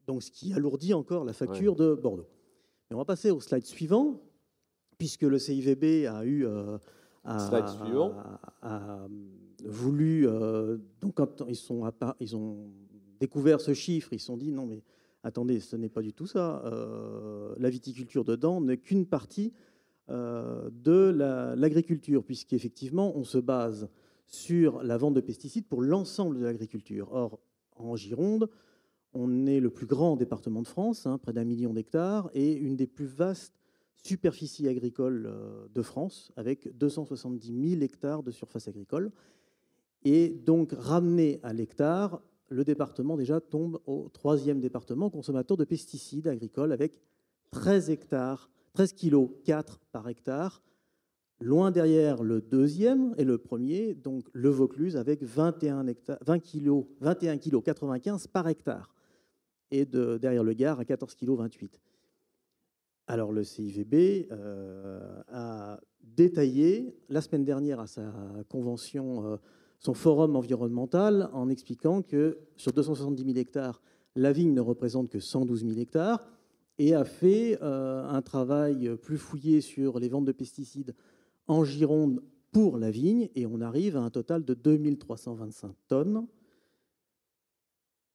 donc 0.07 0.23
ce 0.23 0.31
qui 0.31 0.53
alourdit 0.53 0.95
encore 0.95 1.25
la 1.25 1.33
facture 1.33 1.77
de 1.77 1.95
Bordeaux. 1.95 2.29
on 2.91 2.97
va 2.97 3.05
passer 3.05 3.31
au 3.31 3.41
slide 3.41 3.65
suivant, 3.65 4.21
puisque 4.99 5.23
le 5.23 5.39
CIVB 5.39 6.07
a 6.07 6.25
eu 6.25 6.47
euh, 6.47 6.79
voulu 9.65 10.27
euh, 10.27 10.79
donc 11.01 11.15
quand 11.15 11.45
ils 11.49 11.57
sont 11.57 11.91
ils 12.21 12.37
ont 12.37 12.71
découvert 13.21 13.61
ce 13.61 13.75
chiffre, 13.75 14.13
ils 14.13 14.21
se 14.21 14.27
sont 14.27 14.37
dit 14.37 14.53
non 14.53 14.67
mais 14.67 14.83
attendez, 15.23 15.61
ce 15.61 15.77
n'est 15.77 15.89
pas 15.89 16.03
du 16.03 16.13
tout 16.13 16.27
ça. 16.27 16.63
Euh, 16.67 17.55
la 17.59 17.71
viticulture 17.71 18.25
dedans 18.25 18.61
n'est 18.61 18.79
qu'une 18.79 19.07
partie 19.07 19.53
de 20.13 21.55
l'agriculture, 21.57 22.25
puisqu'effectivement 22.25 23.17
on 23.17 23.25
se 23.25 23.39
base 23.39 23.89
sur 24.27 24.83
la 24.83 24.97
vente 24.97 25.15
de 25.15 25.21
pesticides 25.21 25.67
pour 25.67 25.83
l'ensemble 25.83 26.39
de 26.39 26.45
l'agriculture. 26.45 27.13
Or 27.13 27.39
en 27.77 27.97
Gironde, 27.97 28.49
on 29.15 29.47
est 29.47 29.61
le 29.61 29.71
plus 29.71 29.87
grand 29.87 30.17
département 30.17 30.63
de 30.63 30.67
France, 30.67 31.07
hein, 31.07 31.19
près 31.19 31.33
d'un 31.33 31.45
million 31.45 31.73
d'hectares, 31.73 32.31
et 32.35 32.53
une 32.53 32.77
des 32.77 32.87
plus 32.87 33.07
vastes 33.07 33.55
superficies 33.95 34.69
agricoles 34.69 35.27
euh, 35.27 35.67
de 35.73 35.83
France, 35.83 36.33
avec 36.37 36.77
270 36.77 37.71
000 37.71 37.83
hectares 37.83 38.23
de 38.23 38.31
surface 38.31 38.69
agricole. 38.69 39.13
Et 40.05 40.31
donc, 40.31 40.73
ramené 40.77 41.39
à 41.43 41.53
l'hectare, 41.53 42.21
le 42.49 42.65
département 42.65 43.17
déjà 43.17 43.41
tombe 43.41 43.81
au 43.87 44.09
troisième 44.13 44.61
département 44.61 45.11
consommateur 45.11 45.57
de 45.57 45.65
pesticides 45.65 46.27
agricoles, 46.27 46.73
avec 46.73 47.01
13 47.51 47.91
hectares, 47.91 48.51
13 48.75 48.95
kg 48.95 49.29
4 49.45 49.81
par 49.93 50.09
hectare, 50.09 50.63
loin 51.41 51.71
derrière 51.71 52.23
le 52.23 52.41
deuxième 52.41 53.15
et 53.19 53.25
le 53.25 53.39
premier, 53.39 53.95
donc 53.95 54.29
le 54.33 54.49
Vaucluse, 54.49 54.97
avec 54.97 55.23
21, 55.23 55.87
hectares, 55.87 56.19
20 56.25 56.39
kg, 56.39 56.87
21 57.01 57.39
kg 57.39 57.63
95 57.63 58.29
par 58.29 58.49
hectare 58.49 58.95
et 59.71 59.85
de, 59.85 60.19
derrière 60.19 60.45
le 60.45 60.53
Gard 60.53 60.81
à 60.81 60.85
14,28 60.85 61.51
kg. 61.51 61.69
Alors 63.09 63.33
le 63.33 63.43
CIVB 63.43 64.29
euh, 64.31 65.23
a 65.29 65.81
détaillé 66.03 66.97
la 67.09 67.21
semaine 67.21 67.45
dernière 67.45 67.81
à 67.81 67.87
sa 67.87 68.13
convention, 68.49 69.27
euh, 69.27 69.37
son 69.81 69.95
forum 69.95 70.37
environnemental, 70.37 71.29
en 71.33 71.49
expliquant 71.49 72.03
que 72.03 72.39
sur 72.57 72.73
270 72.73 73.25
000 73.25 73.37
hectares, 73.37 73.83
la 74.15 74.33
vigne 74.33 74.55
ne 74.55 74.61
représente 74.61 75.09
que 75.09 75.19
112 75.19 75.67
000 75.67 75.81
hectares 75.81 76.27
et 76.83 76.95
a 76.95 77.05
fait 77.05 77.63
euh, 77.63 78.05
un 78.09 78.23
travail 78.23 78.97
plus 78.97 79.17
fouillé 79.17 79.61
sur 79.61 80.01
les 80.01 80.09
ventes 80.09 80.25
de 80.25 80.33
pesticides 80.33 80.97
en 81.47 81.65
Gironde 81.65 82.25
pour 82.51 82.77
la 82.77 82.91
vigne 82.91 83.29
et 83.37 83.47
on 83.47 83.61
arrive 83.61 83.97
à 83.97 84.01
un 84.01 84.11
total 84.11 84.45
de 84.45 84.53
2325 84.53 85.77
tonnes, 85.87 86.27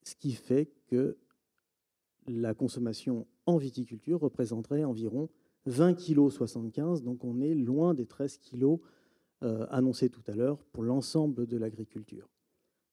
ce 0.03 0.15
qui 0.15 0.33
fait 0.33 0.69
que 0.87 1.17
la 2.27 2.53
consommation 2.53 3.25
en 3.45 3.55
viticulture 3.55 4.19
représenterait 4.19 4.83
environ 4.83 5.29
20 5.65 5.93
kg 5.93 6.29
75, 6.29 7.03
donc 7.03 7.23
on 7.23 7.39
est 7.39 7.55
loin 7.55 7.93
des 7.93 8.05
13 8.05 8.37
kg 8.39 8.79
euh, 9.43 9.65
annoncés 9.69 10.09
tout 10.09 10.23
à 10.27 10.35
l'heure 10.35 10.65
pour 10.73 10.83
l'ensemble 10.83 11.47
de 11.47 11.55
l'agriculture. 11.55 12.27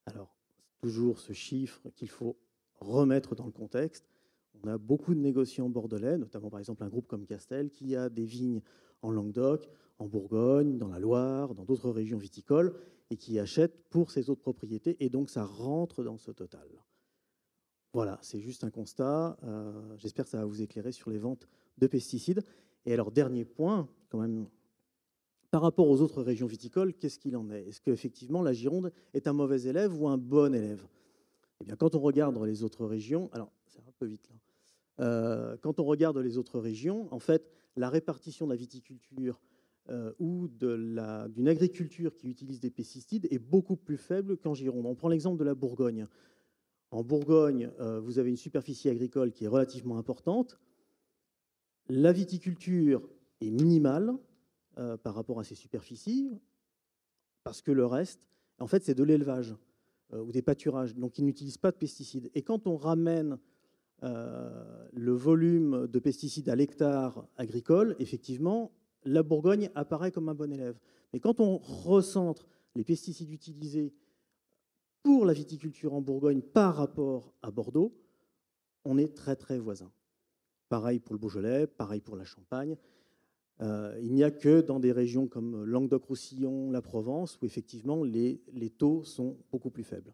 Alors, 0.07 0.37
toujours 0.81 1.19
ce 1.19 1.33
chiffre 1.33 1.81
qu'il 1.97 2.11
faut 2.11 2.37
remettre 2.79 3.35
dans 3.35 3.47
le 3.47 3.53
contexte. 3.53 4.14
On 4.63 4.69
a 4.69 4.79
beaucoup 4.79 5.15
de 5.15 5.21
négociants 5.21 5.69
bordelais, 5.69 6.17
notamment 6.19 6.51
par 6.51 6.61
exemple 6.61 6.85
un 6.85 6.89
groupe 6.89 7.07
comme 7.07 7.27
Castel, 7.27 7.71
qui 7.71 7.97
a 7.97 8.09
des 8.09 8.25
vignes 8.25 8.61
en 9.03 9.11
Languedoc, 9.11 9.69
en 9.99 10.07
Bourgogne, 10.07 10.79
dans 10.79 10.89
la 10.89 10.99
Loire, 10.99 11.55
dans 11.55 11.65
d'autres 11.65 11.91
régions 11.91 12.19
viticoles, 12.19 12.75
et 13.11 13.17
qui 13.17 13.39
achètent 13.39 13.89
pour 13.91 14.11
ses 14.11 14.31
autres 14.31 14.41
propriétés, 14.41 14.97
et 15.05 15.11
donc 15.11 15.29
ça 15.29 15.45
rentre 15.45 16.03
dans 16.03 16.17
ce 16.17 16.31
total. 16.31 16.69
Voilà, 17.93 18.19
c'est 18.23 18.41
juste 18.41 18.65
un 18.65 18.71
constat. 18.71 19.37
Euh, 19.45 19.97
j'espère 19.99 20.25
que 20.25 20.31
ça 20.31 20.39
va 20.39 20.45
vous 20.45 20.63
éclairer 20.63 20.91
sur 20.91 21.11
les 21.11 21.19
ventes 21.19 21.47
de 21.79 21.87
pesticides. 21.87 22.43
Et 22.87 22.93
alors, 22.93 23.13
dernier 23.13 23.45
point, 23.45 23.89
quand 24.09 24.19
même, 24.19 24.49
par 25.53 25.63
rapport 25.63 25.89
aux 25.89 26.01
autres 26.01 26.21
régions 26.21 26.49
viticoles, 26.49 26.93
qu'est-ce 26.95 27.21
qu'il 27.21 27.37
en 27.37 27.49
est? 27.51 27.69
Est-ce 27.69 27.81
qu'effectivement 27.81 28.43
la 28.43 28.53
Gironde 28.53 28.93
est 29.13 29.29
un 29.29 29.33
mauvais 29.33 29.63
élève 29.63 29.97
ou 30.01 30.09
un 30.09 30.19
bon 30.19 30.53
élève? 30.53 30.85
Eh 31.61 31.65
bien, 31.65 31.77
quand 31.77 31.95
on 31.95 32.01
regarde 32.01 32.37
les 32.43 32.65
autres 32.65 32.85
régions, 32.85 33.31
alors 33.33 33.53
un 33.79 33.93
peu 33.99 34.07
vite 34.07 34.29
là. 34.31 35.57
quand 35.63 35.81
on 35.81 35.85
regarde 35.85 36.19
les 36.19 36.39
autres 36.39 36.59
régions, 36.59 37.09
en 37.13 37.19
fait, 37.19 37.51
la 37.77 37.89
répartition 37.89 38.47
de 38.47 38.53
la 38.53 38.57
viticulture 38.57 39.41
ou 40.19 40.49
d'une 40.49 41.49
agriculture 41.49 42.17
qui 42.17 42.29
utilise 42.29 42.61
des 42.61 42.71
pesticides 42.71 43.27
est 43.31 43.39
beaucoup 43.39 43.77
plus 43.77 43.99
faible 43.99 44.37
qu'en 44.37 44.55
Gironde. 44.55 44.87
On 44.87 44.95
prend 44.95 45.09
l'exemple 45.09 45.39
de 45.39 45.45
la 45.45 45.55
Bourgogne. 45.55 46.07
En 46.91 47.03
Bourgogne, 47.03 47.71
vous 48.03 48.19
avez 48.19 48.31
une 48.31 48.37
superficie 48.37 48.89
agricole 48.89 49.33
qui 49.33 49.45
est 49.45 49.49
relativement 49.49 49.99
importante. 49.99 50.59
La 51.89 52.13
viticulture 52.13 53.07
est 53.41 53.51
minimale 53.51 54.15
par 55.03 55.15
rapport 55.15 55.39
à 55.41 55.45
ces 55.45 55.55
superficies, 55.55 56.31
parce 57.43 57.61
que 57.61 57.73
le 57.73 57.85
reste, 57.85 58.27
en 58.59 58.67
fait, 58.67 58.85
c'est 58.85 58.95
de 58.95 59.05
l'élevage 59.05 59.55
ou 60.13 60.33
des 60.33 60.43
pâturages, 60.43 60.95
donc 60.95 61.19
ils 61.19 61.25
n'utilisent 61.25 61.59
pas 61.59 61.73
de 61.73 61.77
pesticides. 61.77 62.31
Et 62.35 62.43
quand 62.43 62.67
on 62.67 62.77
ramène 62.77 63.39
le 64.03 65.13
volume 65.13 65.87
de 65.87 65.99
pesticides 65.99 66.49
à 66.49 66.57
l'hectare 66.57 67.27
agricole, 67.37 67.97
effectivement, 67.99 68.73
la 69.05 69.23
Bourgogne 69.23 69.71
apparaît 69.75 70.13
comme 70.13 70.29
un 70.29 70.35
bon 70.35 70.53
élève. 70.53 70.79
Mais 71.13 71.21
quand 71.21 71.41
on 71.41 71.59
recentre 71.59 72.47
les 72.75 72.85
pesticides 72.85 73.31
utilisés 73.31 73.93
pour 75.03 75.27
la 75.27 75.33
viticulture 75.33 75.95
en 75.95 76.01
Bourgogne 76.01 76.41
par 76.41 76.77
rapport 76.77 77.35
à 77.43 77.51
Bordeaux, 77.51 77.95
on 78.85 78.99
est 78.99 79.15
très 79.15 79.37
très 79.37 79.59
voisin. 79.59 79.91
Pareil 80.69 80.99
pour 80.99 81.15
le 81.15 81.19
Beaujolais, 81.19 81.67
pareil 81.67 82.01
pour 82.01 82.17
la 82.17 82.25
Champagne. 82.25 82.77
Euh, 83.61 83.97
il 84.03 84.13
n'y 84.13 84.25
a 84.25 84.31
que 84.31 84.61
dans 84.61 84.81
des 84.81 84.93
régions 84.93 85.29
comme 85.29 85.65
Languedoc-Roussillon, 85.65 86.71
la 86.73 86.83
Provence, 86.83 87.39
où 87.41 87.45
effectivement 87.45 88.03
les, 88.03 88.41
taux 88.77 89.05
sont 89.05 89.37
beaucoup 89.53 89.71
plus 89.71 89.85
faibles. 89.85 90.13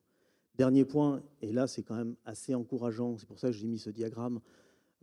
Dernier 0.61 0.85
point, 0.85 1.23
et 1.41 1.53
là 1.53 1.67
c'est 1.67 1.83
quand 1.83 1.95
même 1.95 2.17
assez 2.27 2.55
encourageant, 2.55 3.17
c'est 3.17 3.27
pour 3.27 3.39
ça 3.39 3.49
que 3.49 3.55
j'ai 3.55 3.67
mis 3.67 3.79
ce 3.79 3.89
diagramme 3.89 4.43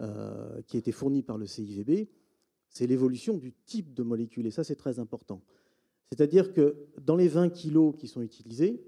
euh, 0.01 0.61
qui 0.67 0.77
a 0.77 0.79
été 0.79 0.91
fourni 0.91 1.23
par 1.23 1.39
le 1.39 1.47
CIVB, 1.47 2.07
c'est 2.69 2.85
l'évolution 2.85 3.39
du 3.39 3.53
type 3.65 3.95
de 3.95 4.03
molécule, 4.03 4.45
et 4.45 4.51
ça 4.51 4.63
c'est 4.63 4.75
très 4.75 4.99
important. 4.99 5.41
C'est-à-dire 6.11 6.53
que 6.53 6.77
dans 7.01 7.15
les 7.15 7.27
20 7.27 7.49
kilos 7.49 7.95
qui 7.97 8.07
sont 8.07 8.21
utilisés, 8.21 8.83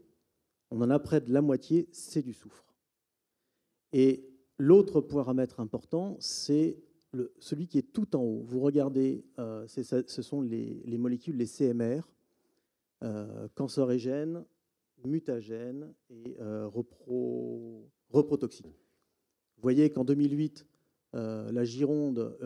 on 0.70 0.80
en 0.84 0.92
a 0.92 1.00
près 1.00 1.22
de 1.22 1.34
la 1.34 1.42
moitié, 1.42 1.90
c'est 1.92 2.22
du 2.22 2.34
soufre. 2.34 2.76
Et 3.92 4.30
l'autre 4.60 5.02
paramètre 5.02 5.62
important, 5.62 6.18
c'est 6.20 6.78
celui 7.40 7.68
qui 7.68 7.80
est 7.80 7.92
tout 7.94 8.16
en 8.16 8.22
haut. 8.22 8.44
Vous 8.46 8.60
regardez, 8.60 9.26
euh, 9.40 9.66
ce 9.66 10.22
sont 10.22 10.44
les, 10.44 10.98
molécules, 11.00 11.36
les 11.36 11.48
CMR, 11.48 12.02
euh, 13.02 13.48
cancérigènes, 13.56 14.46
mutagènes 15.06 15.94
et 16.10 16.38
euh, 16.40 16.68
repro, 16.68 17.90
reprotoxiques. 18.10 18.68
Vous 18.68 19.62
voyez 19.62 19.90
qu'en 19.90 20.04
2008, 20.04 20.66
euh, 21.16 21.52
la 21.52 21.64
Gironde 21.64 22.38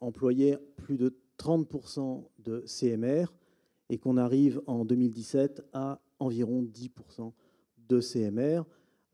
employait 0.00 0.58
plus 0.76 0.96
de 0.96 1.16
30% 1.38 2.24
de 2.38 2.64
CMR 2.66 3.26
et 3.88 3.98
qu'on 3.98 4.16
arrive 4.16 4.60
en 4.66 4.84
2017 4.84 5.62
à 5.72 6.00
environ 6.18 6.62
10% 6.62 7.32
de 7.88 8.00
CMR, 8.00 8.62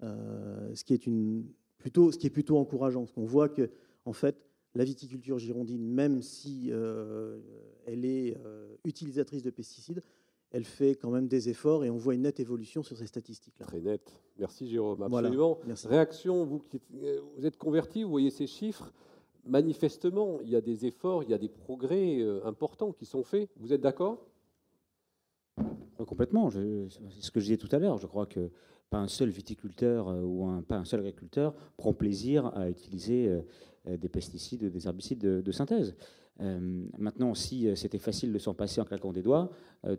ce, 0.00 0.84
qui 0.84 0.94
est 0.94 2.30
plutôt, 2.30 2.56
encourageant, 2.56 3.00
parce 3.00 3.12
qu'on 3.12 3.26
voit 3.26 3.48
que 3.48 3.70
en 4.04 4.12
fait, 4.12 4.36
la 4.74 4.84
viticulture 4.84 5.38
girondine, 5.38 5.86
même 5.86 6.22
si 6.22 6.68
euh, 6.70 7.40
elle 7.86 8.04
est 8.04 8.36
euh, 8.38 8.74
utilisatrice 8.84 9.42
de 9.42 9.50
pesticides, 9.50 10.02
elle 10.52 10.64
fait 10.64 10.94
quand 10.94 11.10
même 11.10 11.28
des 11.28 11.48
efforts 11.48 11.84
et 11.84 11.90
on 11.90 11.96
voit 11.96 12.14
une 12.14 12.22
nette 12.22 12.40
évolution 12.40 12.82
sur 12.82 12.96
ces 12.96 13.06
statistiques-là. 13.06 13.66
Très 13.66 13.80
nette. 13.80 14.20
Merci 14.38 14.68
Jérôme. 14.68 15.02
Absolument. 15.02 15.58
Réaction, 15.84 16.44
vous 16.44 16.60
qui 16.60 16.80
euh, 17.02 17.20
vous 17.36 17.46
êtes 17.46 17.56
converti, 17.56 18.02
vous 18.02 18.10
voyez 18.10 18.30
ces 18.30 18.46
chiffres. 18.46 18.92
Manifestement, 19.44 20.40
il 20.42 20.50
y 20.50 20.56
a 20.56 20.60
des 20.60 20.86
efforts, 20.86 21.24
il 21.24 21.30
y 21.30 21.34
a 21.34 21.38
des 21.38 21.48
progrès 21.48 22.22
importants 22.44 22.92
qui 22.92 23.06
sont 23.06 23.24
faits. 23.24 23.50
Vous 23.56 23.72
êtes 23.72 23.80
d'accord? 23.80 24.24
Complètement. 26.06 26.48
C'est 26.48 26.88
ce 27.20 27.30
que 27.32 27.40
je 27.40 27.46
disais 27.46 27.56
tout 27.56 27.68
à 27.72 27.80
l'heure. 27.80 27.98
Je 27.98 28.06
crois 28.06 28.26
que 28.26 28.50
pas 28.88 28.98
un 28.98 29.08
seul 29.08 29.30
viticulteur 29.30 30.06
ou 30.22 30.46
un, 30.46 30.62
pas 30.62 30.76
un 30.76 30.84
seul 30.84 31.00
agriculteur 31.00 31.54
prend 31.76 31.92
plaisir 31.92 32.46
à 32.54 32.70
utiliser 32.70 33.42
euh, 33.88 33.96
des 33.96 34.08
pesticides, 34.08 34.64
des 34.64 34.86
herbicides 34.86 35.18
de, 35.18 35.52
synthèse. 35.52 35.96
Euh, 36.40 36.86
maintenant, 36.98 37.34
si 37.34 37.68
euh, 37.68 37.74
c'était 37.74 37.98
facile 37.98 38.32
de 38.32 38.38
s'en 38.38 38.54
passer 38.54 38.80
en 38.80 38.84
claquant 38.84 39.12
des 39.12 39.22
doigts, 39.22 39.50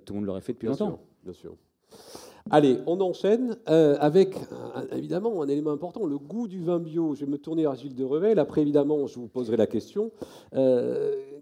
tout 0.05 0.13
le 0.13 0.19
monde 0.19 0.25
l'aurait 0.25 0.41
fait 0.41 0.53
depuis 0.53 0.67
longtemps. 0.67 0.99
bien 1.23 1.33
sûr. 1.33 1.55
Allez, 2.49 2.79
on 2.87 2.99
enchaîne 2.99 3.55
avec 3.65 4.35
évidemment 4.91 5.41
un 5.41 5.47
élément 5.47 5.71
important, 5.71 6.05
le 6.05 6.17
goût 6.17 6.47
du 6.47 6.61
vin 6.61 6.79
bio. 6.79 7.15
Je 7.15 7.23
vais 7.23 7.31
me 7.31 7.37
tourner 7.37 7.63
vers 7.63 7.75
Gilles 7.75 7.95
de 7.95 8.03
Revel. 8.03 8.37
Après, 8.39 8.61
évidemment, 8.61 9.07
je 9.07 9.17
vous 9.19 9.27
poserai 9.27 9.55
la 9.55 9.67
question. 9.67 10.11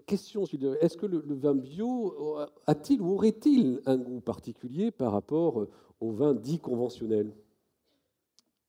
question, 0.05 0.45
Gilles 0.45 0.59
de 0.59 0.77
Est-ce 0.81 0.97
que 0.97 1.07
le, 1.07 1.23
vin 1.29 1.55
bio 1.55 2.37
a-t-il 2.67 3.01
ou 3.01 3.13
aurait-il 3.13 3.81
un 3.85 3.97
goût 3.97 4.19
particulier 4.19 4.91
par 4.91 5.11
rapport 5.11 5.65
au 5.99 6.11
vin 6.11 6.35
dit 6.35 6.59
conventionnel? 6.59 7.31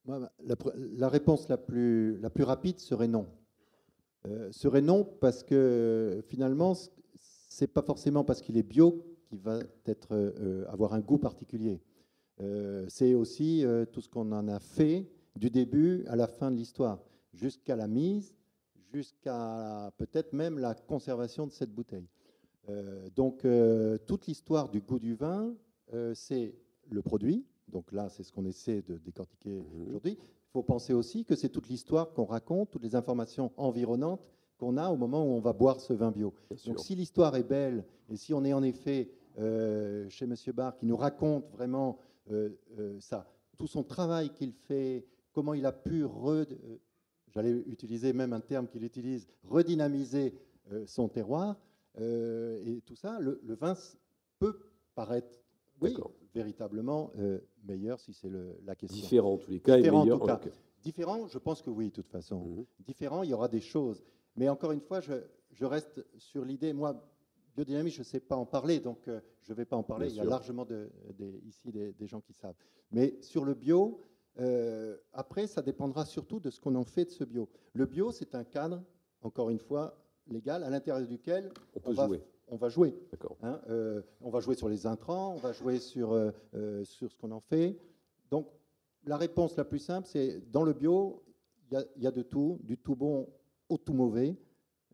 La, 0.07 0.31
la, 0.97 1.09
réponse 1.09 1.49
la 1.49 1.59
plus, 1.59 2.19
la 2.19 2.31
plus 2.31 2.45
rapide 2.45 2.79
serait 2.79 3.09
non. 3.09 3.27
Euh, 4.29 4.53
serait 4.53 4.83
non 4.83 5.05
parce 5.05 5.43
que 5.43 6.23
finalement, 6.29 6.75
c'est 7.17 7.67
pas 7.67 7.83
forcément 7.83 8.25
parce 8.25 8.41
qu'il 8.41 8.57
est 8.57 8.63
bio 8.63 9.05
qu'il 9.25 9.39
va 9.39 9.61
être, 9.87 10.13
euh, 10.13 10.65
avoir 10.69 10.95
un 10.95 11.01
goût 11.01 11.19
particulier. 11.19 11.81
Euh, 12.41 12.87
c'est 12.89 13.15
aussi 13.15 13.65
tout 13.93 14.01
ce 14.01 14.09
qu'on 14.09 14.33
en 14.33 14.49
a 14.49 14.59
fait 14.59 15.07
du 15.37 15.51
début 15.51 16.05
à 16.07 16.17
la 16.17 16.27
fin 16.27 16.51
de 16.51 16.57
l'histoire, 16.57 17.01
jusqu'à 17.33 17.77
la 17.77 17.89
mise, 17.89 18.35
jusqu'à 18.93 19.93
peut-être 19.97 20.33
même 20.33 20.59
la 20.59 20.75
conservation 20.75 21.47
de 21.47 21.53
cette 21.53 21.73
bouteille. 21.73 22.07
donc 23.17 23.47
toute 24.07 24.27
l'histoire 24.27 24.69
du 24.69 24.81
goût 24.81 24.99
du 24.99 25.15
vin, 25.15 25.55
c'est 26.15 26.55
le 26.91 27.03
produit. 27.03 27.45
Donc 27.69 27.91
là, 27.93 28.09
c'est 28.11 28.23
ce 28.23 28.33
qu'on 28.33 28.45
essaie 28.45 28.83
de 28.83 28.99
décortiquer 28.99 29.61
mmh 29.61 29.89
aujourd'hui. 29.89 30.19
Il 30.53 30.59
faut 30.59 30.63
penser 30.63 30.93
aussi 30.93 31.25
que 31.25 31.35
c'est 31.35 31.49
toute 31.49 31.71
l'histoire 31.71 32.13
qu'on 32.13 32.27
raconte, 32.27 32.71
toutes 32.71 32.83
les 32.83 32.95
informations 32.95 33.53
environnantes 33.57 34.21
qu'on 34.59 34.77
a 34.77 34.91
au 34.91 34.99
moment 34.99 35.25
où 35.25 35.31
on 35.31 35.41
va 35.41 35.55
boire 35.55 35.81
ce 35.81 35.95
vin 35.95 36.11
bio. 36.11 36.35
Donc 36.67 36.79
si 36.79 36.95
l'histoire 36.95 37.35
est 37.37 37.43
belle 37.43 37.87
et 38.11 38.17
si 38.17 38.35
on 38.35 38.45
est 38.45 38.53
en 38.53 38.63
effet 38.63 39.11
euh, 39.39 40.07
chez 40.11 40.27
M. 40.27 40.35
Barr 40.55 40.77
qui 40.77 40.85
nous 40.85 40.99
raconte 40.99 41.49
vraiment 41.53 41.99
euh, 42.31 42.51
euh, 42.79 43.01
ça, 43.01 43.33
tout 43.57 43.67
son 43.67 43.83
travail 43.83 44.29
qu'il 44.29 44.53
fait, 44.53 45.07
comment 45.33 45.55
il 45.55 45.65
a 45.65 45.73
pu, 45.73 46.05
j'allais 47.29 47.53
utiliser 47.67 48.13
même 48.13 48.35
un 48.35 48.41
terme 48.41 48.69
qu'il 48.69 48.85
utilise, 48.85 49.27
redynamiser 49.49 50.35
son 50.85 51.09
terroir 51.09 51.57
et 51.99 52.83
tout 52.85 52.95
ça, 52.95 53.19
le, 53.21 53.41
vin 53.55 53.75
peut 54.39 54.61
paraître, 54.95 55.43
oui, 55.81 55.97
véritablement 56.35 57.13
meilleur 57.65 58.01
si 58.01 58.13
c'est 58.13 58.31
la 58.65 58.75
question. 58.75 59.01
Différent 59.01 59.35
en 59.35 59.39
tous 59.39 59.51
les 59.51 59.61
cas 59.61 59.77
Différent, 59.77 60.05
meilleur. 60.05 60.23
En 60.23 60.41
Différent, 60.83 61.29
je 61.29 61.39
pense 61.39 61.63
que 61.63 61.71
oui, 61.71 61.87
de 61.87 61.93
toute 61.93 62.09
façon. 62.09 62.41
Mhm. 62.45 62.65
Différent, 62.81 63.23
il 63.23 63.31
y 63.31 63.35
aura 63.35 63.49
des 63.49 63.61
choses. 63.61 64.03
Mais 64.37 64.49
encore 64.49 64.73
une 64.73 64.81
fois, 64.81 65.01
je, 65.01 65.65
reste 65.65 66.05
sur 66.17 66.45
l'idée, 66.45 66.73
moi, 66.73 67.07
biodynamie, 67.55 67.91
je 67.91 68.01
ne 68.01 68.05
sais 68.05 68.21
pas 68.21 68.37
en 68.37 68.47
parler, 68.47 68.81
donc 68.81 69.07
euh, 69.07 69.21
je 69.43 69.53
ne 69.53 69.57
vais 69.57 69.65
pas 69.65 69.77
en 69.77 69.83
parler. 69.83 70.09
il 70.09 70.17
y 70.17 70.21
a 70.21 70.25
largement 70.25 70.65
de, 70.65 70.91
ici 71.45 71.71
des, 71.71 72.07
gens 72.07 72.21
qui 72.21 72.33
savent. 72.33 72.57
Mais 72.91 73.17
sur 73.21 73.45
le 73.45 73.55
bio, 73.55 74.01
euh, 74.41 74.97
après, 75.13 75.47
ça 75.47 75.63
dépendra 75.63 76.05
surtout 76.05 76.41
de 76.41 76.51
ce 76.51 76.61
qu'on 76.61 76.75
en 76.75 76.85
fait 76.85 77.05
de 77.05 77.11
ce 77.11 77.25
bio. 77.25 77.49
Le 77.75 77.87
bio, 77.87 78.11
c'est 78.11 78.35
un 78.35 78.45
cadre, 78.45 78.83
encore 79.21 79.51
une 79.51 79.59
fois, 79.59 79.97
légal, 80.27 80.65
à 80.65 80.71
l'intérieur 80.71 81.07
duquel 81.07 81.53
on, 81.75 81.81
peut 81.81 81.95
jouer 81.95 82.23
on 82.53 82.57
va 82.57 82.69
jouer. 82.69 82.95
Hein, 83.43 83.61
euh, 83.71 84.03
on 84.21 84.31
va 84.31 84.41
jouer 84.41 84.55
sur 84.55 84.69
les 84.69 84.87
intrants, 84.87 85.33
on 85.33 85.39
va 85.39 85.53
jouer 85.53 85.79
sur, 85.79 86.13
euh, 86.13 86.31
euh, 86.55 86.85
sur 86.85 87.11
ce 87.11 87.17
qu'on 87.17 87.31
en 87.31 87.41
fait. 87.41 87.79
Donc, 88.31 88.47
la 89.07 89.17
réponse 89.17 89.57
la 89.57 89.65
plus 89.65 89.79
simple, 89.79 90.07
c'est 90.07 90.39
dans 90.51 90.63
le 90.63 90.75
bio, 90.75 91.25
il 91.71 92.03
y, 92.03 92.07
a 92.07 92.11
de 92.11 92.23
tout, 92.23 92.61
du 92.63 92.77
tout 92.77 92.95
bon 92.95 93.27
au 93.71 93.79
tout 93.79 93.95
mauvais. 93.95 94.37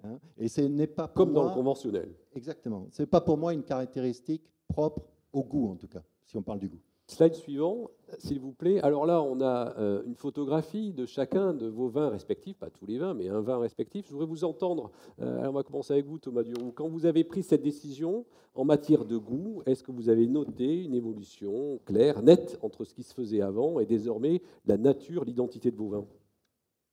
Hein, 0.04 0.20
et 0.36 0.46
ce 0.46 0.60
n'est 0.60 0.86
pas 0.86 1.08
comme 1.08 1.32
dans 1.32 1.48
le 1.48 1.50
conventionnel. 1.50 2.14
Exactement. 2.32 2.86
Ce 2.92 3.02
n'est 3.02 3.06
pas 3.06 3.20
pour 3.20 3.36
moi 3.36 3.52
une 3.52 3.64
caractéristique 3.64 4.48
propre 4.68 5.02
au 5.32 5.42
goût, 5.42 5.68
en 5.68 5.74
tout 5.74 5.88
cas, 5.88 6.04
si 6.24 6.36
on 6.36 6.42
parle 6.42 6.60
du 6.60 6.68
goût. 6.68 6.80
Slide 7.10 7.34
suivant, 7.34 7.90
s'il 8.18 8.38
vous 8.38 8.52
plaît. 8.52 8.80
Alors 8.82 9.06
là, 9.06 9.22
on 9.22 9.40
a 9.40 9.74
euh, 9.78 10.02
une 10.04 10.14
photographie 10.14 10.92
de 10.92 11.06
chacun 11.06 11.54
de 11.54 11.66
vos 11.66 11.88
vins 11.88 12.10
respectifs, 12.10 12.58
pas 12.58 12.68
tous 12.68 12.84
les 12.84 12.98
vins, 12.98 13.14
mais 13.14 13.30
un 13.30 13.40
vin 13.40 13.58
respectif. 13.58 14.04
Je 14.06 14.12
voudrais 14.12 14.26
vous 14.26 14.44
entendre. 14.44 14.90
Euh, 15.22 15.46
on 15.48 15.52
va 15.52 15.62
commencer 15.62 15.94
avec 15.94 16.04
vous, 16.04 16.18
Thomas 16.18 16.42
Duroux. 16.42 16.70
Quand 16.70 16.86
vous 16.86 17.06
avez 17.06 17.24
pris 17.24 17.42
cette 17.42 17.62
décision 17.62 18.26
en 18.54 18.66
matière 18.66 19.06
de 19.06 19.16
goût, 19.16 19.62
est-ce 19.64 19.82
que 19.82 19.90
vous 19.90 20.10
avez 20.10 20.26
noté 20.26 20.84
une 20.84 20.92
évolution 20.92 21.80
claire, 21.86 22.22
nette 22.22 22.58
entre 22.60 22.84
ce 22.84 22.92
qui 22.92 23.02
se 23.02 23.14
faisait 23.14 23.40
avant 23.40 23.80
et 23.80 23.86
désormais 23.86 24.42
la 24.66 24.76
nature, 24.76 25.24
l'identité 25.24 25.70
de 25.70 25.76
vos 25.76 25.88
vins? 25.88 26.06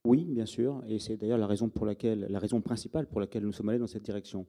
Oui, 0.05 0.24
bien 0.24 0.45
sûr. 0.45 0.82
Et 0.88 0.97
c'est 0.99 1.18
d'ailleurs 1.18 1.38
la 1.38 1.47
raison 1.47 1.70
la 2.05 2.39
raison 2.39 2.61
principale 2.61 3.07
pour 3.07 3.20
laquelle 3.20 3.43
nous 3.43 3.51
sommes 3.51 3.68
allés 3.68 3.80
dans 3.80 3.86
cette 3.86 4.03
direction. 4.03 4.45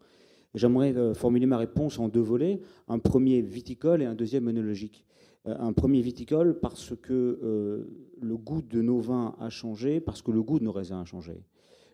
J'aimerais 0.55 0.97
euh, 0.97 1.13
formuler 1.13 1.47
ma 1.47 1.59
réponse 1.59 1.99
en 1.99 2.09
deux 2.09 2.21
volets, 2.21 2.61
un 2.87 3.01
premier 3.01 3.43
viticole 3.43 4.03
et 4.03 4.07
un 4.07 4.15
deuxième 4.15 4.47
œnologique. 4.47 5.05
Euh, 5.47 5.55
un 5.59 5.73
premier 5.73 6.01
viticole 6.01 6.59
parce 6.61 6.95
que 6.97 7.13
euh, 7.43 7.85
le 8.21 8.37
goût 8.37 8.63
de 8.63 8.83
nos 8.83 9.01
vins 9.01 9.35
a 9.39 9.51
changé, 9.51 10.01
parce 10.01 10.23
que 10.23 10.31
le 10.31 10.43
goût 10.43 10.59
de 10.59 10.65
nos 10.65 10.73
raisins 10.73 11.01
a 11.01 11.05
changé. 11.05 11.43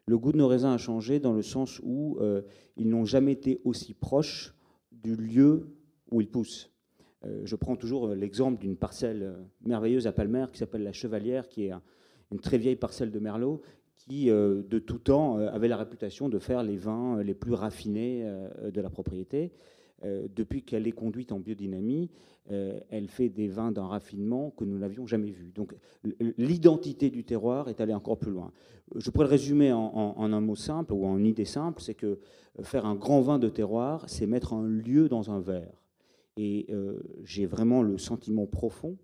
Le 0.06 0.18
goût 0.18 0.32
de 0.32 0.38
nos 0.38 0.48
raisins 0.48 0.70
a 0.70 0.78
changé 0.78 1.20
dans 1.20 1.32
le 1.32 1.42
sens 1.42 1.80
où 1.84 2.18
ils 2.76 2.88
n'ont 2.88 3.04
jamais 3.04 3.30
été 3.32 3.60
aussi 3.64 3.94
proches 3.94 4.52
du 4.90 5.14
lieu 5.14 5.68
où 6.10 6.20
ils 6.20 6.28
poussent. 6.28 6.72
je 7.44 7.54
prends 7.54 7.76
toujours 7.76 8.08
l'exemple 8.08 8.60
d'une 8.60 8.76
parcelle 8.76 9.36
merveilleuse 9.64 10.08
à 10.08 10.12
Palmer 10.12 10.46
qui 10.52 10.58
s'appelle 10.58 10.82
la 10.82 10.92
Chevalière, 10.92 11.48
qui 11.48 11.66
est 11.66 11.72
une 12.32 12.40
très 12.40 12.58
vieille 12.58 12.74
parcelle 12.74 13.12
de 13.12 13.20
Merlot, 13.20 13.62
qui, 13.94 14.26
de 14.26 14.78
tout 14.80 14.98
temps, 14.98 15.36
avait 15.36 15.68
la 15.68 15.76
réputation 15.76 16.28
de 16.28 16.40
faire 16.40 16.64
les 16.64 16.76
vins 16.76 17.22
les 17.22 17.34
plus 17.34 17.54
raffinés 17.54 18.28
de 18.64 18.80
la 18.80 18.90
propriété. 18.90 19.52
Euh, 20.04 20.26
depuis 20.34 20.62
qu'elle 20.62 20.88
est 20.88 20.92
conduite 20.92 21.30
en 21.30 21.38
biodynamie, 21.38 22.10
euh, 22.50 22.80
elle 22.90 23.06
fait 23.06 23.28
des 23.28 23.46
vins 23.46 23.70
d'un 23.70 23.86
raffinement 23.86 24.50
que 24.50 24.64
nous 24.64 24.78
n'avions 24.78 25.06
jamais 25.06 25.30
vu. 25.30 25.52
Donc 25.52 25.74
l'identité 26.38 27.08
du 27.08 27.24
terroir 27.24 27.68
est 27.68 27.80
allée 27.80 27.94
encore 27.94 28.18
plus 28.18 28.32
loin. 28.32 28.52
Je 28.96 29.10
pourrais 29.10 29.26
le 29.26 29.30
résumer 29.30 29.72
en, 29.72 30.16
un 30.18 30.40
mot 30.40 30.56
simple 30.56 30.92
ou 30.92 31.06
en 31.06 31.18
une 31.18 31.26
idée 31.26 31.44
simple, 31.44 31.80
c'est 31.80 31.94
que 31.94 32.18
euh, 32.58 32.62
faire 32.62 32.84
un 32.84 32.96
grand 32.96 33.20
vin 33.20 33.38
de 33.38 33.48
terroir, 33.48 34.04
c'est 34.08 34.26
mettre 34.26 34.54
un 34.54 34.66
lieu 34.66 35.08
dans 35.08 35.30
un 35.30 35.40
verre. 35.40 35.84
Et 36.38 36.68
j'ai 37.24 37.44
vraiment 37.44 37.82
le 37.82 37.98
sentiment 37.98 38.46
profond 38.46 38.96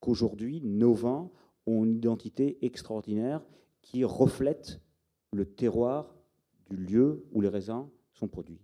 qu'aujourd'hui, 0.00 0.62
nos 0.64 0.94
vins 0.94 1.30
ont 1.66 1.84
une 1.84 1.96
identité 1.96 2.56
extraordinaire 2.62 3.44
qui 3.82 4.04
reflète 4.04 4.80
le 5.34 5.44
terroir 5.44 6.16
du 6.70 6.76
lieu 6.76 7.26
où 7.30 7.42
les 7.42 7.48
raisins 7.48 7.86
sont 8.14 8.26
produits. 8.26 8.62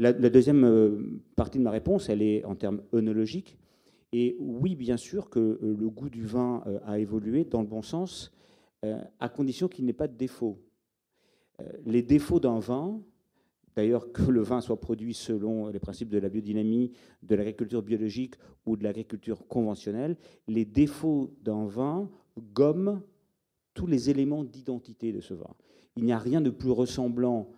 La, 0.00 0.12
deuxième 0.12 0.64
euh, 0.64 1.20
partie 1.34 1.58
de 1.58 1.64
ma 1.64 1.72
réponse, 1.72 2.08
elle 2.08 2.22
est 2.22 2.44
en 2.44 2.54
termes 2.54 2.82
œnologiques. 2.94 3.58
Et 4.12 4.36
oui, 4.38 4.76
bien 4.76 4.96
sûr 4.96 5.28
que 5.28 5.40
euh, 5.40 5.76
le 5.76 5.90
goût 5.90 6.08
du 6.08 6.24
vin 6.24 6.62
euh, 6.66 6.78
a 6.86 7.00
évolué 7.00 7.44
dans 7.44 7.62
le 7.62 7.66
bon 7.66 7.82
sens, 7.82 8.32
à 9.18 9.28
condition 9.28 9.66
qu'il 9.66 9.86
n'ait 9.86 9.92
pas 9.92 10.06
de 10.06 10.16
défauts. 10.16 10.62
Les 11.84 12.00
défauts 12.00 12.38
d'un 12.38 12.60
vin, 12.60 13.02
d'ailleurs 13.74 14.12
que 14.12 14.22
le 14.22 14.40
vin 14.40 14.60
soit 14.60 14.80
produit 14.80 15.14
selon 15.14 15.66
les 15.66 15.80
principes 15.80 16.10
de 16.10 16.18
la 16.18 16.28
biodynamie, 16.28 16.92
de 17.24 17.34
l'agriculture 17.34 17.82
biologique 17.82 18.36
ou 18.66 18.76
de 18.76 18.84
l'agriculture 18.84 19.48
conventionnelle, 19.48 20.16
les 20.46 20.64
défauts 20.64 21.34
d'un 21.42 21.66
vin 21.66 22.08
gomment 22.54 23.02
tous 23.74 23.88
les 23.88 24.10
éléments 24.10 24.44
d'identité 24.44 25.10
de 25.10 25.20
ce 25.20 25.34
vin. 25.34 25.50
Il 25.96 26.04
n'y 26.04 26.12
a 26.12 26.18
rien 26.18 26.40
de 26.40 26.50
plus 26.50 26.70
ressemblant 26.70 27.50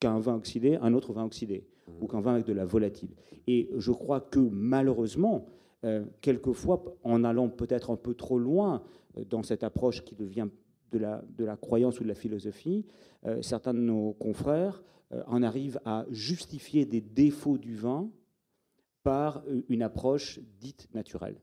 qu'un 0.00 0.18
vin 0.18 0.34
oxydé, 0.34 0.76
un 0.80 0.94
autre 0.94 1.12
vin 1.12 1.24
oxydé, 1.24 1.66
ou 2.00 2.06
qu'un 2.06 2.20
vin 2.20 2.34
avec 2.34 2.46
de 2.46 2.52
la 2.52 2.64
volatile. 2.64 3.10
Et 3.46 3.70
je 3.76 3.92
crois 3.92 4.20
que 4.20 4.40
malheureusement, 4.40 5.46
euh, 5.84 6.04
quelquefois, 6.20 6.84
en 7.04 7.24
allant 7.24 7.48
peut-être 7.48 7.90
un 7.90 7.96
peu 7.96 8.14
trop 8.14 8.38
loin 8.38 8.82
euh, 9.16 9.24
dans 9.24 9.42
cette 9.42 9.62
approche 9.62 10.04
qui 10.04 10.14
devient 10.14 10.48
de 10.92 10.98
la, 10.98 11.22
de 11.36 11.44
la 11.44 11.56
croyance 11.56 12.00
ou 12.00 12.02
de 12.02 12.08
la 12.08 12.14
philosophie, 12.14 12.84
euh, 13.26 13.40
certains 13.42 13.74
de 13.74 13.78
nos 13.80 14.12
confrères 14.14 14.82
en 15.26 15.42
arrivent 15.42 15.80
à 15.84 16.06
justifier 16.10 16.84
des 16.84 17.00
défauts 17.00 17.58
du 17.58 17.74
vin 17.74 18.08
par 19.02 19.42
une 19.68 19.82
approche 19.82 20.38
dite 20.60 20.88
naturelle. 20.94 21.40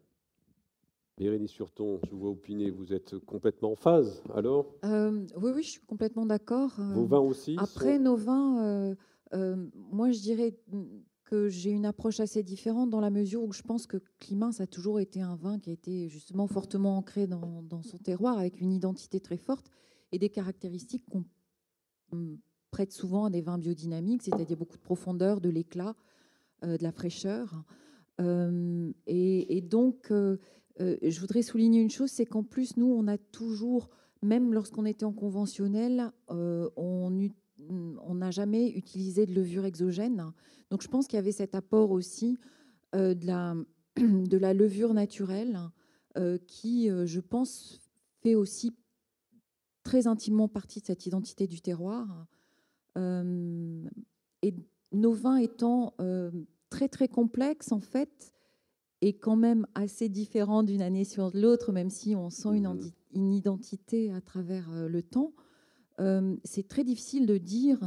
Bérénice 1.18 1.51
Surton, 1.51 1.99
je 2.05 2.11
vous 2.11 2.20
vois 2.20 2.30
opiner, 2.30 2.70
vous 2.70 2.93
êtes 2.93 3.18
complètement 3.20 3.72
en 3.72 3.76
phase, 3.76 4.22
alors? 4.36 4.68
Euh, 4.86 5.26
Oui, 5.36 5.51
oui, 5.55 5.63
je 5.63 5.72
suis 5.72 5.82
complètement 5.82 6.28
d'accord. 6.28 6.80
Euh, 6.80 6.93
Vos 6.93 7.05
vins 7.05 7.20
aussi 7.20 7.55
Après, 7.57 7.97
nos 7.97 8.15
vins, 8.15 8.95
euh, 9.34 9.65
moi 9.74 10.11
je 10.11 10.20
dirais 10.20 10.55
que 11.24 11.49
j'ai 11.49 11.72
une 11.72 11.88
approche 11.88 12.20
assez 12.20 12.43
différente 12.43 12.91
dans 12.91 12.99
la 12.99 13.09
mesure 13.09 13.43
où 13.43 13.51
je 13.51 13.63
pense 13.63 13.88
que 13.88 13.97
Climat, 14.20 14.51
ça 14.51 14.63
a 14.63 14.68
toujours 14.68 14.99
été 14.99 15.22
un 15.22 15.36
vin 15.36 15.57
qui 15.59 15.72
a 15.72 15.74
été 15.74 16.07
justement 16.07 16.45
fortement 16.45 16.97
ancré 16.97 17.26
dans, 17.26 17.82
son 17.82 17.97
terroir, 17.97 18.38
avec 18.38 18.61
une 18.61 18.72
identité 18.72 19.20
très 19.20 19.38
forte 19.38 19.72
et 20.11 20.20
des 20.20 20.30
caractéristiques 20.30 21.03
qu'on 21.09 21.26
prête 22.70 22.93
souvent 22.93 23.26
à 23.26 23.30
des 23.32 23.41
vins 23.41 23.57
biodynamiques, 23.57 24.22
c'est-à-dire 24.22 24.55
beaucoup 24.55 24.78
de 24.78 24.84
profondeur, 24.84 25.41
de 25.41 25.49
l'éclat, 25.49 25.95
de 26.61 26.82
la 26.82 26.91
fraîcheur. 26.91 27.63
et, 28.20 29.61
donc, 29.61 30.11
euh, 30.11 30.38
je 30.80 31.19
voudrais 31.19 31.41
souligner 31.41 31.82
une 31.82 31.89
chose, 31.89 32.11
c'est 32.11 32.25
qu'en 32.25 32.43
plus, 32.43 32.78
nous, 32.78 32.88
on 32.88 33.07
a 33.07 33.17
toujours, 33.17 33.89
même 34.21 34.53
lorsqu'on 34.53 34.86
était 34.86 35.05
en 35.05 35.13
conventionnel, 35.13 36.11
euh, 36.30 36.69
on 36.78 38.13
n'a 38.13 38.32
jamais 38.32 38.69
utilisé 38.69 39.25
de 39.25 39.34
levure 39.34 39.65
exogène. 39.65 40.32
Donc 40.69 40.84
je 40.84 40.88
pense 40.88 41.07
qu'il 41.07 41.17
y 41.17 41.19
avait 41.19 41.32
cet 41.32 41.55
apport 41.55 41.91
aussi 41.91 42.38
euh, 42.95 43.13
de 43.13 43.28
la 44.38 44.53
levure 44.53 44.93
naturelle 44.93 45.59
qui, 46.47 46.89
je 46.89 47.19
pense, 47.19 47.80
fait 48.23 48.34
aussi 48.34 48.75
très 49.84 50.07
intimement 50.07 50.47
partie 50.47 50.82
de 50.82 50.86
cette 50.88 51.05
identité 51.05 51.45
du 51.45 51.61
terroir. 51.61 52.25
et 52.95 54.55
nos 54.91 55.11
vins 55.11 55.38
étant 55.38 55.93
très 56.71 56.89
très 56.89 57.07
complexes, 57.07 57.71
en 57.71 57.80
fait, 57.80 58.34
est 59.02 59.14
quand 59.14 59.36
même 59.36 59.68
assez 59.76 60.10
différent 60.10 60.64
d'une 60.64 60.82
année 60.82 61.04
sur 61.04 61.32
l'autre, 61.34 61.72
même 61.72 61.89
si 61.89 62.16
on 62.16 62.30
sent 62.30 62.50
une, 62.56 62.68
mmh 62.68 62.91
une 63.14 63.34
identité 63.34 64.12
à 64.12 64.22
travers 64.22 64.70
euh, 64.72 64.88
le 64.88 65.02
temps. 65.02 65.34
Euh, 66.00 66.36
c'est 66.43 66.68
très 66.68 66.84
difficile 66.84 67.26
de 67.26 67.38
dire 67.38 67.80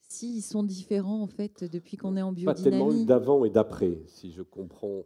s'ils 0.00 0.42
sont 0.42 0.62
différents 0.62 1.22
en 1.22 1.26
fait 1.26 1.64
depuis 1.64 1.96
qu'on 1.96 2.16
est 2.16 2.22
en 2.22 2.32
biodynamie. 2.32 2.62
Pas 2.62 2.70
tellement 2.70 3.04
d'avant 3.04 3.44
et 3.44 3.50
d'après, 3.50 3.98
si 4.06 4.32
je 4.32 4.42
comprends. 4.42 5.04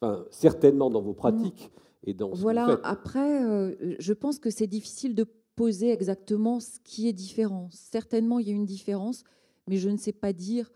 Enfin, 0.00 0.24
certainement 0.30 0.90
dans 0.90 1.02
vos 1.02 1.12
pratiques 1.12 1.70
et 2.04 2.14
dans. 2.14 2.34
Ce 2.34 2.40
voilà. 2.40 2.64
Que 2.64 2.70
vous 2.70 2.76
faites. 2.76 2.86
Après, 2.86 3.44
euh, 3.44 3.96
je 3.98 4.12
pense 4.12 4.38
que 4.38 4.50
c'est 4.50 4.66
difficile 4.66 5.14
de 5.14 5.26
poser 5.56 5.92
exactement 5.92 6.60
ce 6.60 6.78
qui 6.82 7.08
est 7.08 7.12
différent. 7.12 7.68
Certainement, 7.70 8.38
il 8.38 8.48
y 8.48 8.50
a 8.50 8.54
une 8.54 8.66
différence, 8.66 9.24
mais 9.68 9.76
je 9.76 9.88
ne 9.88 9.96
sais 9.96 10.12
pas 10.12 10.32
dire 10.32 10.70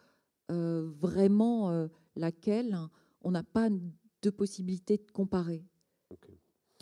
vraiment 0.51 1.89
laquelle 2.17 2.79
on 3.23 3.31
n'a 3.31 3.43
pas 3.43 3.69
de 4.23 4.31
possibilité 4.31 4.97
de 4.97 5.11
comparer. 5.12 5.64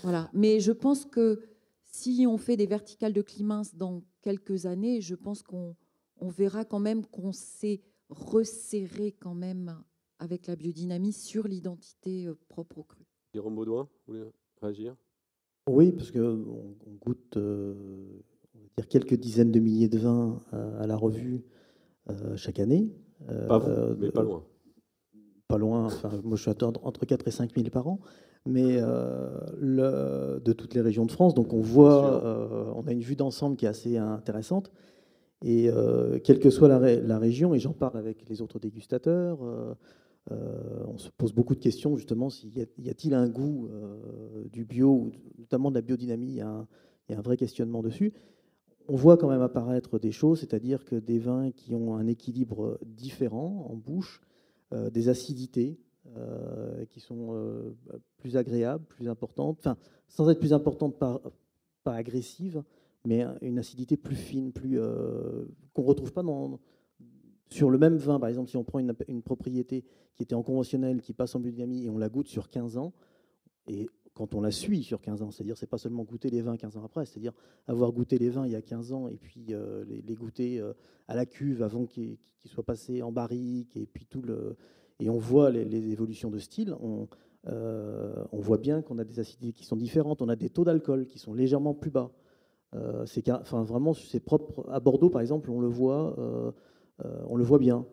Voilà. 0.03 0.30
Mais 0.34 0.61
je 0.61 0.72
pense 0.72 1.05
que 1.05 1.41
si 1.84 2.26
on 2.28 2.37
fait 2.37 2.57
des 2.57 2.66
verticales 2.66 3.12
de 3.12 3.22
Climins 3.22 3.62
dans 3.74 4.03
quelques 4.22 4.66
années, 4.66 5.01
je 5.01 5.14
pense 5.14 5.43
qu'on 5.43 5.74
verra 6.20 6.64
quand 6.64 6.78
même 6.78 7.07
qu'on 7.07 7.32
s'est 7.32 7.80
resserré 8.11 9.12
quand 9.12 9.34
même 9.34 9.82
avec 10.18 10.47
la 10.47 10.57
biodynamie 10.57 11.12
sur 11.12 11.47
l'identité 11.47 12.26
euh, 12.26 12.39
propre 12.49 12.78
au 12.78 12.82
cru. 12.84 13.05
Jérôme 13.34 13.55
Baudouin, 13.55 13.89
vous 14.07 14.14
voulez 14.14 14.30
réagir? 14.62 14.97
Oui, 15.68 15.93
parce 15.93 16.11
qu'on 16.11 16.70
on 16.87 16.93
goûte 17.05 17.37
euh, 17.37 18.22
dire 18.76 18.89
quelques 18.89 19.14
dizaines 19.14 19.51
de 19.51 19.59
milliers 19.59 19.89
de 19.89 19.99
vins 19.99 20.41
euh, 20.53 20.82
à 20.82 20.87
la 20.87 20.97
revue 20.97 21.45
chaque 22.37 22.61
année. 22.61 22.89
Pas 23.49 23.59
vous, 23.59 23.97
mais 23.99 24.12
pas 24.12 24.22
loin 24.22 24.47
pas 25.49 25.59
loin, 25.59 25.86
enfin, 25.86 26.11
moi 26.24 26.36
je 26.36 26.42
suis 26.42 26.51
entre 26.51 27.07
4 27.07 27.28
et 27.28 27.30
5 27.30 27.55
000 27.55 27.68
par 27.70 27.86
an, 27.88 28.01
mais 28.47 28.78
euh, 28.78 29.28
le, 29.59 30.40
de 30.44 30.53
toutes 30.53 30.74
les 30.74 30.80
régions 30.80 31.07
de 31.07 31.12
France. 31.12 31.34
Donc 31.34 31.53
on 31.53 31.61
voit, 31.61 32.24
euh, 32.24 32.72
on 32.74 32.86
a 32.86 32.92
une 32.92 33.01
vue 33.01 33.16
d'ensemble 33.16 33.57
qui 33.57 33.66
est 33.66 33.68
assez 33.68 33.97
intéressante. 33.97 34.70
Et 35.44 35.68
euh, 35.68 36.18
quelle 36.18 36.38
que 36.38 36.51
soit 36.51 36.68
la, 36.68 36.97
la 36.97 37.18
région, 37.18 37.55
et 37.55 37.59
j'en 37.59 37.72
parle 37.72 37.99
avec 37.99 38.28
les 38.28 38.40
autres 38.40 38.59
dégustateurs, 38.59 39.38
on 40.28 40.99
se 40.99 41.11
pose 41.11 41.32
beaucoup 41.32 41.55
de 41.55 41.61
questions 41.61 41.97
justement 41.97 42.30
s'il 42.30 42.51
y 42.57 42.88
a-t-il 42.90 43.14
un 43.14 43.28
goût 43.28 43.68
du 44.53 44.64
bio, 44.64 45.12
notamment 45.38 45.70
de 45.70 45.76
la 45.76 45.82
biodynamie, 45.82 46.28
il 46.28 46.34
y, 46.36 46.40
a 46.40 46.49
un, 46.49 46.66
il 47.09 47.12
y, 47.12 47.14
a 47.14 47.18
un, 47.18 47.22
vrai 47.22 47.36
questionnement 47.36 47.82
dessus. 47.82 48.12
On 48.88 48.97
voit 48.97 49.16
quand 49.16 49.28
même 49.28 49.42
apparaître 49.42 49.99
des 49.99 50.12
choses, 50.12 50.40
c'est-à-dire 50.40 50.84
que 50.84 50.97
des 50.97 51.18
vins 51.18 51.51
qui 51.53 51.74
ont 51.74 51.94
un 51.94 52.07
équilibre 52.07 52.78
différent 52.84 53.68
en 53.70 53.76
bouche, 53.76 54.20
des 54.73 55.09
acidités 55.09 55.79
euh, 56.17 56.85
qui 56.87 57.01
sont 57.01 57.29
euh, 57.33 57.77
plus 58.19 58.37
agréables, 58.37 58.85
plus 58.85 59.09
importantes, 59.09 59.59
enfin, 59.59 59.77
sans 60.09 60.31
être 60.31 60.39
plus 60.39 60.53
importantes, 60.53 60.99
pas, 60.99 61.21
pas 61.83 61.95
agressives, 61.95 62.62
mais 63.05 63.25
une 63.43 63.59
acidité 63.59 63.97
plus 63.97 64.17
fine, 64.17 64.53
plus 64.53 64.79
qu'on 65.73 65.83
ne 65.83 65.87
retrouve 65.87 66.12
pas 66.12 66.23
dans, 66.23 66.59
sur 67.51 67.71
le 67.71 67.79
même 67.79 67.97
vin. 67.97 68.19
Par 68.19 68.29
exemple, 68.29 68.49
si 68.51 68.57
on 68.57 68.64
prend 68.64 68.79
une, 68.79 68.95
une, 69.09 69.23
propriété 69.23 69.85
qui 70.14 70.23
était 70.23 70.35
en 70.35 70.43
conventionnel, 70.43 71.03
qui 71.03 71.12
passe 71.12 71.35
en 71.35 71.41
biodynamie 71.41 71.85
et 71.85 71.91
on 71.91 71.99
la 71.99 72.09
goûte 72.09 72.29
sur 72.29 72.51
15 72.51 72.77
ans, 72.77 72.93
et 73.69 73.89
quand 74.17 74.35
on 74.35 74.41
la 74.41 74.51
suit 74.51 74.83
sur 74.83 75.03
15 75.03 75.23
ans, 75.23 75.31
c'est-à-dire 75.31 75.59
c'est 75.59 75.67
pas 75.67 75.77
seulement 75.77 76.03
goûter 76.03 76.31
les 76.31 76.41
vins 76.41 76.57
15 76.57 76.79
ans 76.79 76.85
après, 76.85 77.05
c'est-à-dire 77.05 77.35
avoir 77.69 77.93
goûté 77.93 78.19
les 78.19 78.31
vins 78.31 78.47
il 78.47 78.53
y 78.53 78.57
a 78.57 78.62
15 78.62 78.93
ans 78.93 79.09
et 79.09 79.17
puis 79.17 79.49
euh, 79.51 79.85
les, 79.85 80.14
goûter 80.14 80.59
euh, 80.59 80.73
à 81.07 81.14
la 81.14 81.27
cuve 81.27 81.62
avant 81.62 81.85
qu'ils 81.85 82.17
soient 82.47 82.64
passés 82.64 83.03
en 83.03 83.12
barrique 83.12 83.77
et 83.77 83.85
puis 83.85 84.07
tout 84.07 84.23
le 84.23 84.57
et 85.01 85.11
on 85.11 85.19
voit 85.19 85.51
les, 85.51 85.93
évolutions 85.93 86.31
de 86.31 86.39
style, 86.39 86.75
on, 86.81 87.07
euh, 87.49 88.25
on 88.33 88.41
voit 88.41 88.57
bien 88.57 88.81
qu'on 88.81 88.99
a 88.99 89.05
des 89.05 89.21
acidités 89.21 89.53
qui 89.53 89.67
sont 89.67 89.77
différentes, 89.77 90.23
on 90.23 90.31
a 90.31 90.37
des 90.37 90.49
taux 90.49 90.64
d'alcool 90.64 91.07
qui 91.07 91.19
sont 91.19 91.35
légèrement 91.35 91.75
plus 91.75 91.91
bas. 91.91 92.11
c'est 93.05 93.31
enfin 93.31 93.62
vraiment 93.62 93.93
c'est 93.93 94.21
propre 94.21 94.67
à 94.71 94.81
Bordeaux 94.81 95.11
par 95.11 95.21
exemple, 95.21 95.51
on 95.51 95.61
le 95.61 95.69
voit, 95.69 96.17
on 97.29 97.37
le 97.37 97.45
voit 97.45 97.59
bien. 97.59 97.85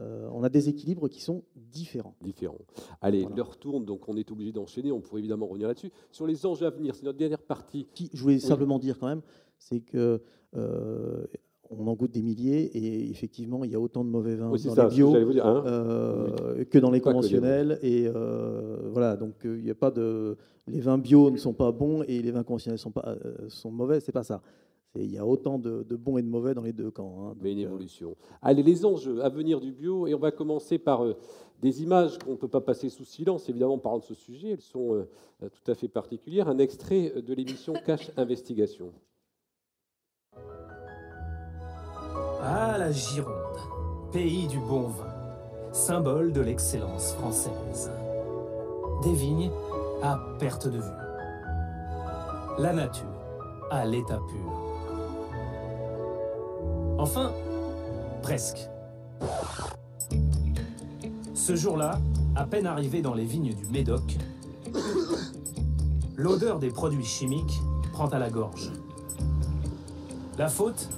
Euh, 0.00 0.28
on 0.32 0.42
a 0.42 0.48
des 0.48 0.68
équilibres 0.68 1.08
qui 1.08 1.20
sont 1.20 1.44
différents. 1.54 2.14
Différents. 2.22 2.58
Allez, 3.00 3.26
l'heure 3.36 3.58
tourne, 3.58 3.84
donc 3.84 4.08
on 4.08 4.16
est 4.16 4.30
obligé 4.30 4.52
d'enchaîner. 4.52 4.90
On 4.92 5.00
pourrait 5.00 5.20
évidemment 5.20 5.46
revenir 5.46 5.68
là-dessus. 5.68 5.90
Sur 6.10 6.26
les 6.26 6.46
enjeux 6.46 6.66
à 6.66 6.70
venir, 6.70 6.94
c'est 6.94 7.04
notre 7.04 7.18
dernière 7.18 7.42
partie. 7.42 7.86
je 8.12 8.20
voulais 8.22 8.38
simplement 8.38 8.78
dire 8.78 8.98
quand 8.98 9.08
même, 9.08 9.22
c'est 9.58 9.80
que 9.80 10.22
on 11.78 11.86
en 11.86 11.94
goûte 11.94 12.12
des 12.12 12.22
milliers 12.22 12.64
et 12.76 13.10
effectivement, 13.10 13.64
il 13.64 13.70
y 13.70 13.74
a 13.74 13.80
autant 13.80 14.04
de 14.04 14.10
mauvais 14.10 14.34
vins 14.34 14.50
dans 14.50 14.54
les 14.54 14.94
bio 14.94 15.14
hein. 15.14 15.64
euh, 15.66 16.64
que 16.64 16.78
dans 16.78 16.90
les 16.90 17.00
conventionnels. 17.00 17.78
Et 17.82 18.06
euh, 18.06 18.76
voilà, 18.90 19.16
donc 19.16 19.44
euh, 19.44 19.56
il 19.58 19.64
n'y 19.64 19.70
a 19.70 19.74
pas 19.74 19.90
de. 19.90 20.36
Les 20.68 20.80
vins 20.80 20.98
bio 20.98 21.30
ne 21.30 21.36
sont 21.36 21.54
pas 21.54 21.72
bons 21.72 22.02
et 22.06 22.22
les 22.22 22.30
vins 22.30 22.44
conventionnels 22.44 22.78
sont, 22.78 22.92
pas, 22.92 23.16
sont 23.48 23.70
mauvais, 23.70 24.00
c'est 24.00 24.12
pas 24.12 24.22
ça. 24.22 24.42
Il 24.94 25.10
y 25.10 25.18
a 25.18 25.24
autant 25.24 25.58
de, 25.58 25.82
bons 25.96 26.18
et 26.18 26.22
de 26.22 26.28
mauvais 26.28 26.54
dans 26.54 26.62
les 26.62 26.72
deux 26.72 26.90
camps. 26.90 27.16
Hein, 27.20 27.34
Mais 27.40 27.52
une 27.52 27.60
évolution. 27.60 28.14
Allez, 28.42 28.62
les 28.62 28.84
enjeux 28.84 29.24
à 29.24 29.28
venir 29.28 29.60
du 29.60 29.72
bio, 29.72 30.06
et 30.06 30.14
on 30.14 30.18
va 30.18 30.30
commencer 30.30 30.78
par 30.78 31.04
des 31.62 31.82
images 31.82 32.18
qu'on 32.18 32.32
ne 32.32 32.36
peut 32.36 32.48
pas 32.48 32.60
passer 32.60 32.90
sous 32.90 33.04
silence, 33.04 33.48
évidemment, 33.48 33.74
en 33.74 33.78
parlant 33.78 33.98
de 33.98 34.04
ce 34.04 34.14
sujet, 34.14 34.50
elles 34.50 34.60
sont 34.60 35.06
tout 35.40 35.70
à 35.70 35.74
fait 35.74 35.88
particulières. 35.88 36.48
Un 36.48 36.58
extrait 36.58 37.22
de 37.22 37.34
l'émission 37.34 37.72
Cache 37.86 38.10
Investigation. 38.16 38.92
Ah, 42.44 42.76
la 42.76 42.90
Gironde, 42.90 43.30
pays 44.12 44.48
du 44.48 44.58
bon 44.58 44.88
vin, 44.88 45.14
symbole 45.70 46.32
de 46.32 46.40
l'excellence 46.40 47.12
française. 47.12 47.90
Des 49.04 49.14
vignes 49.14 49.50
à 50.02 50.18
perte 50.40 50.66
de 50.66 50.78
vue. 50.78 51.02
La 52.58 52.72
nature 52.72 53.06
à 53.70 53.86
l'état 53.86 54.20
pur. 54.28 54.61
Enfin, 57.02 57.32
presque. 58.22 58.68
Ce 61.34 61.56
jour-là, 61.56 61.98
à 62.36 62.44
peine 62.44 62.64
arrivé 62.64 63.02
dans 63.02 63.12
les 63.12 63.24
vignes 63.24 63.54
du 63.54 63.66
Médoc, 63.72 64.18
l'odeur 66.14 66.60
des 66.60 66.68
produits 66.68 67.04
chimiques 67.04 67.60
prend 67.92 68.06
à 68.06 68.20
la 68.20 68.30
gorge. 68.30 68.70
La 70.38 70.48
faute 70.48 70.90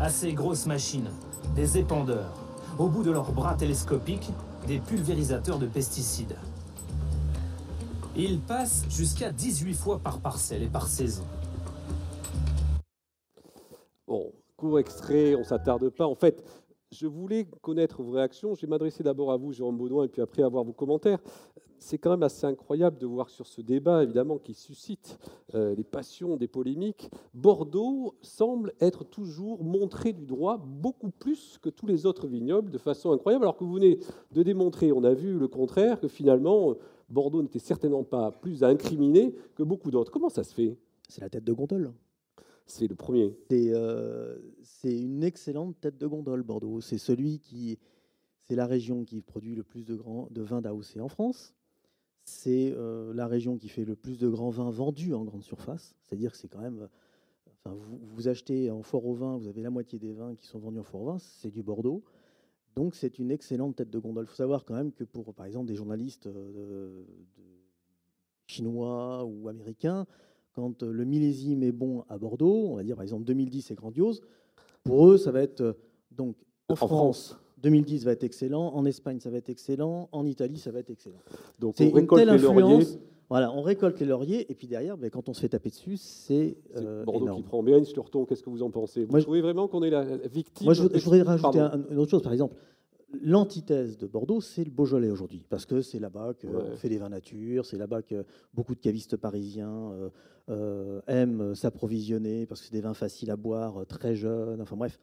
à 0.00 0.10
ces 0.10 0.32
grosses 0.32 0.66
machines, 0.66 1.10
des 1.54 1.78
épandeurs, 1.78 2.34
au 2.76 2.88
bout 2.88 3.04
de 3.04 3.12
leurs 3.12 3.30
bras 3.30 3.54
télescopiques, 3.54 4.30
des 4.66 4.80
pulvérisateurs 4.80 5.60
de 5.60 5.66
pesticides. 5.66 6.34
Ils 8.16 8.40
passent 8.40 8.84
jusqu'à 8.90 9.30
18 9.30 9.74
fois 9.74 10.00
par 10.00 10.18
parcelle 10.18 10.64
et 10.64 10.68
par 10.68 10.88
saison. 10.88 11.22
Court 14.62 14.78
extrait, 14.78 15.34
on 15.34 15.42
s'attarde 15.42 15.88
pas. 15.88 16.06
En 16.06 16.14
fait, 16.14 16.44
je 16.92 17.08
voulais 17.08 17.46
connaître 17.62 18.00
vos 18.00 18.12
réactions. 18.12 18.54
Je 18.54 18.60
vais 18.60 18.68
m'adresser 18.68 19.02
d'abord 19.02 19.32
à 19.32 19.36
vous, 19.36 19.52
Jérôme 19.52 19.76
Baudouin, 19.76 20.04
et 20.04 20.08
puis 20.08 20.22
après 20.22 20.44
avoir 20.44 20.62
vos 20.62 20.72
commentaires 20.72 21.18
c'est 21.82 21.98
quand 21.98 22.10
même 22.10 22.22
assez 22.22 22.46
incroyable 22.46 22.96
de 22.98 23.06
voir 23.06 23.28
sur 23.28 23.44
ce 23.44 23.60
débat, 23.60 24.04
évidemment, 24.04 24.38
qui 24.38 24.54
suscite 24.54 25.18
euh, 25.56 25.74
des 25.74 25.82
passions, 25.82 26.36
des 26.36 26.46
polémiques, 26.46 27.10
Bordeaux 27.34 28.14
semble 28.22 28.72
être 28.80 29.02
toujours 29.02 29.64
montré 29.64 30.12
du 30.12 30.24
droit 30.24 30.58
beaucoup 30.58 31.10
plus 31.10 31.58
que 31.60 31.70
tous 31.70 31.88
les 31.88 32.06
autres 32.06 32.28
vignobles, 32.28 32.70
de 32.70 32.78
façon 32.78 33.10
incroyable, 33.10 33.44
alors 33.46 33.56
que 33.56 33.64
vous 33.64 33.74
venez 33.74 33.98
de 34.30 34.44
démontrer, 34.44 34.92
on 34.92 35.02
a 35.02 35.12
vu 35.12 35.40
le 35.40 35.48
contraire, 35.48 35.98
que 35.98 36.06
finalement, 36.06 36.76
Bordeaux 37.08 37.42
n'était 37.42 37.58
certainement 37.58 38.04
pas 38.04 38.30
plus 38.30 38.62
incriminé 38.62 39.34
que 39.56 39.64
beaucoup 39.64 39.90
d'autres. 39.90 40.12
Comment 40.12 40.28
ça 40.28 40.44
se 40.44 40.54
fait? 40.54 40.76
C'est 41.08 41.20
la 41.20 41.30
tête 41.30 41.42
de 41.42 41.52
gondole. 41.52 41.92
C'est 42.66 42.86
le 42.86 42.94
premier. 42.94 43.36
Euh, 43.52 44.38
c'est 44.62 44.98
une 44.98 45.24
excellente 45.24 45.80
tête 45.80 45.98
de 45.98 46.06
gondole, 46.06 46.42
Bordeaux. 46.42 46.80
C'est 46.80 46.98
celui 46.98 47.38
qui... 47.38 47.78
C'est 48.44 48.56
la 48.56 48.66
région 48.66 49.04
qui 49.04 49.22
produit 49.22 49.54
le 49.54 49.62
plus 49.62 49.84
de, 49.84 49.94
grands, 49.94 50.28
de 50.30 50.42
vins 50.42 50.60
d'AOC 50.60 50.98
en 51.00 51.08
France 51.08 51.54
c'est 52.24 52.72
euh, 52.72 53.12
la 53.14 53.26
région 53.26 53.56
qui 53.56 53.68
fait 53.68 53.84
le 53.84 53.96
plus 53.96 54.18
de 54.18 54.28
grands 54.28 54.50
vins 54.50 54.70
vendus 54.70 55.14
en 55.14 55.24
grande 55.24 55.42
surface. 55.42 55.94
C'est-à-dire 56.02 56.32
que 56.32 56.38
c'est 56.38 56.48
quand 56.48 56.60
même. 56.60 56.88
Enfin, 57.64 57.76
vous, 57.76 58.28
achetez 58.28 58.70
en 58.70 58.82
fort 58.82 59.06
au 59.06 59.14
vin, 59.14 59.36
vous 59.36 59.46
avez 59.46 59.62
la 59.62 59.70
moitié 59.70 59.98
des 59.98 60.12
vins 60.12 60.34
qui 60.34 60.46
sont 60.46 60.58
vendus 60.58 60.80
en 60.80 60.84
fort 60.84 61.02
au 61.02 61.06
vin, 61.06 61.18
c'est 61.18 61.50
du 61.50 61.62
Bordeaux. 61.62 62.02
Donc 62.74 62.94
c'est 62.94 63.18
une 63.18 63.30
excellente 63.30 63.76
tête 63.76 63.90
de 63.90 63.98
gondole. 63.98 64.24
Il 64.24 64.28
faut 64.28 64.34
savoir 64.34 64.64
quand 64.64 64.74
même 64.74 64.92
que 64.92 65.04
pour, 65.04 65.34
par 65.34 65.46
exemple, 65.46 65.66
des 65.66 65.74
journalistes 65.74 66.26
euh, 66.26 67.04
chinois 68.46 69.24
ou 69.24 69.48
américains, 69.48 70.06
quand 70.54 70.82
le 70.82 71.04
millésime 71.04 71.62
est 71.62 71.72
bon 71.72 72.04
à 72.08 72.18
Bordeaux, 72.18 72.68
on 72.70 72.76
va 72.76 72.82
dire 72.82 72.96
par 72.96 73.02
exemple 73.02 73.24
2010 73.24 73.62
c'est 73.62 73.74
grandiose, 73.74 74.22
pour 74.84 75.08
eux 75.08 75.16
ça 75.16 75.32
va 75.32 75.42
être 75.42 75.60
euh, 75.60 75.72
donc 76.10 76.36
en, 76.68 76.76
France 76.76 77.38
2010 77.58 78.04
va 78.04 78.12
être 78.12 78.24
excellent, 78.24 78.68
en 78.74 78.84
Espagne 78.84 79.20
ça 79.20 79.30
va 79.30 79.38
être 79.38 79.50
excellent, 79.50 80.08
en 80.12 80.26
Italie 80.26 80.58
ça 80.58 80.70
va 80.70 80.80
être 80.80 80.90
excellent. 80.90 81.20
Donc 81.58 81.76
on 81.80 81.90
récolte 81.90 82.26
les 82.26 82.38
lauriers. 82.38 82.86
Voilà, 83.32 83.50
on 83.50 83.62
récolte 83.62 83.98
les 83.98 84.04
lauriers 84.04 84.52
et 84.52 84.54
puis 84.54 84.66
derrière, 84.66 84.98
ben, 84.98 85.08
quand 85.08 85.30
on 85.30 85.32
se 85.32 85.40
fait 85.40 85.48
taper 85.48 85.70
dessus, 85.70 85.96
c'est 85.96 86.58
euh, 86.76 87.02
Bordeaux 87.02 87.34
qui 87.34 87.42
prend 87.42 87.62
bien. 87.62 87.80
Lurton, 87.80 88.26
qu'est-ce 88.26 88.42
que 88.42 88.50
vous 88.50 88.62
en 88.62 88.68
pensez? 88.68 89.06
Vous 89.06 89.20
trouvez 89.22 89.40
vraiment 89.40 89.68
qu'on 89.68 89.82
est 89.82 89.88
la 89.88 90.04
victime 90.26 90.66
Moi, 90.66 90.74
je, 90.74 90.82
voudrais 90.82 91.22
rajouter 91.22 91.58
une 91.58 91.98
autre 91.98 92.10
chose. 92.10 92.20
Par 92.20 92.34
exemple, 92.34 92.54
l'antithèse 93.20 93.98
de 93.98 94.06
Bordeaux, 94.06 94.40
c'est 94.40 94.64
le 94.64 94.70
Beaujolais 94.70 95.10
aujourd'hui, 95.10 95.44
parce 95.48 95.66
que 95.66 95.82
c'est 95.82 95.98
là-bas 95.98 96.34
qu'on 96.34 96.76
fait 96.76 96.88
des 96.88 96.98
vins 96.98 97.08
nature, 97.08 97.66
c'est 97.66 97.78
là-bas 97.78 98.02
que 98.02 98.24
beaucoup 98.54 98.74
de 98.74 98.80
cavistes 98.80 99.16
parisiens 99.16 99.92
euh, 99.92 100.10
euh, 100.48 101.00
aiment 101.06 101.54
s'approvisionner, 101.54 102.46
parce 102.46 102.60
que 102.60 102.66
c'est 102.66 102.72
des 102.72 102.80
vins 102.80 102.94
faciles 102.94 103.30
à 103.30 103.36
boire, 103.36 103.86
très 103.86 104.14
jeunes. 104.14 104.60
Enfin 104.60 104.76
bref. 104.76 104.98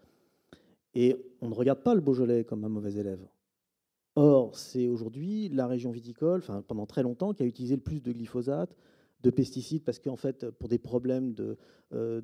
Et 0.95 1.15
on 1.41 1.49
ne 1.49 1.53
regarde 1.53 1.81
pas 1.83 1.93
le 1.93 2.01
Beaujolais 2.01 2.43
comme 2.43 2.65
un 2.65 2.69
mauvais 2.69 2.95
élève. 2.95 3.25
Or, 4.15 4.57
c'est 4.57 4.87
aujourd'hui 4.87 5.49
la 5.49 5.67
région 5.67 5.91
viticole, 5.91 6.39
enfin, 6.39 6.63
pendant 6.67 6.85
très 6.85 7.03
longtemps, 7.03 7.33
qui 7.33 7.43
a 7.43 7.45
utilisé 7.45 7.75
le 7.75 7.81
plus 7.81 8.01
de 8.01 8.11
glyphosate, 8.11 8.75
de 9.21 9.29
pesticides, 9.29 9.83
parce 9.83 9.99
qu'en 9.99 10.15
fait, 10.15 10.49
pour 10.49 10.69
des 10.69 10.77
problèmes 10.77 11.33
de, 11.33 11.57
euh, 11.93 12.21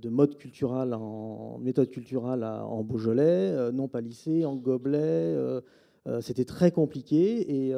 en 0.94 1.58
méthode 1.60 1.90
culturelle 1.90 2.44
en 2.44 2.84
Beaujolais, 2.84 3.24
euh, 3.24 3.72
non 3.72 3.88
palissé, 3.88 4.46
en 4.46 4.56
gobelet, 4.56 5.00
euh, 5.00 5.62
c'était 6.22 6.46
très 6.46 6.72
compliqué. 6.72 7.68
Et, 7.68 7.74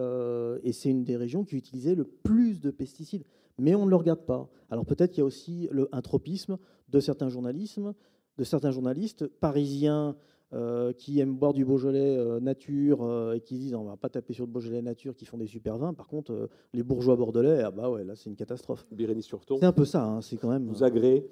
et 0.63 0.71
c'est 0.73 0.89
une 0.89 1.03
des 1.03 1.15
régions 1.15 1.45
qui 1.45 1.55
utilisait 1.55 1.95
le 1.95 2.03
plus 2.03 2.59
de 2.59 2.71
pesticides. 2.71 3.23
Mais 3.57 3.73
on 3.73 3.85
ne 3.85 3.89
le 3.89 3.95
regarde 3.95 4.25
pas. 4.25 4.49
Alors 4.69 4.85
peut-être 4.85 5.11
qu'il 5.11 5.19
y 5.19 5.23
a 5.23 5.25
aussi 5.25 5.67
le, 5.71 5.87
un 5.93 6.01
tropisme 6.01 6.57
de 6.89 6.99
certains 6.99 7.29
journalismes, 7.29 7.93
de 8.37 8.43
certains 8.43 8.71
journalistes 8.71 9.25
parisiens 9.25 10.15
euh, 10.53 10.93
qui 10.93 11.19
aiment 11.19 11.35
boire 11.35 11.51
du 11.51 11.65
Beaujolais 11.65 12.15
euh, 12.17 12.39
nature 12.39 13.03
euh, 13.03 13.33
et 13.33 13.41
qui 13.41 13.57
disent 13.57 13.75
on 13.75 13.83
va 13.83 13.97
pas 13.97 14.07
taper 14.07 14.31
sur 14.31 14.45
le 14.45 14.51
Beaujolais 14.51 14.81
nature 14.81 15.13
qui 15.13 15.25
font 15.25 15.37
des 15.37 15.45
super 15.45 15.77
vins. 15.77 15.93
Par 15.93 16.07
contre, 16.07 16.49
les 16.73 16.83
bourgeois 16.83 17.17
bordelais, 17.17 17.63
ah 17.63 17.71
bah 17.71 17.89
ouais, 17.89 18.05
là 18.05 18.15
c'est 18.15 18.29
une 18.29 18.37
catastrophe. 18.37 18.87
Surton. 19.19 19.57
C'est 19.59 19.65
un 19.65 19.73
peu 19.73 19.83
ça, 19.83 20.05
hein, 20.05 20.21
c'est 20.21 20.37
quand 20.37 20.49
même. 20.49 20.65
Vous 20.67 20.85
agréez 20.85 21.29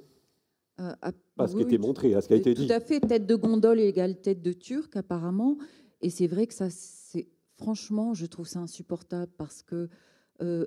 à 0.78 1.14
ce 1.48 1.56
qui 1.56 1.62
a 1.62 1.66
été 1.66 1.78
montré, 1.78 2.14
à 2.14 2.20
ce 2.20 2.28
qui 2.28 2.34
a 2.34 2.38
été 2.38 2.54
dit. 2.54 2.68
Tout 2.68 2.74
à 2.74 2.82
fait, 2.82 3.00
tête 3.00 3.26
de 3.26 3.36
gondole 3.36 3.80
égale 3.80 4.20
tête 4.20 4.42
de 4.42 4.52
turc 4.52 4.98
apparemment. 4.98 5.58
Et 6.02 6.10
c'est 6.10 6.28
vrai 6.28 6.46
que 6.46 6.54
ça, 6.54 6.70
c'est 6.70 7.30
franchement, 7.56 8.14
je 8.14 8.26
trouve 8.26 8.48
ça 8.48 8.60
insupportable 8.60 9.32
parce 9.38 9.64
que 9.64 9.88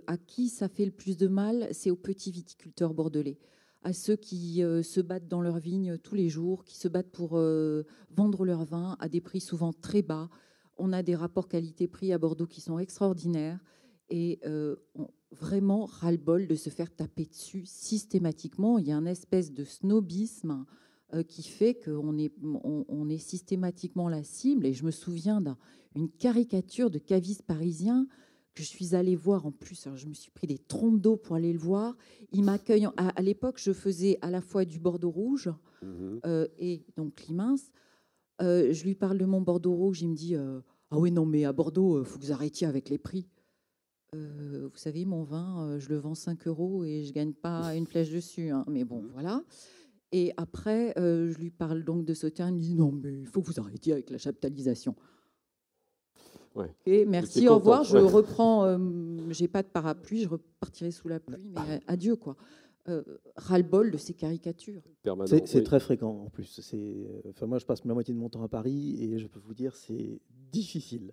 à 0.07 0.16
qui 0.16 0.49
ça 0.49 0.68
fait 0.68 0.86
le 0.86 0.90
plus 0.90 1.18
de 1.18 1.28
mal, 1.28 1.68
c'est 1.72 1.90
aux 1.90 1.96
petits 1.96 2.30
viticulteurs 2.30 2.94
bordelais 2.94 3.36
à 3.82 3.92
ceux 3.92 4.16
qui 4.16 4.62
euh, 4.62 4.82
se 4.82 5.00
battent 5.00 5.28
dans 5.28 5.40
leurs 5.40 5.58
vignes 5.58 5.98
tous 5.98 6.14
les 6.14 6.28
jours, 6.28 6.64
qui 6.64 6.76
se 6.76 6.88
battent 6.88 7.10
pour 7.10 7.38
euh, 7.38 7.84
vendre 8.10 8.44
leur 8.44 8.64
vin 8.64 8.96
à 9.00 9.08
des 9.08 9.20
prix 9.20 9.40
souvent 9.40 9.72
très 9.72 10.02
bas. 10.02 10.28
On 10.76 10.92
a 10.92 11.02
des 11.02 11.14
rapports 11.14 11.48
qualité-prix 11.48 12.12
à 12.12 12.18
Bordeaux 12.18 12.46
qui 12.46 12.60
sont 12.60 12.78
extraordinaires 12.78 13.60
et 14.10 14.40
euh, 14.46 14.76
vraiment 15.32 15.84
ras-le-bol 15.84 16.46
de 16.46 16.54
se 16.54 16.70
faire 16.70 16.94
taper 16.94 17.26
dessus 17.26 17.64
systématiquement. 17.66 18.78
Il 18.78 18.86
y 18.86 18.92
a 18.92 18.96
un 18.96 19.06
espèce 19.06 19.52
de 19.52 19.64
snobisme 19.64 20.64
qui 21.26 21.42
fait 21.42 21.74
qu'on 21.74 22.18
est, 22.18 22.34
est 23.08 23.18
systématiquement 23.18 24.10
la 24.10 24.22
cible. 24.22 24.66
Et 24.66 24.74
je 24.74 24.84
me 24.84 24.90
souviens 24.90 25.42
d'une 25.94 26.10
caricature 26.10 26.90
de 26.90 26.98
caviste 26.98 27.44
parisien 27.44 28.06
je 28.59 28.64
suis 28.64 28.96
allée 28.96 29.14
voir 29.14 29.46
en 29.46 29.52
plus. 29.52 29.88
je 29.94 30.06
me 30.06 30.14
suis 30.14 30.32
pris 30.32 30.48
des 30.48 30.59
trompes 30.59 31.00
d'eau 31.00 31.16
pour 31.16 31.36
aller 31.36 31.52
le 31.52 31.59
voir. 31.59 31.96
Il 32.32 32.42
m'accueille. 32.42 32.88
À, 32.96 33.22
l'époque, 33.22 33.61
je 33.62 33.72
faisais 33.72 34.18
à 34.20 34.30
la 34.30 34.40
fois 34.40 34.64
du 34.64 34.80
Bordeaux 34.80 35.11
rouge 35.11 35.48
mhm. 35.82 36.20
euh, 36.26 36.48
et 36.59 36.84
donc 36.96 37.26
Limins. 37.28 37.54
Euh, 38.42 38.72
je 38.72 38.84
lui 38.84 38.94
parle 38.94 39.18
de 39.18 39.24
mon 39.24 39.40
Bordeaux 39.40 39.74
rouge. 39.74 40.02
Il 40.02 40.09
me 40.11 40.16
dit 40.16 40.34
euh, 40.34 40.61
Ah 40.90 40.98
oui, 40.98 41.12
non, 41.12 41.24
mais 41.24 41.44
à 41.44 41.52
Bordeaux, 41.52 42.00
il 42.00 42.04
faut 42.04 42.18
que 42.18 42.24
vous 42.24 42.32
arrêtiez 42.32 42.66
avec 42.66 42.88
les 42.88 42.98
prix. 42.98 43.28
vous 44.12 44.76
savez, 44.76 45.04
mon 45.04 45.22
vin, 45.22 45.78
je 45.78 45.88
le 45.90 45.98
vends 45.98 46.16
5 46.16 46.48
euros 46.48 46.84
et 46.84 47.04
je 47.04 47.12
gagne 47.12 47.32
pas 47.32 47.74
une 47.76 47.86
flèche 47.86 48.11
dessus. 48.11 48.50
Hein. 48.50 48.64
Mais 48.68 48.84
bon, 48.84 49.02
mhm. 49.02 49.11
voilà. 49.12 49.44
Et 50.11 50.32
après, 50.36 50.94
je 50.96 51.38
lui 51.38 51.50
parle 51.50 51.84
donc 51.84 52.04
de 52.04 52.14
Sauternes. 52.14 52.56
Il 52.56 52.59
me 52.59 52.61
dit 52.61 52.74
Non, 52.74 52.90
mais 52.90 53.20
il 53.20 53.26
faut 53.26 53.40
que 53.40 53.46
vous 53.46 53.61
arrêtiez 53.61 53.92
avec 53.92 54.11
la 54.11 54.18
chaptalisation. 54.18 54.96
Merci, 57.06 57.48
au 57.48 57.56
revoir. 57.56 57.84
Je 57.84 57.98
reprends. 57.98 58.64
Euh, 58.64 58.78
j'ai 59.30 59.48
pas 59.48 59.62
de 59.62 59.68
parapluie, 59.68 60.22
je 60.22 60.28
repartirai 60.28 60.90
sous 60.90 61.09
la 61.09 61.20
pluie, 61.20 61.50
mais 61.54 61.76
euh, 61.76 61.78
adieu 61.86 62.16
quoi. 62.16 62.36
Euh, 62.88 63.02
ras-le-bol 63.36 63.90
de 63.90 63.98
ces 63.98 64.14
caricatures. 64.14 64.82
C'est 65.26 65.62
très 65.62 65.78
fréquent 65.78 66.24
en 66.24 66.30
plus. 66.30 66.59
Enfin, 67.28 67.46
moi, 67.46 67.59
je 67.59 67.66
passe 67.66 67.84
la 67.84 67.92
moitié 67.92 68.14
de 68.14 68.18
mon 68.18 68.30
temps 68.30 68.42
à 68.42 68.48
Paris 68.48 68.96
et 69.02 69.18
je 69.18 69.26
peux 69.26 69.40
vous 69.40 69.52
dire, 69.52 69.76
c'est 69.76 70.20
difficile. 70.50 71.12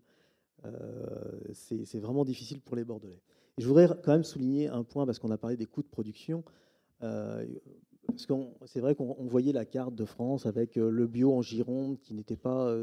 c'est 1.52 2.00
vraiment 2.00 2.24
difficile 2.24 2.62
pour 2.62 2.78
les 2.78 2.86
Bordelais. 2.86 3.22
Et 3.58 3.62
je 3.62 3.68
voudrais 3.68 3.89
quand 4.04 4.14
même 4.14 4.24
souligner 4.24 4.70
un 4.70 4.84
point 4.84 5.06
parce 5.06 5.20
qu'on 5.20 5.32
a 5.32 5.38
parlé 5.38 5.58
des 5.58 5.66
coûts 5.66 5.84
de 5.84 5.88
production. 5.88 6.46
C'est 7.02 8.80
vrai 8.80 8.96
qu'on 8.96 9.26
voyait 9.26 9.52
la 9.52 9.66
carte 9.66 9.96
de 9.96 10.06
France 10.06 10.46
avec 10.46 10.78
le 10.78 11.08
bio 11.08 11.34
en 11.34 11.41
Gironde 11.41 12.00
qui 12.00 12.14
n'était 12.14 12.38
pas, 12.38 12.74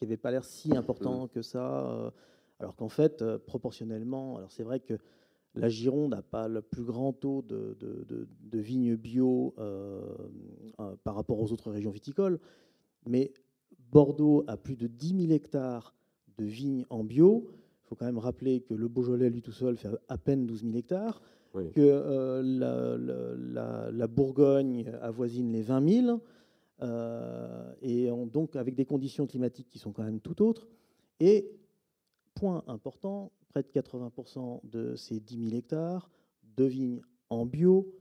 qui 0.00 0.06
n'avait 0.06 0.16
pas 0.16 0.30
l'air 0.30 0.44
si 0.44 0.74
important 0.76 1.28
que 1.28 1.42
ça, 1.42 2.12
alors 2.58 2.74
qu'en 2.74 2.88
fait, 2.88 3.22
proportionnellement, 3.46 4.38
alors 4.38 4.50
c'est 4.50 4.62
vrai 4.62 4.80
que 4.80 4.94
la 5.54 5.68
Gironde 5.68 6.12
n'a 6.12 6.22
pas 6.22 6.48
le 6.48 6.62
plus 6.62 6.84
grand 6.84 7.12
taux 7.12 7.42
de, 7.42 7.76
vignes 8.52 8.96
bio 8.96 9.54
par 11.04 11.14
rapport 11.14 11.38
aux 11.38 11.52
autres 11.52 11.70
régions 11.70 11.90
viticoles, 11.90 12.40
mais 13.06 13.32
Bordeaux 13.92 14.44
a 14.46 14.56
plus 14.56 14.76
de 14.76 14.86
10 14.86 15.26
000 15.26 15.32
hectares 15.32 15.94
de 16.38 16.44
vignes 16.44 16.86
en 16.90 17.04
bio. 17.04 17.50
Il 17.84 17.88
faut 17.88 17.94
quand 17.94 18.06
même 18.06 18.18
rappeler 18.18 18.60
que 18.60 18.72
le 18.72 18.88
Beaujolais, 18.88 19.30
lui 19.30 19.42
tout 19.42 19.52
seul, 19.52 19.76
fait 19.76 19.88
à 20.08 20.16
peine 20.16 20.46
12 20.46 20.62
000 20.64 20.76
hectares, 20.76 21.20
que 21.52 21.70
euh, 21.78 22.42
la, 23.92 24.06
Bourgogne 24.06 24.92
avoisine 25.02 25.52
les 25.52 25.62
20 25.62 25.88
000, 26.06 26.20
euh, 26.82 27.72
et 27.82 28.08
donc 28.32 28.56
avec 28.56 28.74
des 28.74 28.84
conditions 28.84 29.26
climatiques 29.26 29.68
qui 29.68 29.78
sont 29.78 29.92
quand 29.92 30.02
même 30.02 30.20
tout 30.20 30.42
autres. 30.42 30.68
Et, 31.20 31.52
point 32.34 32.64
important, 32.66 33.32
près 33.48 33.62
de 33.62 33.68
80% 33.68 34.60
de 34.64 34.94
ces 34.96 35.20
10 35.20 35.48
000 35.50 35.56
hectares 35.56 36.10
de 36.56 36.64
vignes 36.64 37.00
en 37.28 37.46
bio 37.46 37.92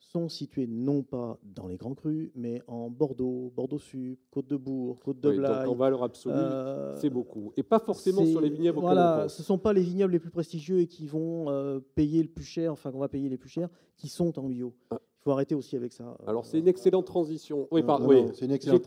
sont 0.00 0.28
situés 0.28 0.66
non 0.66 1.02
pas 1.02 1.38
dans 1.42 1.66
les 1.66 1.76
grands 1.76 1.94
crus, 1.94 2.30
mais 2.34 2.62
en 2.66 2.88
Bordeaux, 2.88 3.52
Bordeaux-Sud, 3.54 4.18
Côte-de-Bourg, 4.30 5.00
Côte-de-Blaye. 5.00 5.64
donc 5.64 5.68
en 5.68 5.74
valeur 5.74 6.02
absolue, 6.02 6.34
euh, 6.36 6.96
c'est 6.96 7.10
beaucoup. 7.10 7.52
Et 7.56 7.62
pas 7.62 7.78
forcément 7.78 8.24
sur 8.24 8.40
les 8.40 8.48
vignobles 8.48 8.78
Voilà, 8.78 9.28
ce 9.28 9.42
ne 9.42 9.44
sont 9.44 9.58
pas 9.58 9.72
les 9.72 9.82
vignobles 9.82 10.12
les 10.12 10.18
plus 10.18 10.30
prestigieux 10.30 10.78
et 10.80 10.86
qui 10.86 11.06
vont 11.06 11.50
euh, 11.50 11.80
payer 11.94 12.22
le 12.22 12.28
plus 12.28 12.44
cher, 12.44 12.72
enfin 12.72 12.90
qu'on 12.92 13.00
va 13.00 13.08
payer 13.08 13.28
les 13.28 13.36
plus 13.36 13.50
chers, 13.50 13.68
qui 13.96 14.08
sont 14.08 14.38
en 14.38 14.48
bio. 14.48 14.72
Ah. 14.90 15.00
Faut 15.28 15.32
arrêter 15.32 15.54
aussi 15.54 15.76
avec 15.76 15.92
ça. 15.92 16.16
Alors 16.26 16.46
c'est 16.46 16.58
une 16.58 16.68
excellente 16.68 17.06
transition. 17.06 17.68
Oui, 17.70 17.82
pardon. 17.82 18.08
Oui. 18.08 18.30
C'est 18.34 18.46
une 18.46 18.52
excellente 18.52 18.82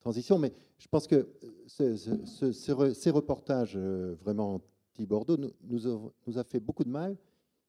transition, 0.00 0.38
mais 0.38 0.52
je 0.78 0.88
pense 0.88 1.06
que 1.06 1.28
ces 1.70 3.10
reportages 3.10 3.74
euh, 3.76 4.14
vraiment 4.22 4.62
anti-Bordeaux 4.94 5.36
nous, 5.36 6.08
nous 6.26 6.38
a 6.38 6.44
fait 6.44 6.58
beaucoup 6.58 6.84
de 6.84 6.88
mal 6.88 7.16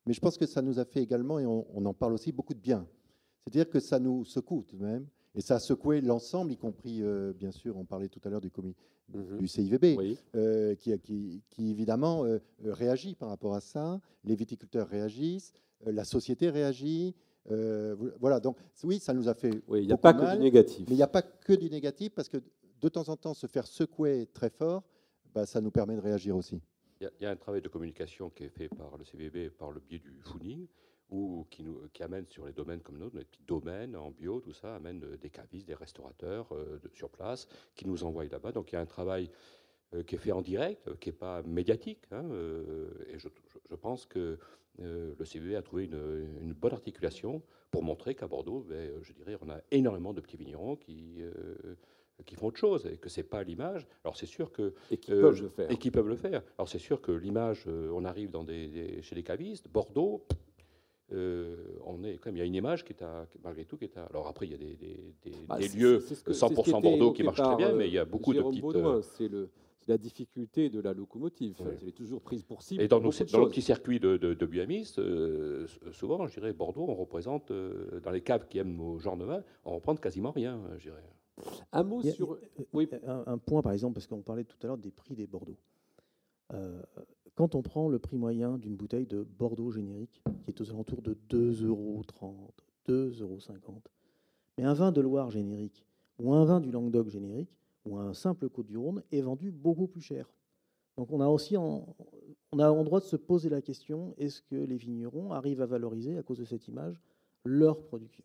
mais 0.06 0.14
je 0.14 0.20
pense 0.20 0.38
que 0.38 0.46
ça 0.46 0.62
nous 0.62 0.80
a 0.80 0.86
fait 0.86 1.02
également, 1.02 1.40
et 1.40 1.46
on, 1.46 1.86
en 1.86 1.94
parle 1.94 2.14
aussi, 2.14 2.32
beaucoup 2.32 2.54
de 2.54 2.60
bien. 2.60 2.86
C'est-à-dire 3.44 3.70
que 3.70 3.80
ça 3.80 4.00
nous 4.00 4.26
secoue 4.26 4.64
tout 4.68 4.78
de 4.78 4.84
même, 4.84 5.08
et 5.36 5.42
ça 5.42 5.56
a 5.56 5.60
secoué 5.60 6.02
l'ensemble, 6.02 6.52
y 6.52 6.58
compris, 6.58 7.02
euh, 7.02 7.34
bien 7.34 7.52
sûr, 7.52 7.78
on 7.78 7.86
parlait 7.86 8.10
tout 8.10 8.20
à 8.24 8.30
l'heure 8.30 8.42
du, 8.42 8.52
mhm. 9.14 9.38
du 9.38 9.48
CIVB, 9.48 9.98
euh, 10.36 10.76
qui, 10.76 10.98
qui, 11.00 11.42
qui, 11.50 11.72
évidemment 11.72 12.26
euh, 12.26 12.40
réagit 12.66 13.16
par 13.16 13.30
rapport 13.30 13.56
à 13.56 13.62
ça. 13.62 14.00
Les 14.26 14.36
viticulteurs 14.36 14.88
réagissent, 14.88 15.54
la 15.86 16.04
société 16.04 16.50
réagit. 16.50 17.16
Voilà, 17.46 18.40
donc 18.40 18.58
oui, 18.84 19.00
ça 19.00 19.14
nous 19.14 19.28
a 19.28 19.34
fait. 19.34 19.62
Oui, 19.68 19.82
il 19.82 19.88
n'y 19.88 19.94
a 19.94 19.98
pas 19.98 20.14
que 20.14 20.36
du 20.36 20.42
négatif. 20.42 20.86
Mais 20.88 20.96
il 20.96 20.98
n'y 20.98 21.04
a 21.04 21.08
pas 21.08 21.22
que 21.22 21.54
du 21.54 21.70
négatif, 21.70 22.14
parce 22.14 22.30
que 22.30 22.38
de 22.82 22.90
temps 22.90 23.08
en 23.10 23.16
temps, 23.16 23.34
se 23.34 23.48
faire 23.48 23.66
secouer 23.66 24.28
très 24.34 24.50
fort, 24.50 24.84
bah, 25.34 25.46
ça 25.46 25.62
nous 25.62 25.72
permet 25.72 25.96
de 25.96 26.02
réagir 26.02 26.36
aussi. 26.36 26.62
Il 27.02 27.10
y, 27.20 27.26
a 27.26 27.32
un 27.32 27.36
travail 27.36 27.62
de 27.62 27.68
communication 27.68 28.30
qui 28.30 28.46
est 28.46 28.50
fait 28.50 28.70
par 28.70 28.98
le 28.98 29.04
CVB 29.04 29.50
par 29.50 29.72
le 29.72 29.82
biais 29.82 30.00
du 30.00 30.22
Fooning, 30.22 30.68
ou 31.10 31.46
qui, 31.50 31.64
nous, 31.64 31.82
qui 31.92 32.02
amène 32.02 32.26
sur 32.28 32.46
les 32.46 32.54
domaines 32.54 32.80
comme 32.80 32.98
nous, 32.98 33.10
les 33.14 33.26
petits 33.26 33.44
domaines 33.46 33.96
en 33.96 34.12
bio, 34.12 34.40
tout 34.40 34.54
ça, 34.54 34.76
amène 34.76 35.04
euh, 35.04 35.18
des 35.18 35.30
cavistes, 35.30 35.68
des 35.68 35.74
restaurateurs 35.74 36.48
euh, 36.54 36.80
sur 36.94 37.10
place, 37.10 37.48
qui 37.76 37.88
nous 37.88 38.04
envoient 38.04 38.26
là-bas. 38.26 38.52
Donc 38.52 38.72
il 38.72 38.76
y 38.76 38.78
a 38.78 38.82
un 38.82 38.86
travail 38.86 39.30
euh, 39.94 40.04
qui 40.04 40.16
est 40.16 40.18
fait 40.18 40.32
en 40.32 40.42
direct, 40.42 40.98
qui 41.00 41.10
n'est 41.10 41.16
pas 41.16 41.42
médiatique. 41.44 42.04
Hein, 42.12 42.24
et 43.08 43.20
je, 43.20 43.28
pense 43.76 44.06
que 44.06 44.40
le 44.80 45.24
CVB 45.24 45.56
a 45.56 45.62
trouvé 45.62 45.86
une, 45.86 46.54
bonne 46.54 46.74
articulation 46.74 47.42
pour 47.72 47.84
montrer 47.84 48.16
qu'à 48.16 48.28
Bordeaux, 48.28 48.66
ben, 48.68 48.92
je 49.02 49.14
dirais, 49.14 49.38
on 49.42 49.50
a 49.50 49.60
énormément 49.72 50.14
de 50.14 50.22
petits 50.22 50.38
vignerons 50.38 50.76
qui 50.76 51.22
qui 52.26 52.36
font 52.36 52.48
autre 52.48 52.60
chose 52.60 52.86
et 52.86 52.98
que 52.98 53.10
c'est 53.10 53.24
pas 53.24 53.44
l'image. 53.44 53.88
Alors 54.04 54.16
c'est 54.16 54.26
sûr 54.26 54.52
que 54.52 54.74
et 54.92 54.98
qui 54.98 55.12
peuvent 55.12 55.42
le 55.42 55.50
faire. 55.50 55.72
Et 55.72 55.78
qui 55.78 55.92
peuvent 55.92 56.08
le 56.08 56.16
faire. 56.16 56.42
Alors 56.58 56.70
c'est 56.70 56.80
sûr 56.80 57.02
que 57.02 57.12
l'image, 57.12 57.66
euh, 57.68 57.92
on 57.94 58.06
arrive 58.06 58.30
dans 58.30 58.44
des, 58.44 59.02
chez 59.02 59.16
les 59.16 59.24
cavistes, 59.24 59.68
Bordeaux. 59.70 60.26
Euh, 61.12 61.58
on 61.86 62.04
est 62.04 62.18
quand 62.18 62.28
même, 62.28 62.38
il 62.38 62.40
y 62.40 62.44
a 62.44 62.46
une 62.46 62.56
image 62.56 62.86
qui 62.86 62.94
est 62.94 63.04
à, 63.04 63.28
malgré 63.44 63.66
tout 63.66 63.78
qui 63.78 63.84
est 63.84 63.98
à, 63.98 64.06
alors 64.06 64.28
après 64.28 64.48
il 64.48 64.52
y 64.52 64.56
a 64.56 64.58
des, 64.58 65.14
bah, 65.48 65.60
lieux 65.60 66.00
100% 66.00 66.82
Bordeaux 66.82 67.12
qui 67.12 67.24
marchent 67.24 67.42
très 67.42 67.58
bien, 67.58 67.74
mais 67.74 67.88
il 67.88 67.94
y 67.94 68.00
a 68.00 68.06
beaucoup 68.06 68.34
de 68.34 68.42
petites. 68.42 69.04
c'est 69.18 69.28
le 69.28 69.50
la 69.88 69.98
difficulté 69.98 70.70
de 70.70 70.80
la 70.80 70.94
locomotive. 70.94 71.56
Elle 71.82 71.90
est 71.90 71.92
toujours 71.92 72.22
prise 72.22 72.44
pour 72.44 72.62
cible. 72.62 72.82
Et 72.82 72.88
dans, 72.88 73.00
nos, 73.00 73.12
dans 73.12 73.40
le 73.40 73.50
petit 73.50 73.62
circuit 73.62 74.00
de, 74.00 74.18
de, 74.18 74.34
de 74.34 74.50
euh, 75.00 75.68
souvent, 75.92 76.26
je 76.28 76.34
dirais, 76.34 76.54
Bordeaux, 76.54 76.86
on 76.88 76.96
représente, 76.96 77.52
dans 77.52 78.12
les 78.12 78.22
caves 78.22 78.48
qui 78.48 78.60
aiment 78.60 78.76
nos 78.76 79.00
genres 79.00 79.18
de 79.18 79.26
vin, 79.26 79.44
on 79.66 79.76
représente 79.76 80.02
quasiment 80.02 80.32
rien, 80.32 80.60
je 80.78 80.90
dirais. 80.90 81.04
Un 81.72 81.84
mot 81.84 82.02
sur. 82.02 82.38
Oui. 82.74 82.90
Un, 83.06 83.38
point, 83.38 83.62
par 83.62 83.72
exemple, 83.72 83.96
parce 83.96 84.08
qu'on 84.08 84.22
parlait 84.22 84.44
tout 84.44 84.58
à 84.64 84.68
l'heure 84.68 84.78
des 84.78 84.92
prix 84.92 85.16
des 85.16 85.28
Bordeaux. 85.28 85.58
Euh, 86.54 86.82
quand 87.36 87.56
on 87.56 87.62
prend 87.62 87.90
le 87.90 88.00
prix 88.00 88.18
moyen 88.18 88.58
d'une 88.58 88.76
bouteille 88.76 89.08
de 89.08 89.24
Bordeaux 89.24 89.72
générique, 89.72 90.22
qui 90.44 90.52
est 90.52 90.62
aux 90.62 90.70
alentours 90.70 91.02
de 91.02 91.18
2,30 91.30 91.66
euros, 91.66 92.04
2,50 92.88 93.22
euros, 93.22 93.40
mais 94.58 94.64
un 94.64 94.74
vin 94.74 94.92
de 94.92 95.02
Loire 95.02 95.32
générique, 95.32 95.86
ou 96.20 96.34
un 96.34 96.46
vin 96.46 96.60
du 96.60 96.70
Languedoc 96.70 97.10
générique, 97.10 97.58
ou 97.86 97.98
un 97.98 98.14
simple 98.14 98.50
Côte-du-Rhône 98.50 99.04
est 99.12 99.22
vendu 99.22 99.52
beaucoup 99.52 99.88
plus 99.88 100.02
cher. 100.02 100.32
Donc 100.98 101.12
on 101.12 101.22
a 101.22 101.28
aussi 101.28 101.58
en, 101.58 101.96
on 102.52 102.60
a 102.60 102.70
en 102.70 102.84
droit 102.84 103.00
de 103.00 103.06
se 103.06 103.16
poser 103.16 103.50
la 103.50 103.62
question 103.62 104.14
est-ce 104.18 104.42
que 104.42 104.56
les 104.56 104.78
vignerons 104.78 105.32
arrivent 105.32 105.62
à 105.62 105.66
valoriser, 105.66 106.18
à 106.18 106.24
cause 106.24 106.40
de 106.40 106.46
cette 106.46 106.68
image, 106.68 107.02
leur 107.44 107.82
production? 107.82 108.24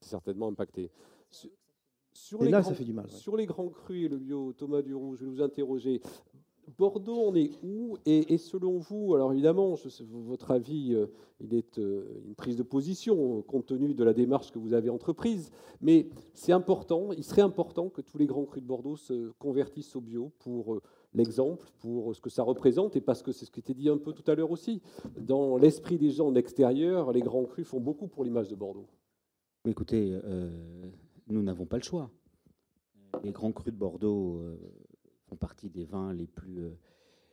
Certainement 0.00 0.48
impacté. 0.48 0.90
Sur 2.12 2.44
et 2.44 2.50
là, 2.50 2.62
ça 2.62 2.74
fait 2.74 2.84
du 2.84 2.92
mal. 2.92 3.08
Sur 3.08 3.36
les 3.36 3.46
grands 3.46 3.70
crus 3.70 4.04
et 4.04 4.08
le 4.08 4.18
bio, 4.18 4.52
Thomas 4.52 4.82
Duroux, 4.82 5.16
je 5.16 5.24
vais 5.24 5.30
vous 5.30 5.40
interroger. 5.40 6.02
Bordeaux, 6.78 7.24
on 7.26 7.34
est 7.34 7.50
où 7.62 7.96
et, 8.06 8.38
selon 8.38 8.78
vous, 8.78 9.14
alors 9.14 9.32
évidemment, 9.32 9.74
votre 10.10 10.50
avis, 10.52 10.94
euh, 10.94 11.06
il 11.40 11.54
est 11.54 11.78
euh, 11.78 12.22
une 12.24 12.34
prise 12.34 12.56
de 12.56 12.62
position 12.62 13.38
euh, 13.38 13.42
compte 13.42 13.66
tenu 13.66 13.94
de 13.94 14.04
la 14.04 14.12
démarche 14.12 14.52
que 14.52 14.58
vous 14.58 14.72
avez 14.72 14.88
entreprise, 14.88 15.50
mais 15.80 16.08
c'est 16.34 16.52
important, 16.52 17.12
il 17.12 17.24
serait 17.24 17.42
important 17.42 17.88
que 17.88 18.00
tous 18.00 18.16
les 18.16 18.26
grands 18.26 18.44
crus 18.44 18.62
de 18.62 18.68
Bordeaux 18.68 18.96
se 18.96 19.32
convertissent 19.38 19.96
au 19.96 20.00
bio 20.00 20.30
pour 20.38 20.80
l'exemple, 21.14 21.68
pour 21.78 22.14
ce 22.14 22.20
que 22.20 22.30
ça 22.30 22.42
représente, 22.42 22.96
et 22.96 23.00
parce 23.00 23.22
que 23.22 23.32
c'est 23.32 23.44
ce 23.44 23.50
qui 23.50 23.60
était 23.60 23.74
dit 23.74 23.88
un 23.88 23.98
peu 23.98 24.12
tout 24.12 24.28
à 24.30 24.34
l'heure 24.34 24.50
aussi. 24.50 24.80
Dans 25.18 25.56
l'esprit 25.56 25.98
des 25.98 26.10
gens 26.10 26.30
de 26.30 26.36
l'extérieur, 26.36 27.12
les 27.12 27.20
grands 27.20 27.44
crus 27.44 27.66
font 27.66 27.80
beaucoup 27.80 28.06
pour 28.06 28.24
l'image 28.24 28.48
de 28.48 28.54
Bordeaux. 28.54 28.86
Écoutez, 29.68 30.18
nous 31.28 31.42
n'avons 31.42 31.66
pas 31.66 31.76
le 31.76 31.82
choix. 31.82 32.10
Les 33.24 33.32
grands 33.32 33.52
crus 33.52 33.74
de 33.74 33.78
Bordeaux 33.78 34.40
font 35.32 35.36
partie 35.36 35.70
des 35.70 35.86
vins 35.86 36.12
les 36.12 36.26
plus, 36.26 36.58
euh, 36.58 36.78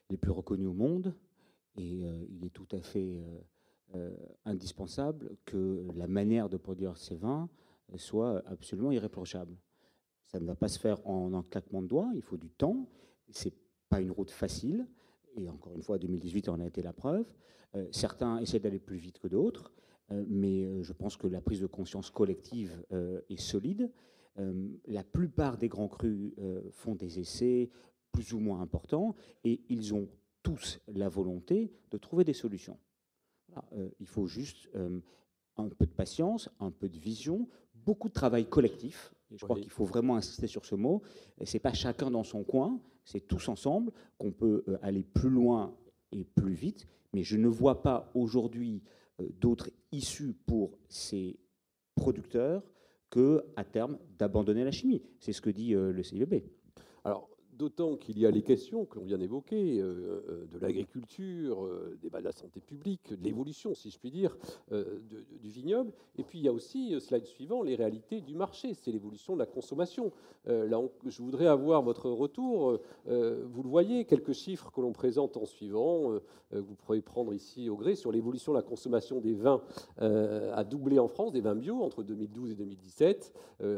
les 0.10 0.16
plus 0.16 0.32
reconnus 0.32 0.70
au 0.70 0.74
monde 0.74 1.14
et 1.76 2.06
euh, 2.06 2.26
il 2.30 2.46
est 2.46 2.50
tout 2.50 2.68
à 2.72 2.82
fait 2.82 3.22
indispensable 4.46 5.36
que 5.46 5.84
la 5.96 6.06
manière 6.06 6.48
de 6.48 6.58
produire 6.58 6.96
ces 6.96 7.16
vins 7.16 7.50
soit 7.96 8.44
absolument 8.46 8.92
irréprochable. 8.92 9.58
Ça 10.28 10.40
ne 10.40 10.46
va 10.46 10.54
pas 10.54 10.68
se 10.68 10.78
faire 10.78 11.00
en 11.08 11.34
un 11.34 11.42
claquement 11.42 11.82
de 11.82 11.88
doigts, 11.88 12.12
il 12.14 12.22
faut 12.22 12.38
du 12.38 12.52
temps, 12.52 12.88
c'est 13.32 13.56
pas 13.90 14.00
une 14.00 14.12
route 14.12 14.30
facile, 14.30 14.88
et 15.38 15.50
encore 15.50 15.74
une 15.74 15.82
fois, 15.82 15.98
2018 15.98 16.50
en 16.50 16.60
a 16.60 16.68
été 16.68 16.84
la 16.84 16.94
preuve. 16.94 17.34
certains 17.90 18.38
essaient 18.38 18.60
d'aller 18.60 18.78
plus 18.78 18.98
vite 18.98 19.18
que 19.18 19.28
d'autres, 19.28 19.74
euh, 20.12 20.24
mais 20.28 20.64
euh, 20.64 20.84
je 20.84 20.94
pense 20.94 21.18
que 21.18 21.28
la 21.28 21.42
prise 21.42 21.62
de 21.62 21.68
conscience 21.68 22.10
collective 22.10 22.84
euh, 22.92 23.22
est 23.30 23.40
solide. 23.40 23.92
La 24.88 25.04
plupart 25.04 25.58
des 25.58 25.68
grands 25.68 25.88
crus 25.90 26.34
font 26.72 26.96
des 26.96 27.20
essais 27.20 27.70
plus 28.12 28.34
ou 28.34 28.40
moins 28.40 28.62
importants 28.62 29.16
et 29.44 29.62
ils 29.70 29.94
ont 29.94 30.08
tous 30.44 30.80
la 30.88 31.10
volonté 31.10 31.74
de 31.92 31.98
trouver 31.98 32.24
des 32.24 32.34
solutions. 32.34 32.80
il 34.00 34.08
faut 34.08 34.28
juste 34.28 34.70
un 35.58 35.68
peu 35.68 35.86
de 35.86 35.92
patience, 35.92 36.50
un 36.60 36.72
peu 36.72 36.88
de 36.88 36.98
vision, 36.98 37.50
beaucoup 37.76 38.08
de 38.08 38.14
travail 38.14 38.48
collectif. 38.48 39.14
je 39.32 39.44
crois 39.44 39.60
qu'il 39.60 39.72
faut 39.72 39.86
vraiment 39.86 40.16
insister 40.16 40.48
sur 40.48 40.66
ce 40.66 40.76
mot. 40.76 41.02
Ce 41.44 41.56
n'est 41.56 41.60
pas 41.60 41.74
chacun 41.74 42.10
dans 42.10 42.24
son 42.24 42.44
coin, 42.44 42.80
c'est 43.04 43.28
tous 43.28 43.50
ensemble 43.50 43.92
qu'on 44.18 44.32
peut 44.32 44.64
aller 44.82 45.04
plus 45.04 45.30
loin 45.30 45.76
et 46.12 46.24
plus 46.24 46.54
vite. 46.54 46.88
Mais 47.14 47.24
je 47.24 47.38
ne 47.38 47.48
vois 47.48 47.82
pas 47.82 48.12
aujourd'hui 48.14 48.84
euh, 49.20 49.28
d'autres 49.40 49.70
issues 49.92 50.34
pour 50.46 50.78
ces 50.88 51.40
producteurs 51.96 52.64
que, 53.10 53.44
à 53.56 53.64
terme, 53.64 53.98
d'abandonner 54.18 54.64
la 54.64 54.72
chimie. 54.72 55.02
C'est 55.20 55.34
ce 55.34 55.42
que 55.42 55.50
dit 55.50 55.74
euh, 55.74 55.92
le 55.92 56.04
CIEB. 56.04 56.44
D'autant 57.60 57.98
qu'il 57.98 58.18
y 58.18 58.26
a 58.26 58.32
les 58.32 58.42
questions 58.42 58.86
que 58.86 58.98
l'on 58.98 59.04
vient 59.04 59.18
d'évoquer, 59.18 59.82
euh, 59.82 60.24
euh, 60.30 60.46
de 60.50 60.58
l'agriculture, 60.60 61.66
euh, 61.66 62.00
de 62.02 62.10
la 62.18 62.32
santé 62.32 62.62
publique, 62.62 63.12
de 63.12 63.22
l'évolution, 63.22 63.76
si 63.76 63.90
je 63.90 64.00
puis 64.00 64.12
dire, 64.12 64.38
du 64.72 65.50
vignoble. 65.50 65.92
Et 66.18 66.24
puis 66.24 66.40
il 66.40 66.46
y 66.46 66.48
a 66.48 66.54
aussi, 66.54 66.98
slide 67.02 67.26
suivant, 67.26 67.62
les 67.62 67.76
réalités 67.76 68.22
du 68.22 68.34
marché, 68.34 68.74
c'est 68.74 68.92
l'évolution 68.92 69.34
de 69.34 69.40
la 69.40 69.46
consommation. 69.46 70.14
là, 70.46 70.82
je 71.06 71.22
voudrais 71.22 71.48
avoir 71.48 71.82
votre 71.82 72.10
retour. 72.10 72.80
vous 73.06 73.64
le 73.64 73.70
voyez, 73.70 74.06
quelques 74.06 74.34
chiffres 74.34 74.72
que 74.72 74.82
l'on 74.82 74.92
présente 74.92 75.38
en 75.38 75.46
suivant, 75.46 76.20
vous 76.52 76.76
pourrez 76.76 77.02
prendre 77.02 77.34
ici 77.34 77.70
au 77.70 77.76
gré, 77.76 77.96
sur 77.96 78.12
l'évolution 78.12 78.54
de 78.54 78.58
la 78.58 78.64
consommation 78.64 79.20
des 79.20 79.34
vins 79.34 79.62
a 79.98 80.64
doublé 80.64 81.00
en 81.00 81.08
France, 81.08 81.32
des 81.32 81.42
vins 81.42 81.56
bio, 81.56 81.82
entre 81.84 82.04
2012 82.04 82.52
et 82.52 82.56
2017. 82.56 83.34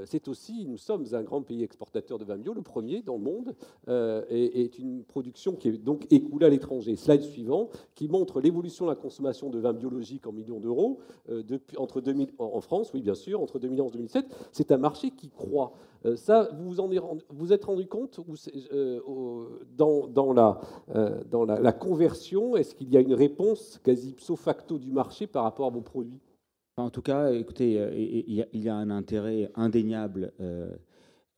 c'est 0.05 0.27
aussi, 0.27 0.65
nous 0.65 0.77
sommes 0.77 1.05
un 1.13 1.23
grand 1.23 1.41
pays 1.41 1.63
exportateur 1.63 2.17
de 2.17 2.25
vins 2.25 2.37
bio, 2.37 2.53
le 2.53 2.61
premier 2.61 3.01
dans 3.01 3.15
le 3.15 3.23
monde. 3.23 3.55
Euh, 3.87 4.21
est, 4.29 4.77
une 4.77 5.03
production 5.03 5.55
qui 5.55 5.67
est 5.67 5.71
donc 5.71 6.05
écoulée 6.11 6.45
à 6.45 6.49
l'étranger. 6.49 6.95
Slide 6.95 7.23
suivant, 7.23 7.69
qui 7.95 8.07
montre 8.07 8.39
l'évolution 8.39 8.85
de 8.85 8.91
la 8.91 8.95
consommation 8.95 9.49
de 9.49 9.57
vins 9.57 9.73
biologiques 9.73 10.27
en 10.27 10.31
millions 10.31 10.59
d'euros 10.59 10.99
euh, 11.29 11.41
entre 11.77 11.99
2000, 11.99 12.29
en 12.37 12.61
France, 12.61 12.91
oui 12.93 13.01
bien 13.01 13.15
sûr, 13.15 13.41
entre 13.41 13.57
2011 13.57 13.89
et 13.89 13.97
2007. 13.97 14.25
C'est 14.51 14.71
un 14.71 14.77
marché 14.77 15.09
qui 15.09 15.29
croît. 15.29 15.73
Euh, 16.05 16.15
ça, 16.15 16.49
vous 16.59 16.75
vous 17.29 17.53
êtes 17.53 17.65
rendu 17.65 17.87
compte 17.87 18.19
dans, 19.75 20.33
la, 20.33 21.59
la, 21.59 21.73
conversion, 21.73 22.55
est-ce 22.55 22.75
qu'il 22.75 22.93
y 22.93 22.97
a 22.97 22.99
une 22.99 23.15
réponse 23.15 23.79
quasi 23.83 24.09
ipso 24.09 24.35
facto 24.35 24.77
du 24.77 24.91
marché 24.91 25.25
par 25.25 25.43
rapport 25.43 25.65
à 25.65 25.71
vos 25.71 25.81
produits? 25.81 26.21
En 26.77 26.91
tout 26.91 27.01
cas, 27.01 27.31
écoutez, 27.33 27.73
il 28.27 28.61
y 28.61 28.69
a 28.69 28.75
un 28.75 28.91
intérêt 28.91 29.51
indéniable 29.55 30.33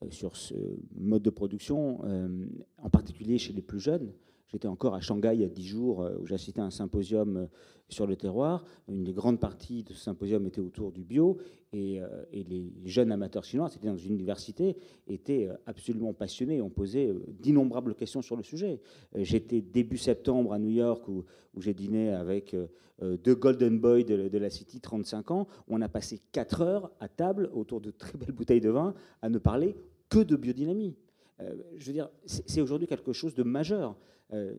sur 0.09 0.35
ce 0.35 0.53
mode 0.95 1.23
de 1.23 1.29
production, 1.29 1.99
euh, 2.05 2.45
en 2.77 2.89
particulier 2.89 3.37
chez 3.37 3.53
les 3.53 3.61
plus 3.61 3.79
jeunes. 3.79 4.11
J'étais 4.47 4.67
encore 4.67 4.93
à 4.93 5.01
Shanghai 5.01 5.31
il 5.33 5.41
y 5.41 5.45
a 5.45 5.49
dix 5.49 5.65
jours 5.65 6.03
euh, 6.03 6.15
où 6.19 6.27
j'ai 6.27 6.35
assisté 6.35 6.61
à 6.61 6.65
un 6.65 6.71
symposium 6.71 7.47
sur 7.89 8.05
le 8.05 8.15
terroir. 8.15 8.63
Une 8.87 9.03
des 9.03 9.13
grandes 9.13 9.39
parties 9.39 9.83
de 9.83 9.93
ce 9.93 10.03
symposium 10.03 10.45
était 10.45 10.61
autour 10.61 10.91
du 10.91 11.03
bio 11.03 11.37
et, 11.73 12.01
les 12.31 12.71
jeunes 12.85 13.11
amateurs 13.11 13.43
chinois, 13.43 13.69
c'était 13.69 13.87
dans 13.87 13.97
une 13.97 14.13
université, 14.13 14.77
étaient 15.07 15.49
absolument 15.65 16.13
passionnés. 16.13 16.61
On 16.61 16.69
posait 16.69 17.13
d'innombrables 17.39 17.95
questions 17.95 18.21
sur 18.21 18.35
le 18.35 18.43
sujet. 18.43 18.79
J'étais 19.15 19.61
début 19.61 19.97
septembre 19.97 20.53
à 20.53 20.59
New 20.59 20.69
York 20.69 21.07
où, 21.07 21.25
j'ai 21.57 21.73
dîné 21.73 22.11
avec 22.11 22.55
deux 23.01 23.35
Golden 23.35 23.79
Boys 23.79 24.03
de, 24.03 24.27
de, 24.27 24.37
la 24.37 24.49
City, 24.49 24.79
35 24.79 25.31
ans. 25.31 25.47
On 25.67 25.81
a 25.81 25.89
passé 25.89 26.21
quatre 26.31 26.61
heures 26.61 26.91
à 26.99 27.07
table 27.07 27.49
autour 27.53 27.81
de 27.81 27.91
très 27.91 28.17
belles 28.17 28.31
bouteilles 28.31 28.61
de 28.61 28.69
vin 28.69 28.93
à 29.21 29.29
ne 29.29 29.37
parler 29.37 29.75
que 30.13 30.19
de 30.19 30.35
biodynamie. 30.35 30.95
Euh, 31.41 31.55
je 31.77 31.87
veux 31.87 31.93
dire, 31.93 32.09
c'est 32.25 32.61
aujourd'hui 32.61 32.87
quelque 32.87 33.13
chose 33.13 33.33
de 33.33 33.43
majeur. 33.43 33.95
Euh, 34.31 34.53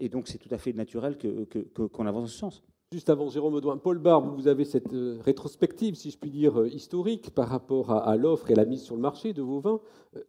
et 0.00 0.08
donc, 0.08 0.28
c'est 0.28 0.38
tout 0.38 0.48
à 0.50 0.58
fait 0.58 0.72
naturel 0.72 1.18
qu'on 1.18 1.44
que, 1.44 2.08
avance 2.08 2.24
en 2.24 2.26
ce 2.26 2.38
sens. 2.38 2.62
Juste 2.90 3.10
avant 3.10 3.28
Jérôme 3.28 3.54
Audouin, 3.54 3.76
Paul 3.76 3.98
Barbe, 3.98 4.34
vous 4.34 4.46
avez 4.46 4.64
cette 4.64 4.92
euh, 4.94 5.18
rétrospective, 5.22 5.94
si 5.94 6.10
je 6.10 6.18
puis 6.18 6.30
dire, 6.30 6.64
historique 6.66 7.30
par 7.30 7.48
rapport 7.48 7.90
à, 7.90 8.16
l'offre 8.16 8.50
et 8.50 8.54
la 8.54 8.64
mise 8.64 8.82
sur 8.82 8.94
le 8.94 9.02
marché 9.02 9.32
de 9.32 9.42
vos 9.42 9.60
vins. 9.60 9.80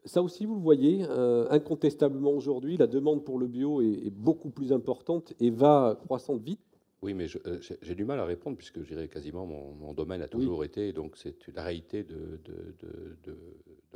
Ça 0.04 0.22
aussi, 0.22 0.46
vous 0.46 0.56
le 0.56 0.62
voyez, 0.62 1.04
incontestablement 1.50 2.32
aujourd'hui, 2.32 2.76
la 2.76 2.88
demande 2.88 3.24
pour 3.24 3.38
le 3.38 3.48
bio 3.48 3.82
est, 3.82 4.08
est, 4.08 4.10
beaucoup 4.10 4.50
plus 4.50 4.74
importante 4.74 5.34
et 5.40 5.52
va 5.52 5.98
croissant 6.06 6.38
vite. 6.38 6.75
Oui, 7.02 7.14
mais 7.14 7.28
euh, 7.46 7.60
j'ai 7.82 7.96
du 7.96 8.06
mal 8.06 8.20
à 8.20 8.26
répondre 8.26 8.58
puisque 8.58 8.82
je 8.82 8.88
dirais 8.88 9.08
quasiment 9.08 9.46
mon, 9.46 9.94
domaine 9.94 10.22
a 10.22 10.28
toujours 10.28 10.64
été, 10.64 10.92
donc 10.92 11.18
c'est 11.18 11.36
la 11.56 11.64
réalité 11.64 12.04
de, 12.04 12.40
de, 13.24 13.38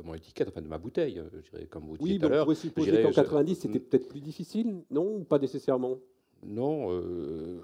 mon 0.04 0.14
étiquette, 0.14 0.48
enfin 0.48 0.62
de 0.62 0.68
ma 0.68 0.78
bouteille, 0.78 1.18
euh, 1.18 1.28
je 1.44 1.50
dirais, 1.50 1.66
comme 1.66 1.84
vous 1.84 1.98
disiez 1.98 2.18
tout 2.18 2.26
à 2.26 2.28
l'heure. 2.28 2.48
Oui, 2.48 2.56
supposer 2.56 3.02
qu'en 3.02 3.10
90 3.10 3.54
c'était 3.54 3.78
hmm. 3.78 3.82
peut-être 3.82 4.08
plus 4.08 4.20
difficile, 4.20 4.82
non 4.90 5.16
ou 5.16 5.24
pas 5.24 5.38
nécessairement? 5.38 5.98
Non, 6.42 6.90
euh, 6.92 7.60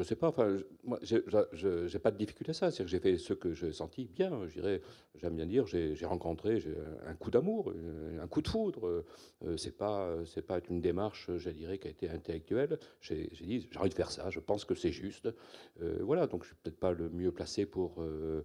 je 0.00 0.04
ne 0.04 0.08
sais 0.08 0.16
pas. 0.16 0.28
Enfin, 0.28 0.56
moi, 0.82 0.98
je 1.02 1.16
n'ai 1.92 1.98
pas 1.98 2.10
de 2.10 2.16
difficulté 2.16 2.50
à 2.50 2.54
ça. 2.54 2.70
C'est 2.70 2.82
que 2.82 2.88
j'ai 2.88 3.00
fait 3.00 3.18
ce 3.18 3.34
que 3.34 3.52
j'ai 3.52 3.70
senti 3.70 4.06
bien. 4.06 4.32
J'aime 5.14 5.36
bien 5.36 5.44
dire, 5.44 5.66
j'ai 5.66 6.06
rencontré 6.06 6.62
un 7.06 7.14
coup 7.14 7.30
d'amour, 7.30 7.70
un 8.18 8.26
coup 8.26 8.40
de 8.40 8.48
foudre. 8.48 9.04
Euh, 9.44 9.56
pas, 9.76 10.16
c'est 10.24 10.46
pas 10.46 10.60
une 10.70 10.80
démarche, 10.80 11.30
je 11.36 11.50
dirais, 11.50 11.76
qui 11.76 11.88
a 11.88 11.90
été 11.90 12.08
intellectuelle. 12.08 12.78
J'ai 13.02 13.28
dit, 13.42 13.68
j'ai 13.70 13.78
envie 13.78 13.90
de 13.90 13.94
faire 13.94 14.10
ça. 14.10 14.30
Je 14.30 14.40
pense 14.40 14.64
que 14.64 14.74
c'est 14.74 14.90
juste. 14.90 15.28
Euh, 15.82 15.98
voilà. 16.00 16.26
Donc, 16.26 16.44
je 16.44 16.48
suis 16.48 16.56
peut-être 16.56 16.80
pas 16.80 16.92
le 16.92 17.10
mieux 17.10 17.30
placé 17.30 17.66
pour. 17.66 18.00
Euh, 18.00 18.42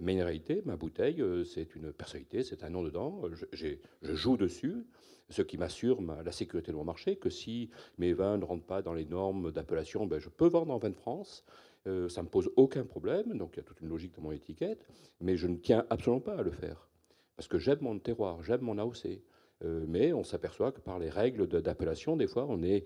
mais 0.00 0.14
une 0.14 0.22
réalité, 0.22 0.62
ma 0.64 0.76
bouteille, 0.76 1.24
c'est 1.44 1.74
une 1.74 1.92
personnalité, 1.92 2.44
c'est 2.44 2.62
un 2.62 2.70
nom 2.70 2.84
dedans. 2.84 3.22
Je, 3.52 3.66
je 4.02 4.14
joue 4.14 4.36
dessus 4.36 4.86
ce 5.30 5.42
qui 5.42 5.58
m'assure 5.58 6.00
la 6.00 6.32
sécurité 6.32 6.72
de 6.72 6.76
mon 6.76 6.84
marché, 6.84 7.16
que 7.16 7.30
si 7.30 7.70
mes 7.98 8.12
vins 8.12 8.38
ne 8.38 8.44
rentrent 8.44 8.66
pas 8.66 8.82
dans 8.82 8.94
les 8.94 9.04
normes 9.04 9.52
d'appellation, 9.52 10.06
ben 10.06 10.18
je 10.18 10.28
peux 10.28 10.48
vendre 10.48 10.72
en 10.72 10.78
vin 10.78 10.90
de 10.90 10.96
France. 10.96 11.44
Euh, 11.86 12.08
ça 12.08 12.22
ne 12.22 12.26
me 12.26 12.30
pose 12.30 12.50
aucun 12.56 12.84
problème, 12.84 13.36
donc 13.36 13.50
il 13.54 13.58
y 13.58 13.60
a 13.60 13.62
toute 13.62 13.80
une 13.80 13.88
logique 13.88 14.14
dans 14.14 14.22
mon 14.22 14.32
étiquette, 14.32 14.86
mais 15.20 15.36
je 15.36 15.46
ne 15.46 15.56
tiens 15.56 15.86
absolument 15.90 16.20
pas 16.20 16.36
à 16.36 16.42
le 16.42 16.50
faire. 16.50 16.88
Parce 17.36 17.48
que 17.48 17.58
j'aime 17.58 17.78
mon 17.82 17.98
terroir, 17.98 18.42
j'aime 18.42 18.62
mon 18.62 18.78
AOC. 18.78 19.20
Euh, 19.64 19.84
mais 19.88 20.12
on 20.12 20.22
s'aperçoit 20.22 20.70
que 20.70 20.80
par 20.80 20.98
les 20.98 21.10
règles 21.10 21.46
d'appellation, 21.48 22.16
des 22.16 22.26
fois, 22.26 22.46
on 22.48 22.62
est 22.62 22.84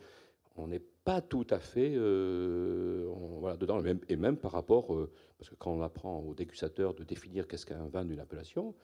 on 0.56 0.66
n'est 0.66 0.82
pas 1.04 1.22
tout 1.22 1.46
à 1.48 1.58
fait 1.58 1.94
euh, 1.96 3.10
dedans. 3.58 3.80
Et 3.80 3.82
même, 3.82 4.00
et 4.08 4.16
même 4.16 4.36
par 4.36 4.52
rapport, 4.52 4.94
parce 5.38 5.48
que 5.48 5.54
quand 5.54 5.72
on 5.72 5.80
apprend 5.80 6.20
aux 6.20 6.34
dégustateurs 6.34 6.92
de 6.92 7.04
définir 7.04 7.48
qu'est-ce 7.48 7.64
qu'un 7.64 7.86
vin 7.86 8.04
d'une 8.04 8.20
appellation, 8.20 8.74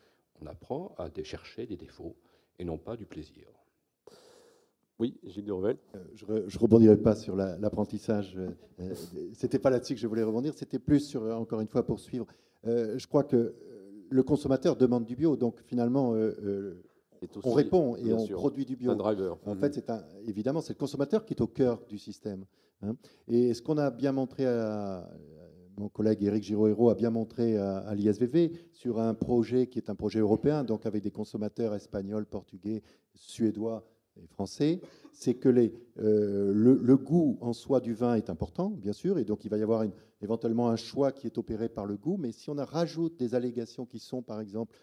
on 0.41 0.47
apprend 0.47 0.95
à 0.97 1.11
chercher 1.23 1.67
des 1.67 1.77
défauts 1.77 2.17
et 2.59 2.65
non 2.65 2.79
pas 2.79 2.97
du 2.97 3.07
plaisir. 3.07 3.47
Oui, 4.99 5.17
Gilles 5.23 5.45
Durvel. 5.45 5.77
Euh, 5.95 5.99
je 6.15 6.27
ne 6.27 6.59
rebondirai 6.59 6.97
pas 6.97 7.15
sur 7.15 7.37
l'apprentissage. 7.37 8.37
Euh, 8.37 8.49
euh, 8.81 8.95
Ce 8.95 9.47
n'était 9.47 9.61
pas 9.61 9.71
là-dessus 9.71 9.95
que 9.95 10.01
je 10.01 10.07
voulais 10.07 10.25
rebondir. 10.25 10.55
C'était 10.55 10.81
plus 10.81 11.01
sur, 11.01 11.23
encore 11.23 11.61
une 11.61 11.69
fois, 11.69 11.87
poursuivre. 11.87 12.27
je 12.65 13.07
crois 13.07 13.25
que 13.25 13.55
le 14.11 14.23
consommateur 14.23 14.77
demande 14.77 15.05
du 15.05 15.15
bio. 15.15 15.37
Donc 15.37 15.61
finalement, 15.67 16.15
on 17.45 17.53
répond 17.53 17.97
et 17.97 18.13
on 18.13 18.27
produit 18.27 18.65
du 18.65 18.77
bio. 18.77 18.91
Un 18.91 18.97
driver. 18.97 19.39
En 19.47 19.55
fait, 19.55 19.75
c'est 19.75 19.91
évidemment, 20.27 20.61
c'est 20.61 20.73
le 20.73 20.79
consommateur 20.79 21.25
qui 21.25 21.35
est 21.35 21.41
au 21.41 21.47
cœur 21.47 21.85
du 21.89 21.99
système. 21.99 22.45
Hein. 22.83 22.97
Et 23.29 23.55
ce 23.55 23.63
qu'on 23.63 23.79
a 23.79 23.91
bien 23.91 24.13
montré 24.13 24.47
à, 24.47 25.09
mon 25.79 25.89
collègue 25.89 26.23
Éric 26.25 26.45
Giraud-Hérault 26.45 26.91
a 26.91 26.95
bien 26.95 27.11
montré 27.11 27.57
à, 27.57 27.95
l'ISVV 27.95 28.53
sur 28.73 29.01
un 29.01 29.15
projet 29.15 29.67
qui 29.67 29.79
est 29.79 29.91
un 29.91 29.95
projet 29.95 30.19
européen, 30.19 30.65
donc 30.65 30.87
avec 30.87 31.03
des 31.03 31.11
consommateurs 31.11 31.75
espagnols, 31.75 32.27
portugais, 32.27 32.83
suédois 33.15 33.85
et 34.17 34.27
français, 34.27 34.81
c'est 35.13 35.35
que 35.35 35.49
euh, 35.49 36.53
le, 36.53 36.97
goût 36.97 37.39
en 37.41 37.53
soi 37.53 37.81
du 37.81 37.95
vin 37.95 38.17
est 38.17 38.31
important, 38.31 38.71
bien 38.71 38.93
sûr, 38.93 39.19
et 39.19 39.25
donc 39.25 39.45
il 39.45 39.51
va 39.51 39.59
y 39.59 39.63
avoir 39.63 39.85
éventuellement 40.21 40.69
un 40.69 40.77
choix 40.77 41.13
qui 41.13 41.27
est 41.27 41.39
opéré 41.39 41.69
par 41.69 41.87
le 41.87 41.97
goût, 41.97 42.17
mais 42.17 42.33
si 42.33 42.51
on 42.51 42.57
rajoute 42.57 43.17
des 43.17 43.35
allégations 43.35 43.87
qui 43.87 44.01
sont, 44.01 44.23
par 44.23 44.41
exemple, 44.41 44.75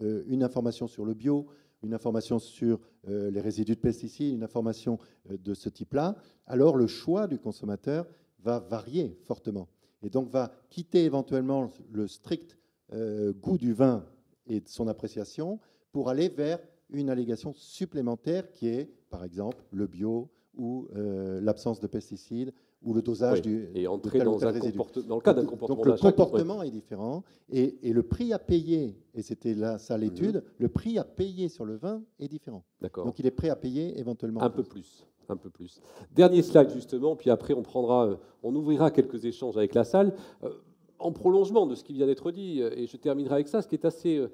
euh, 0.00 0.22
une 0.26 0.42
information 0.42 0.86
sur 0.86 1.04
le 1.04 1.12
bio, 1.12 1.46
une 1.82 1.92
information 1.92 2.38
sur 2.38 2.80
euh, 3.08 3.30
les 3.30 3.40
résidus 3.40 3.74
de 3.74 3.80
pesticides, 3.80 4.34
une 4.34 4.44
information 4.44 4.98
de 5.28 5.52
ce 5.52 5.68
type-là, 5.68 6.16
alors 6.46 6.76
le 6.76 6.86
choix 6.86 7.26
du 7.26 7.38
consommateur 7.38 8.06
va 8.38 8.58
varier 8.58 9.18
fortement 9.24 9.68
et 10.02 10.10
donc 10.10 10.28
va 10.28 10.52
quitter 10.70 11.04
éventuellement 11.04 11.70
le 11.90 12.08
strict 12.08 12.56
euh, 12.92 13.32
goût 13.32 13.58
du 13.58 13.72
vin 13.72 14.04
et 14.46 14.60
de 14.60 14.68
son 14.68 14.88
appréciation 14.88 15.58
pour 15.92 16.08
aller 16.08 16.28
vers 16.28 16.58
une 16.90 17.08
allégation 17.08 17.52
supplémentaire 17.54 18.50
qui 18.50 18.68
est, 18.68 18.90
par 19.08 19.24
exemple, 19.24 19.64
le 19.70 19.86
bio 19.86 20.30
ou 20.54 20.88
euh, 20.94 21.40
l'absence 21.40 21.80
de 21.80 21.86
pesticides 21.86 22.52
ou 22.82 22.92
le 22.92 23.00
dosage 23.00 23.42
du 23.42 23.68
et 23.74 23.86
entrer 23.86 24.18
dans, 24.18 24.36
dans, 24.36 24.50
le 24.50 25.20
cas 25.20 25.32
d'un 25.32 25.46
comportement 25.46 25.76
donc 25.76 25.86
le 25.86 26.10
comportement 26.10 26.62
est 26.62 26.70
différent 26.70 27.22
et, 27.48 27.78
et, 27.88 27.92
le 27.92 28.02
prix 28.02 28.32
à 28.32 28.40
payer 28.40 28.98
et 29.14 29.22
c'était 29.22 29.54
là 29.54 29.78
ça 29.78 29.96
l'étude 29.96 30.36
mhm. 30.36 30.42
le 30.58 30.68
prix 30.68 30.98
à 30.98 31.04
payer 31.04 31.48
sur 31.48 31.64
le 31.64 31.76
vin 31.76 32.02
est 32.18 32.28
différent. 32.28 32.64
Donc 32.96 33.18
il 33.18 33.26
est 33.26 33.30
prêt 33.30 33.50
à 33.50 33.56
payer 33.56 33.98
éventuellement 33.98 34.42
un 34.42 34.50
peu 34.50 34.64
plus 34.64 35.06
un 35.28 35.36
peu 35.36 35.50
plus. 35.50 35.80
Dernier 36.14 36.42
slide 36.42 36.70
justement, 36.70 37.16
puis 37.16 37.30
après 37.30 37.54
on 37.54 37.62
euh, 37.62 38.16
ouvrira 38.42 38.90
quelques 38.90 39.24
échanges 39.24 39.56
avec 39.56 39.74
la 39.74 39.84
salle. 39.84 40.14
Euh, 40.44 40.50
en 40.98 41.10
prolongement 41.10 41.66
de 41.66 41.74
ce 41.74 41.82
qui 41.82 41.94
vient 41.94 42.06
d'être 42.06 42.30
dit, 42.30 42.62
euh, 42.62 42.70
et 42.76 42.86
je 42.86 42.96
terminerai 42.96 43.34
avec 43.34 43.48
ça, 43.48 43.60
ce 43.60 43.68
qui 43.68 43.74
est 43.74 43.84
assez 43.84 44.24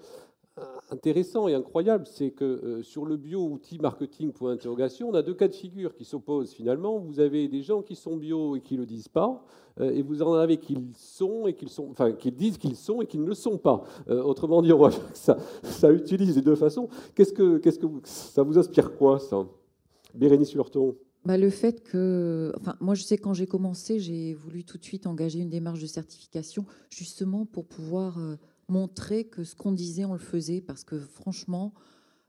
intéressant 0.90 1.46
et 1.46 1.54
incroyable, 1.54 2.04
c'est 2.08 2.32
que 2.32 2.82
sur 2.82 3.04
le 3.04 3.16
bio 3.16 3.46
outil 3.46 3.78
marketing 3.78 4.32
on 4.40 5.14
a 5.14 5.22
deux 5.22 5.34
cas 5.34 5.46
de 5.46 5.54
figure 5.54 5.94
qui 5.94 6.04
s'opposent 6.04 6.52
finalement. 6.52 6.98
Vous 6.98 7.20
avez 7.20 7.46
des 7.46 7.62
gens 7.62 7.80
qui 7.80 7.94
sont 7.94 8.16
bio 8.16 8.56
et 8.56 8.60
qui 8.60 8.76
le 8.76 8.84
disent 8.84 9.06
pas, 9.06 9.40
et 9.80 10.02
vous 10.02 10.20
en 10.20 10.32
avez 10.32 10.56
qui 10.56 10.76
sont 10.96 11.46
et 11.46 11.54
qui 11.54 12.32
disent 12.32 12.58
qu'ils 12.58 12.74
sont 12.74 13.02
et 13.02 13.06
qui 13.06 13.18
ne 13.18 13.26
le 13.26 13.34
sont 13.34 13.56
pas. 13.56 13.84
autrement 14.08 14.60
dit, 14.60 14.72
ça, 15.14 15.92
utilise 15.92 16.34
les 16.34 16.42
deux 16.42 16.56
façons. 16.56 16.88
Qu'est-ce 17.14 17.32
que, 17.32 17.58
qu'est-ce 17.58 17.78
que 17.78 17.86
ça 18.02 18.42
vous 18.42 18.58
inspire 18.58 18.96
quoi 18.96 19.20
ça? 19.20 19.46
Bérénice 20.14 20.54
Lurton 20.54 20.96
bah, 21.24 21.36
le 21.36 21.50
fait 21.50 21.82
que, 21.82 22.52
enfin, 22.58 22.76
moi 22.80 22.94
je 22.94 23.02
sais 23.02 23.18
quand 23.18 23.34
j'ai 23.34 23.46
commencé, 23.46 23.98
j'ai 23.98 24.34
voulu 24.34 24.64
tout 24.64 24.78
de 24.78 24.84
suite 24.84 25.06
engager 25.06 25.40
une 25.40 25.50
démarche 25.50 25.80
de 25.80 25.86
certification, 25.86 26.64
justement 26.90 27.44
pour 27.44 27.66
pouvoir 27.66 28.18
euh, 28.18 28.36
montrer 28.68 29.24
que 29.24 29.44
ce 29.44 29.54
qu'on 29.54 29.72
disait, 29.72 30.04
on 30.04 30.14
le 30.14 30.18
faisait, 30.20 30.60
parce 30.60 30.84
que 30.84 30.98
franchement, 30.98 31.74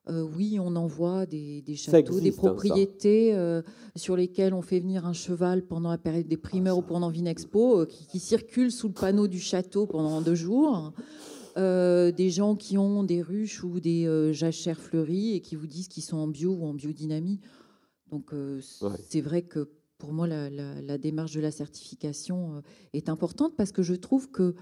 oui, 0.07 0.57
on 0.59 0.75
envoie 0.75 1.27
des, 1.27 1.63
châteaux, 1.75 2.19
des 2.19 2.31
hein, 2.31 2.33
propriétés 2.35 3.61
sur 3.95 4.15
lesquelles 4.15 4.55
on 4.55 4.63
fait 4.63 4.79
venir 4.79 5.05
un 5.05 5.13
cheval 5.13 5.61
pendant 5.61 5.91
la 5.91 5.99
période 5.99 6.27
des 6.27 6.35
primeurs 6.35 6.77
ah, 6.77 6.79
ou 6.79 6.81
pendant 6.81 7.09
Vinexpo, 7.09 7.85
qui, 7.85 8.07
qui, 8.07 8.19
circule 8.19 8.71
sous 8.71 8.87
le 8.87 8.93
panneau 8.95 9.27
du 9.27 9.39
château 9.39 9.85
pendant 9.85 10.21
deux 10.21 10.33
jours. 10.33 10.93
des 11.55 12.29
gens 12.31 12.55
qui 12.55 12.79
ont 12.79 13.03
des 13.03 13.21
ruches 13.21 13.63
ou 13.63 13.79
des 13.79 14.33
jachères 14.33 14.79
fleuries 14.79 15.35
et 15.35 15.41
qui 15.41 15.55
vous 15.55 15.67
disent 15.67 15.87
qu'ils 15.87 16.01
sont 16.01 16.17
en 16.17 16.27
bio 16.27 16.53
ou 16.53 16.65
en 16.65 16.73
biodynamie. 16.73 17.39
Donc 18.11 18.33
c'est 19.01 19.21
vrai 19.21 19.43
que 19.43 19.69
pour 19.99 20.13
moi, 20.13 20.27
la, 20.27 20.97
démarche 20.97 21.33
de 21.33 21.41
la 21.41 21.51
certification 21.51 22.55
euh, 22.55 22.61
est 22.93 23.09
importante 23.09 23.55
parce 23.55 23.71
que 23.71 23.83
je 23.83 23.93
trouve 23.93 24.31
que, 24.31 24.55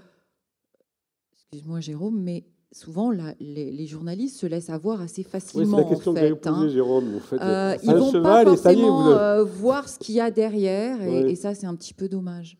excuse-moi 1.32 1.80
Jérôme, 1.80 2.20
mais 2.20 2.44
souvent 2.72 3.10
les, 3.10 3.86
journalistes 3.86 4.36
se 4.36 4.46
laissent 4.46 4.68
avoir 4.68 5.00
assez 5.00 5.22
facilement. 5.22 5.78
Oui, 5.78 5.84
c'est 5.84 5.88
la 5.88 5.94
question 5.94 6.12
que 6.12 6.34
posée, 6.34 6.48
hein. 6.50 6.68
Jérôme. 6.68 7.20
Euh, 7.32 7.76
ils 7.84 7.90
ne 7.90 7.98
vont 7.98 8.22
pas 8.22 8.44
forcément 8.44 9.12
euh, 9.12 9.44
voir 9.44 9.88
ce 9.88 9.98
qu'il 9.98 10.16
y 10.16 10.20
a 10.20 10.30
derrière 10.30 11.00
et, 11.02 11.34
ça, 11.36 11.54
c'est 11.54 11.66
un 11.66 11.76
petit 11.76 11.94
peu 11.94 12.08
dommage. 12.08 12.58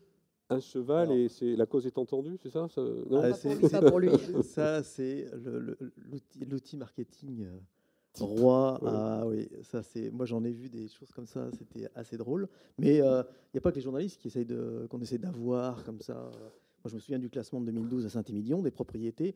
Un 0.51 0.61
cheval 0.61 1.11
et 1.11 1.27
c'est 1.29 1.55
la 1.55 1.67
cause 1.67 1.85
est 1.85 1.97
entendue, 1.99 2.37
c'est 2.41 2.49
ça, 2.49 2.67
Non, 2.77 3.21
ah, 3.21 3.69
pas 3.69 3.81
pour 3.81 3.99
lui. 3.99 4.09
ça, 4.41 4.81
c'est 4.81 5.27
l'outil 6.49 6.77
marketing 6.77 7.45
Roi, 8.17 8.79
ah 8.85 9.23
oui, 9.27 9.47
ça 9.61 9.83
c'est. 9.83 10.09
Moi 10.09 10.25
j'en 10.25 10.43
ai 10.43 10.51
vu 10.51 10.69
des 10.69 10.87
choses 10.87 11.11
comme 11.11 11.27
ça, 11.27 11.49
c'était 11.57 11.89
assez 11.95 12.17
drôle. 12.17 12.47
Mais 12.77 12.97
il 12.97 13.01
euh, 13.01 13.23
n'y 13.53 13.57
a 13.57 13.61
pas 13.61 13.71
que 13.71 13.75
les 13.75 13.81
journalistes 13.81 14.19
qui 14.19 14.27
essayent 14.27 14.45
de, 14.45 14.87
qu'on 14.89 14.99
essaie 14.99 15.19
d'avoir 15.19 15.83
comme 15.83 16.01
ça. 16.01 16.15
Moi 16.15 16.89
je 16.89 16.95
me 16.95 16.99
souviens 16.99 17.19
du 17.19 17.29
classement 17.29 17.61
de 17.61 17.67
2012 17.67 18.05
à 18.05 18.09
Saint-Émilion, 18.09 18.61
des 18.61 18.71
propriétés 18.71 19.35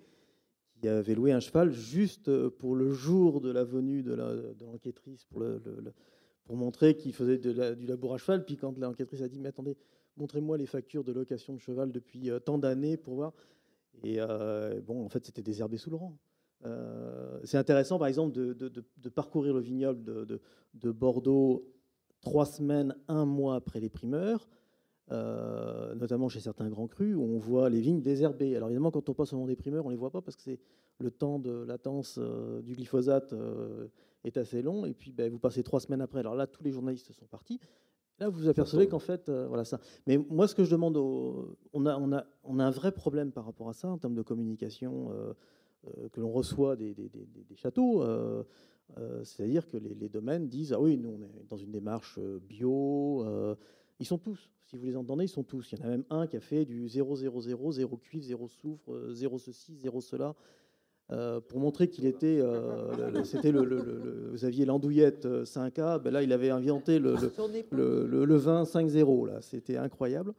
qui 0.81 0.87
avaient 0.87 1.15
loué 1.15 1.31
un 1.31 1.39
cheval 1.39 1.71
juste 1.71 2.29
pour 2.49 2.75
le 2.75 2.91
jour 2.91 3.41
de 3.41 3.51
la 3.51 3.63
venue 3.63 4.03
de, 4.03 4.13
l'enquêtrice, 4.13 5.23
pour, 5.25 5.39
le, 5.39 5.61
pour 6.45 6.55
montrer 6.55 6.95
qu'il 6.95 7.13
faisait 7.13 7.37
du 7.37 7.85
labour 7.85 8.15
à 8.15 8.17
cheval. 8.17 8.43
Puis 8.43 8.57
quand 8.57 8.77
l'enquêtrice 8.77 9.21
a 9.21 9.27
dit 9.27 9.39
Mais 9.39 9.49
attendez, 9.49 9.77
montrez-moi 10.17 10.57
les 10.57 10.65
factures 10.65 11.03
de 11.03 11.11
location 11.11 11.53
de 11.53 11.59
cheval 11.59 11.91
depuis 11.91 12.29
euh, 12.29 12.39
tant 12.39 12.57
d'années 12.57 12.97
pour 12.97 13.15
voir. 13.15 13.33
Et 14.03 14.15
euh, 14.19 14.81
bon, 14.81 15.05
en 15.05 15.09
fait, 15.09 15.25
c'était 15.25 15.41
désherbé 15.41 15.77
sous 15.77 15.89
le 15.89 15.95
rang. 15.95 16.17
Euh, 16.65 17.39
c'est 17.43 17.57
intéressant, 17.57 17.97
par 17.97 18.07
exemple, 18.07 18.33
de, 18.33 19.09
parcourir 19.09 19.53
le 19.53 19.59
vignoble 19.59 20.03
de, 20.03 20.91
Bordeaux 20.91 21.69
trois 22.21 22.45
semaines, 22.45 22.95
un 23.07 23.25
mois 23.25 23.55
après 23.55 23.79
les 23.79 23.89
primeurs, 23.89 24.47
euh, 25.11 25.93
notamment 25.95 26.29
chez 26.29 26.39
certains 26.39 26.69
grands 26.69 26.87
crus, 26.87 27.15
où 27.15 27.21
on 27.21 27.37
voit 27.37 27.69
les 27.69 27.81
vignes 27.81 28.01
désherbées. 28.01 28.55
Alors 28.55 28.69
évidemment, 28.69 28.91
quand 28.91 29.09
on 29.09 29.13
passe 29.13 29.33
au 29.33 29.35
moment 29.35 29.47
des 29.47 29.57
primeurs, 29.57 29.85
on 29.85 29.89
ne 29.89 29.93
les 29.93 29.99
voit 29.99 30.11
pas 30.11 30.21
parce 30.21 30.37
que 30.37 30.41
c'est 30.41 30.59
le 30.99 31.11
temps 31.11 31.37
de 31.39 31.51
latence 31.65 32.17
euh, 32.21 32.61
du 32.61 32.75
glyphosate 32.75 33.35
est 34.23 34.37
assez 34.37 34.61
long. 34.61 34.85
Et 34.85 34.93
puis, 34.93 35.11
ben, 35.11 35.29
vous 35.29 35.39
passez 35.39 35.63
trois 35.63 35.81
semaines 35.81 36.01
après. 36.01 36.19
Alors 36.21 36.35
là, 36.35 36.47
tous 36.47 36.63
les 36.63 36.71
journalistes 36.71 37.11
sont 37.11 37.25
partis. 37.25 37.59
Là, 38.19 38.29
vous 38.29 38.39
vous 38.39 38.47
apercevez 38.47 38.87
qu'en 38.87 38.99
fait, 38.99 39.29
voilà 39.29 39.65
ça. 39.65 39.79
Mais 40.07 40.17
moi, 40.17 40.47
ce 40.47 40.55
que 40.55 40.63
je 40.63 40.71
demande, 40.71 40.95
on, 40.95 41.85
a, 41.85 41.97
on, 41.97 42.13
a, 42.13 42.25
on, 42.45 42.59
a, 42.59 42.63
un 42.63 42.71
vrai 42.71 42.93
problème 42.93 43.31
par 43.31 43.43
rapport 43.43 43.67
à 43.67 43.73
ça 43.73 43.89
en 43.89 43.97
termes 43.97 44.15
de 44.15 44.21
communication. 44.21 45.11
Euh, 45.11 45.33
que 46.11 46.21
l'on 46.21 46.31
reçoit 46.31 46.75
des, 46.75 46.95
châteaux. 47.55 48.03
Euh, 48.03 48.43
euh, 48.97 49.23
c'est-à-dire 49.23 49.67
que 49.67 49.77
les, 49.77 50.09
domaines 50.09 50.47
disent 50.47 50.73
Ah 50.73 50.79
oui, 50.79 50.97
nous, 50.97 51.09
on 51.09 51.21
est 51.23 51.49
dans 51.49 51.57
une 51.57 51.71
démarche 51.71 52.19
bio. 52.19 53.25
ils 53.99 54.05
sont 54.05 54.17
tous, 54.17 54.49
si 54.65 54.77
vous 54.77 54.85
les 54.85 54.95
entendez, 54.95 55.25
ils 55.25 55.29
sont 55.29 55.43
tous. 55.43 55.71
Il 55.71 55.79
y 55.79 55.81
en 55.81 55.85
a 55.85 55.89
même 55.89 56.05
un 56.09 56.27
qui 56.27 56.37
a 56.37 56.41
fait 56.41 56.65
du 56.65 56.87
0, 56.87 57.15
0, 57.15 57.41
0, 57.41 57.71
0 57.71 57.97
cuivre, 57.97 58.25
0 58.25 58.47
soufre, 58.47 59.09
0 59.11 59.37
ceci, 59.39 59.75
0 59.77 60.01
cela. 60.01 60.35
pour 61.47 61.59
montrer 61.59 61.87
qu'il 61.89 62.05
était, 62.05 62.41
c'était 63.23 63.51
le, 63.51 64.29
vous 64.31 64.45
aviez 64.45 64.65
l'andouillette 64.65 65.25
5A, 65.25 65.99
ben 65.99 66.11
là 66.11 66.23
il 66.23 66.31
avait 66.31 66.49
inventé 66.49 66.99
le, 66.99 67.15
le, 67.71 68.25
le, 68.25 68.35
vin 68.35 68.63
5-0, 68.63 69.27
là, 69.27 69.41
c'était 69.41 69.77
incroyable. 69.77 70.33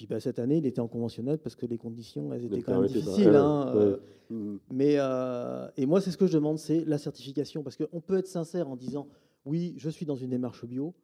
Puis 0.00 0.06
bah, 0.06 0.18
cette 0.18 0.38
année, 0.38 0.56
il 0.56 0.64
était 0.64 0.80
en 0.80 0.88
conventionnel 0.88 1.36
parce 1.36 1.54
que 1.56 1.66
les 1.66 1.76
conditions, 1.76 2.32
elles 2.32 2.46
étaient 2.46 2.62
quand 2.62 2.80
même 2.80 2.88
difficiles. 2.88 3.36
Hein, 3.36 3.70
euh, 3.76 3.98
mm. 4.30 4.56
mais, 4.70 4.94
euh, 4.96 5.68
et 5.76 5.84
moi, 5.84 6.00
c'est 6.00 6.10
ce 6.10 6.16
que 6.16 6.26
je 6.26 6.32
demande, 6.32 6.56
c'est 6.58 6.86
la 6.86 6.96
certification. 6.96 7.62
Parce 7.62 7.76
qu'on 7.76 8.00
peut 8.00 8.16
être 8.16 8.26
sincère 8.26 8.70
en 8.70 8.76
disant, 8.76 9.08
oui, 9.44 9.74
je 9.76 9.90
suis 9.90 10.06
dans 10.06 10.16
une 10.16 10.30
démarche 10.30 10.64
bio. 10.64 10.94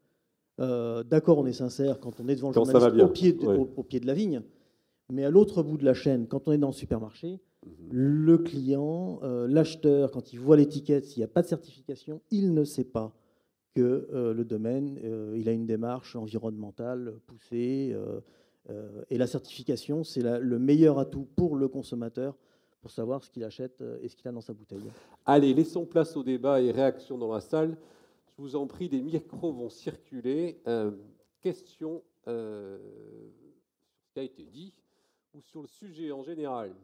Euh, 0.62 1.02
d'accord, 1.02 1.36
on 1.36 1.44
est 1.44 1.52
sincère 1.52 2.00
quand 2.00 2.20
on 2.20 2.28
est 2.28 2.36
devant 2.36 2.48
le 2.48 2.54
journaliste 2.54 3.02
au 3.02 3.08
pied, 3.08 3.34
de, 3.34 3.46
au, 3.46 3.82
pied 3.82 4.00
de 4.00 4.06
la 4.06 4.14
vigne. 4.14 4.40
Mais 5.12 5.26
à 5.26 5.30
l'autre 5.30 5.62
bout 5.62 5.76
de 5.76 5.84
la 5.84 5.92
chaîne, 5.92 6.26
quand 6.26 6.48
on 6.48 6.52
est 6.52 6.58
dans 6.58 6.68
le 6.68 6.72
supermarché, 6.72 7.38
mm-hmm. 7.66 7.88
le 7.90 8.38
client, 8.38 9.20
l'acheteur, 9.46 10.10
quand 10.10 10.32
il 10.32 10.40
voit 10.40 10.56
l'étiquette, 10.56 11.04
s'il 11.04 11.20
n'y 11.20 11.24
a 11.24 11.28
pas 11.28 11.42
de 11.42 11.48
certification, 11.48 12.22
il 12.30 12.54
ne 12.54 12.64
sait 12.64 12.84
pas 12.84 13.14
que 13.74 14.08
le 14.34 14.44
domaine, 14.46 14.98
il 15.36 15.50
a 15.50 15.52
une 15.52 15.66
démarche 15.66 16.16
environnementale 16.16 17.12
poussée. 17.26 17.94
Euh, 18.70 19.04
et 19.10 19.18
la 19.18 19.26
certification, 19.26 20.04
c'est 20.04 20.22
le 20.22 20.58
meilleur 20.58 20.98
atout 20.98 21.26
pour 21.36 21.56
le 21.56 21.68
consommateur 21.68 22.36
pour 22.86 22.92
savoir 22.92 23.24
ce 23.24 23.30
qu'il 23.30 23.42
achète 23.42 23.80
euh, 23.80 23.98
et 24.00 24.08
ce 24.08 24.14
qu'il 24.14 24.28
a 24.28 24.32
dans 24.32 24.40
sa 24.40 24.52
bouteille. 24.52 24.88
Allez, 25.24 25.52
laissons 25.54 25.84
place 25.84 26.16
au 26.16 26.22
débat 26.22 26.60
et 26.60 26.70
réactions 26.70 27.18
dans 27.18 27.32
la 27.32 27.40
salle. 27.40 27.76
Je 28.28 28.40
vous 28.40 28.54
en 28.54 28.68
prie, 28.68 28.88
des 28.88 29.00
micros 29.00 29.52
vont 29.52 29.68
circuler. 29.68 30.60
Euh, 30.68 30.92
question 31.40 32.04
euh, 32.28 32.78
sur 33.40 34.04
ce 34.04 34.12
qui 34.12 34.20
a 34.20 34.22
été 34.22 34.46
dit 34.46 34.72
ou 35.34 35.40
sur 35.40 35.62
le 35.62 35.66
sujet 35.66 36.12
en 36.12 36.22
général 36.22 36.76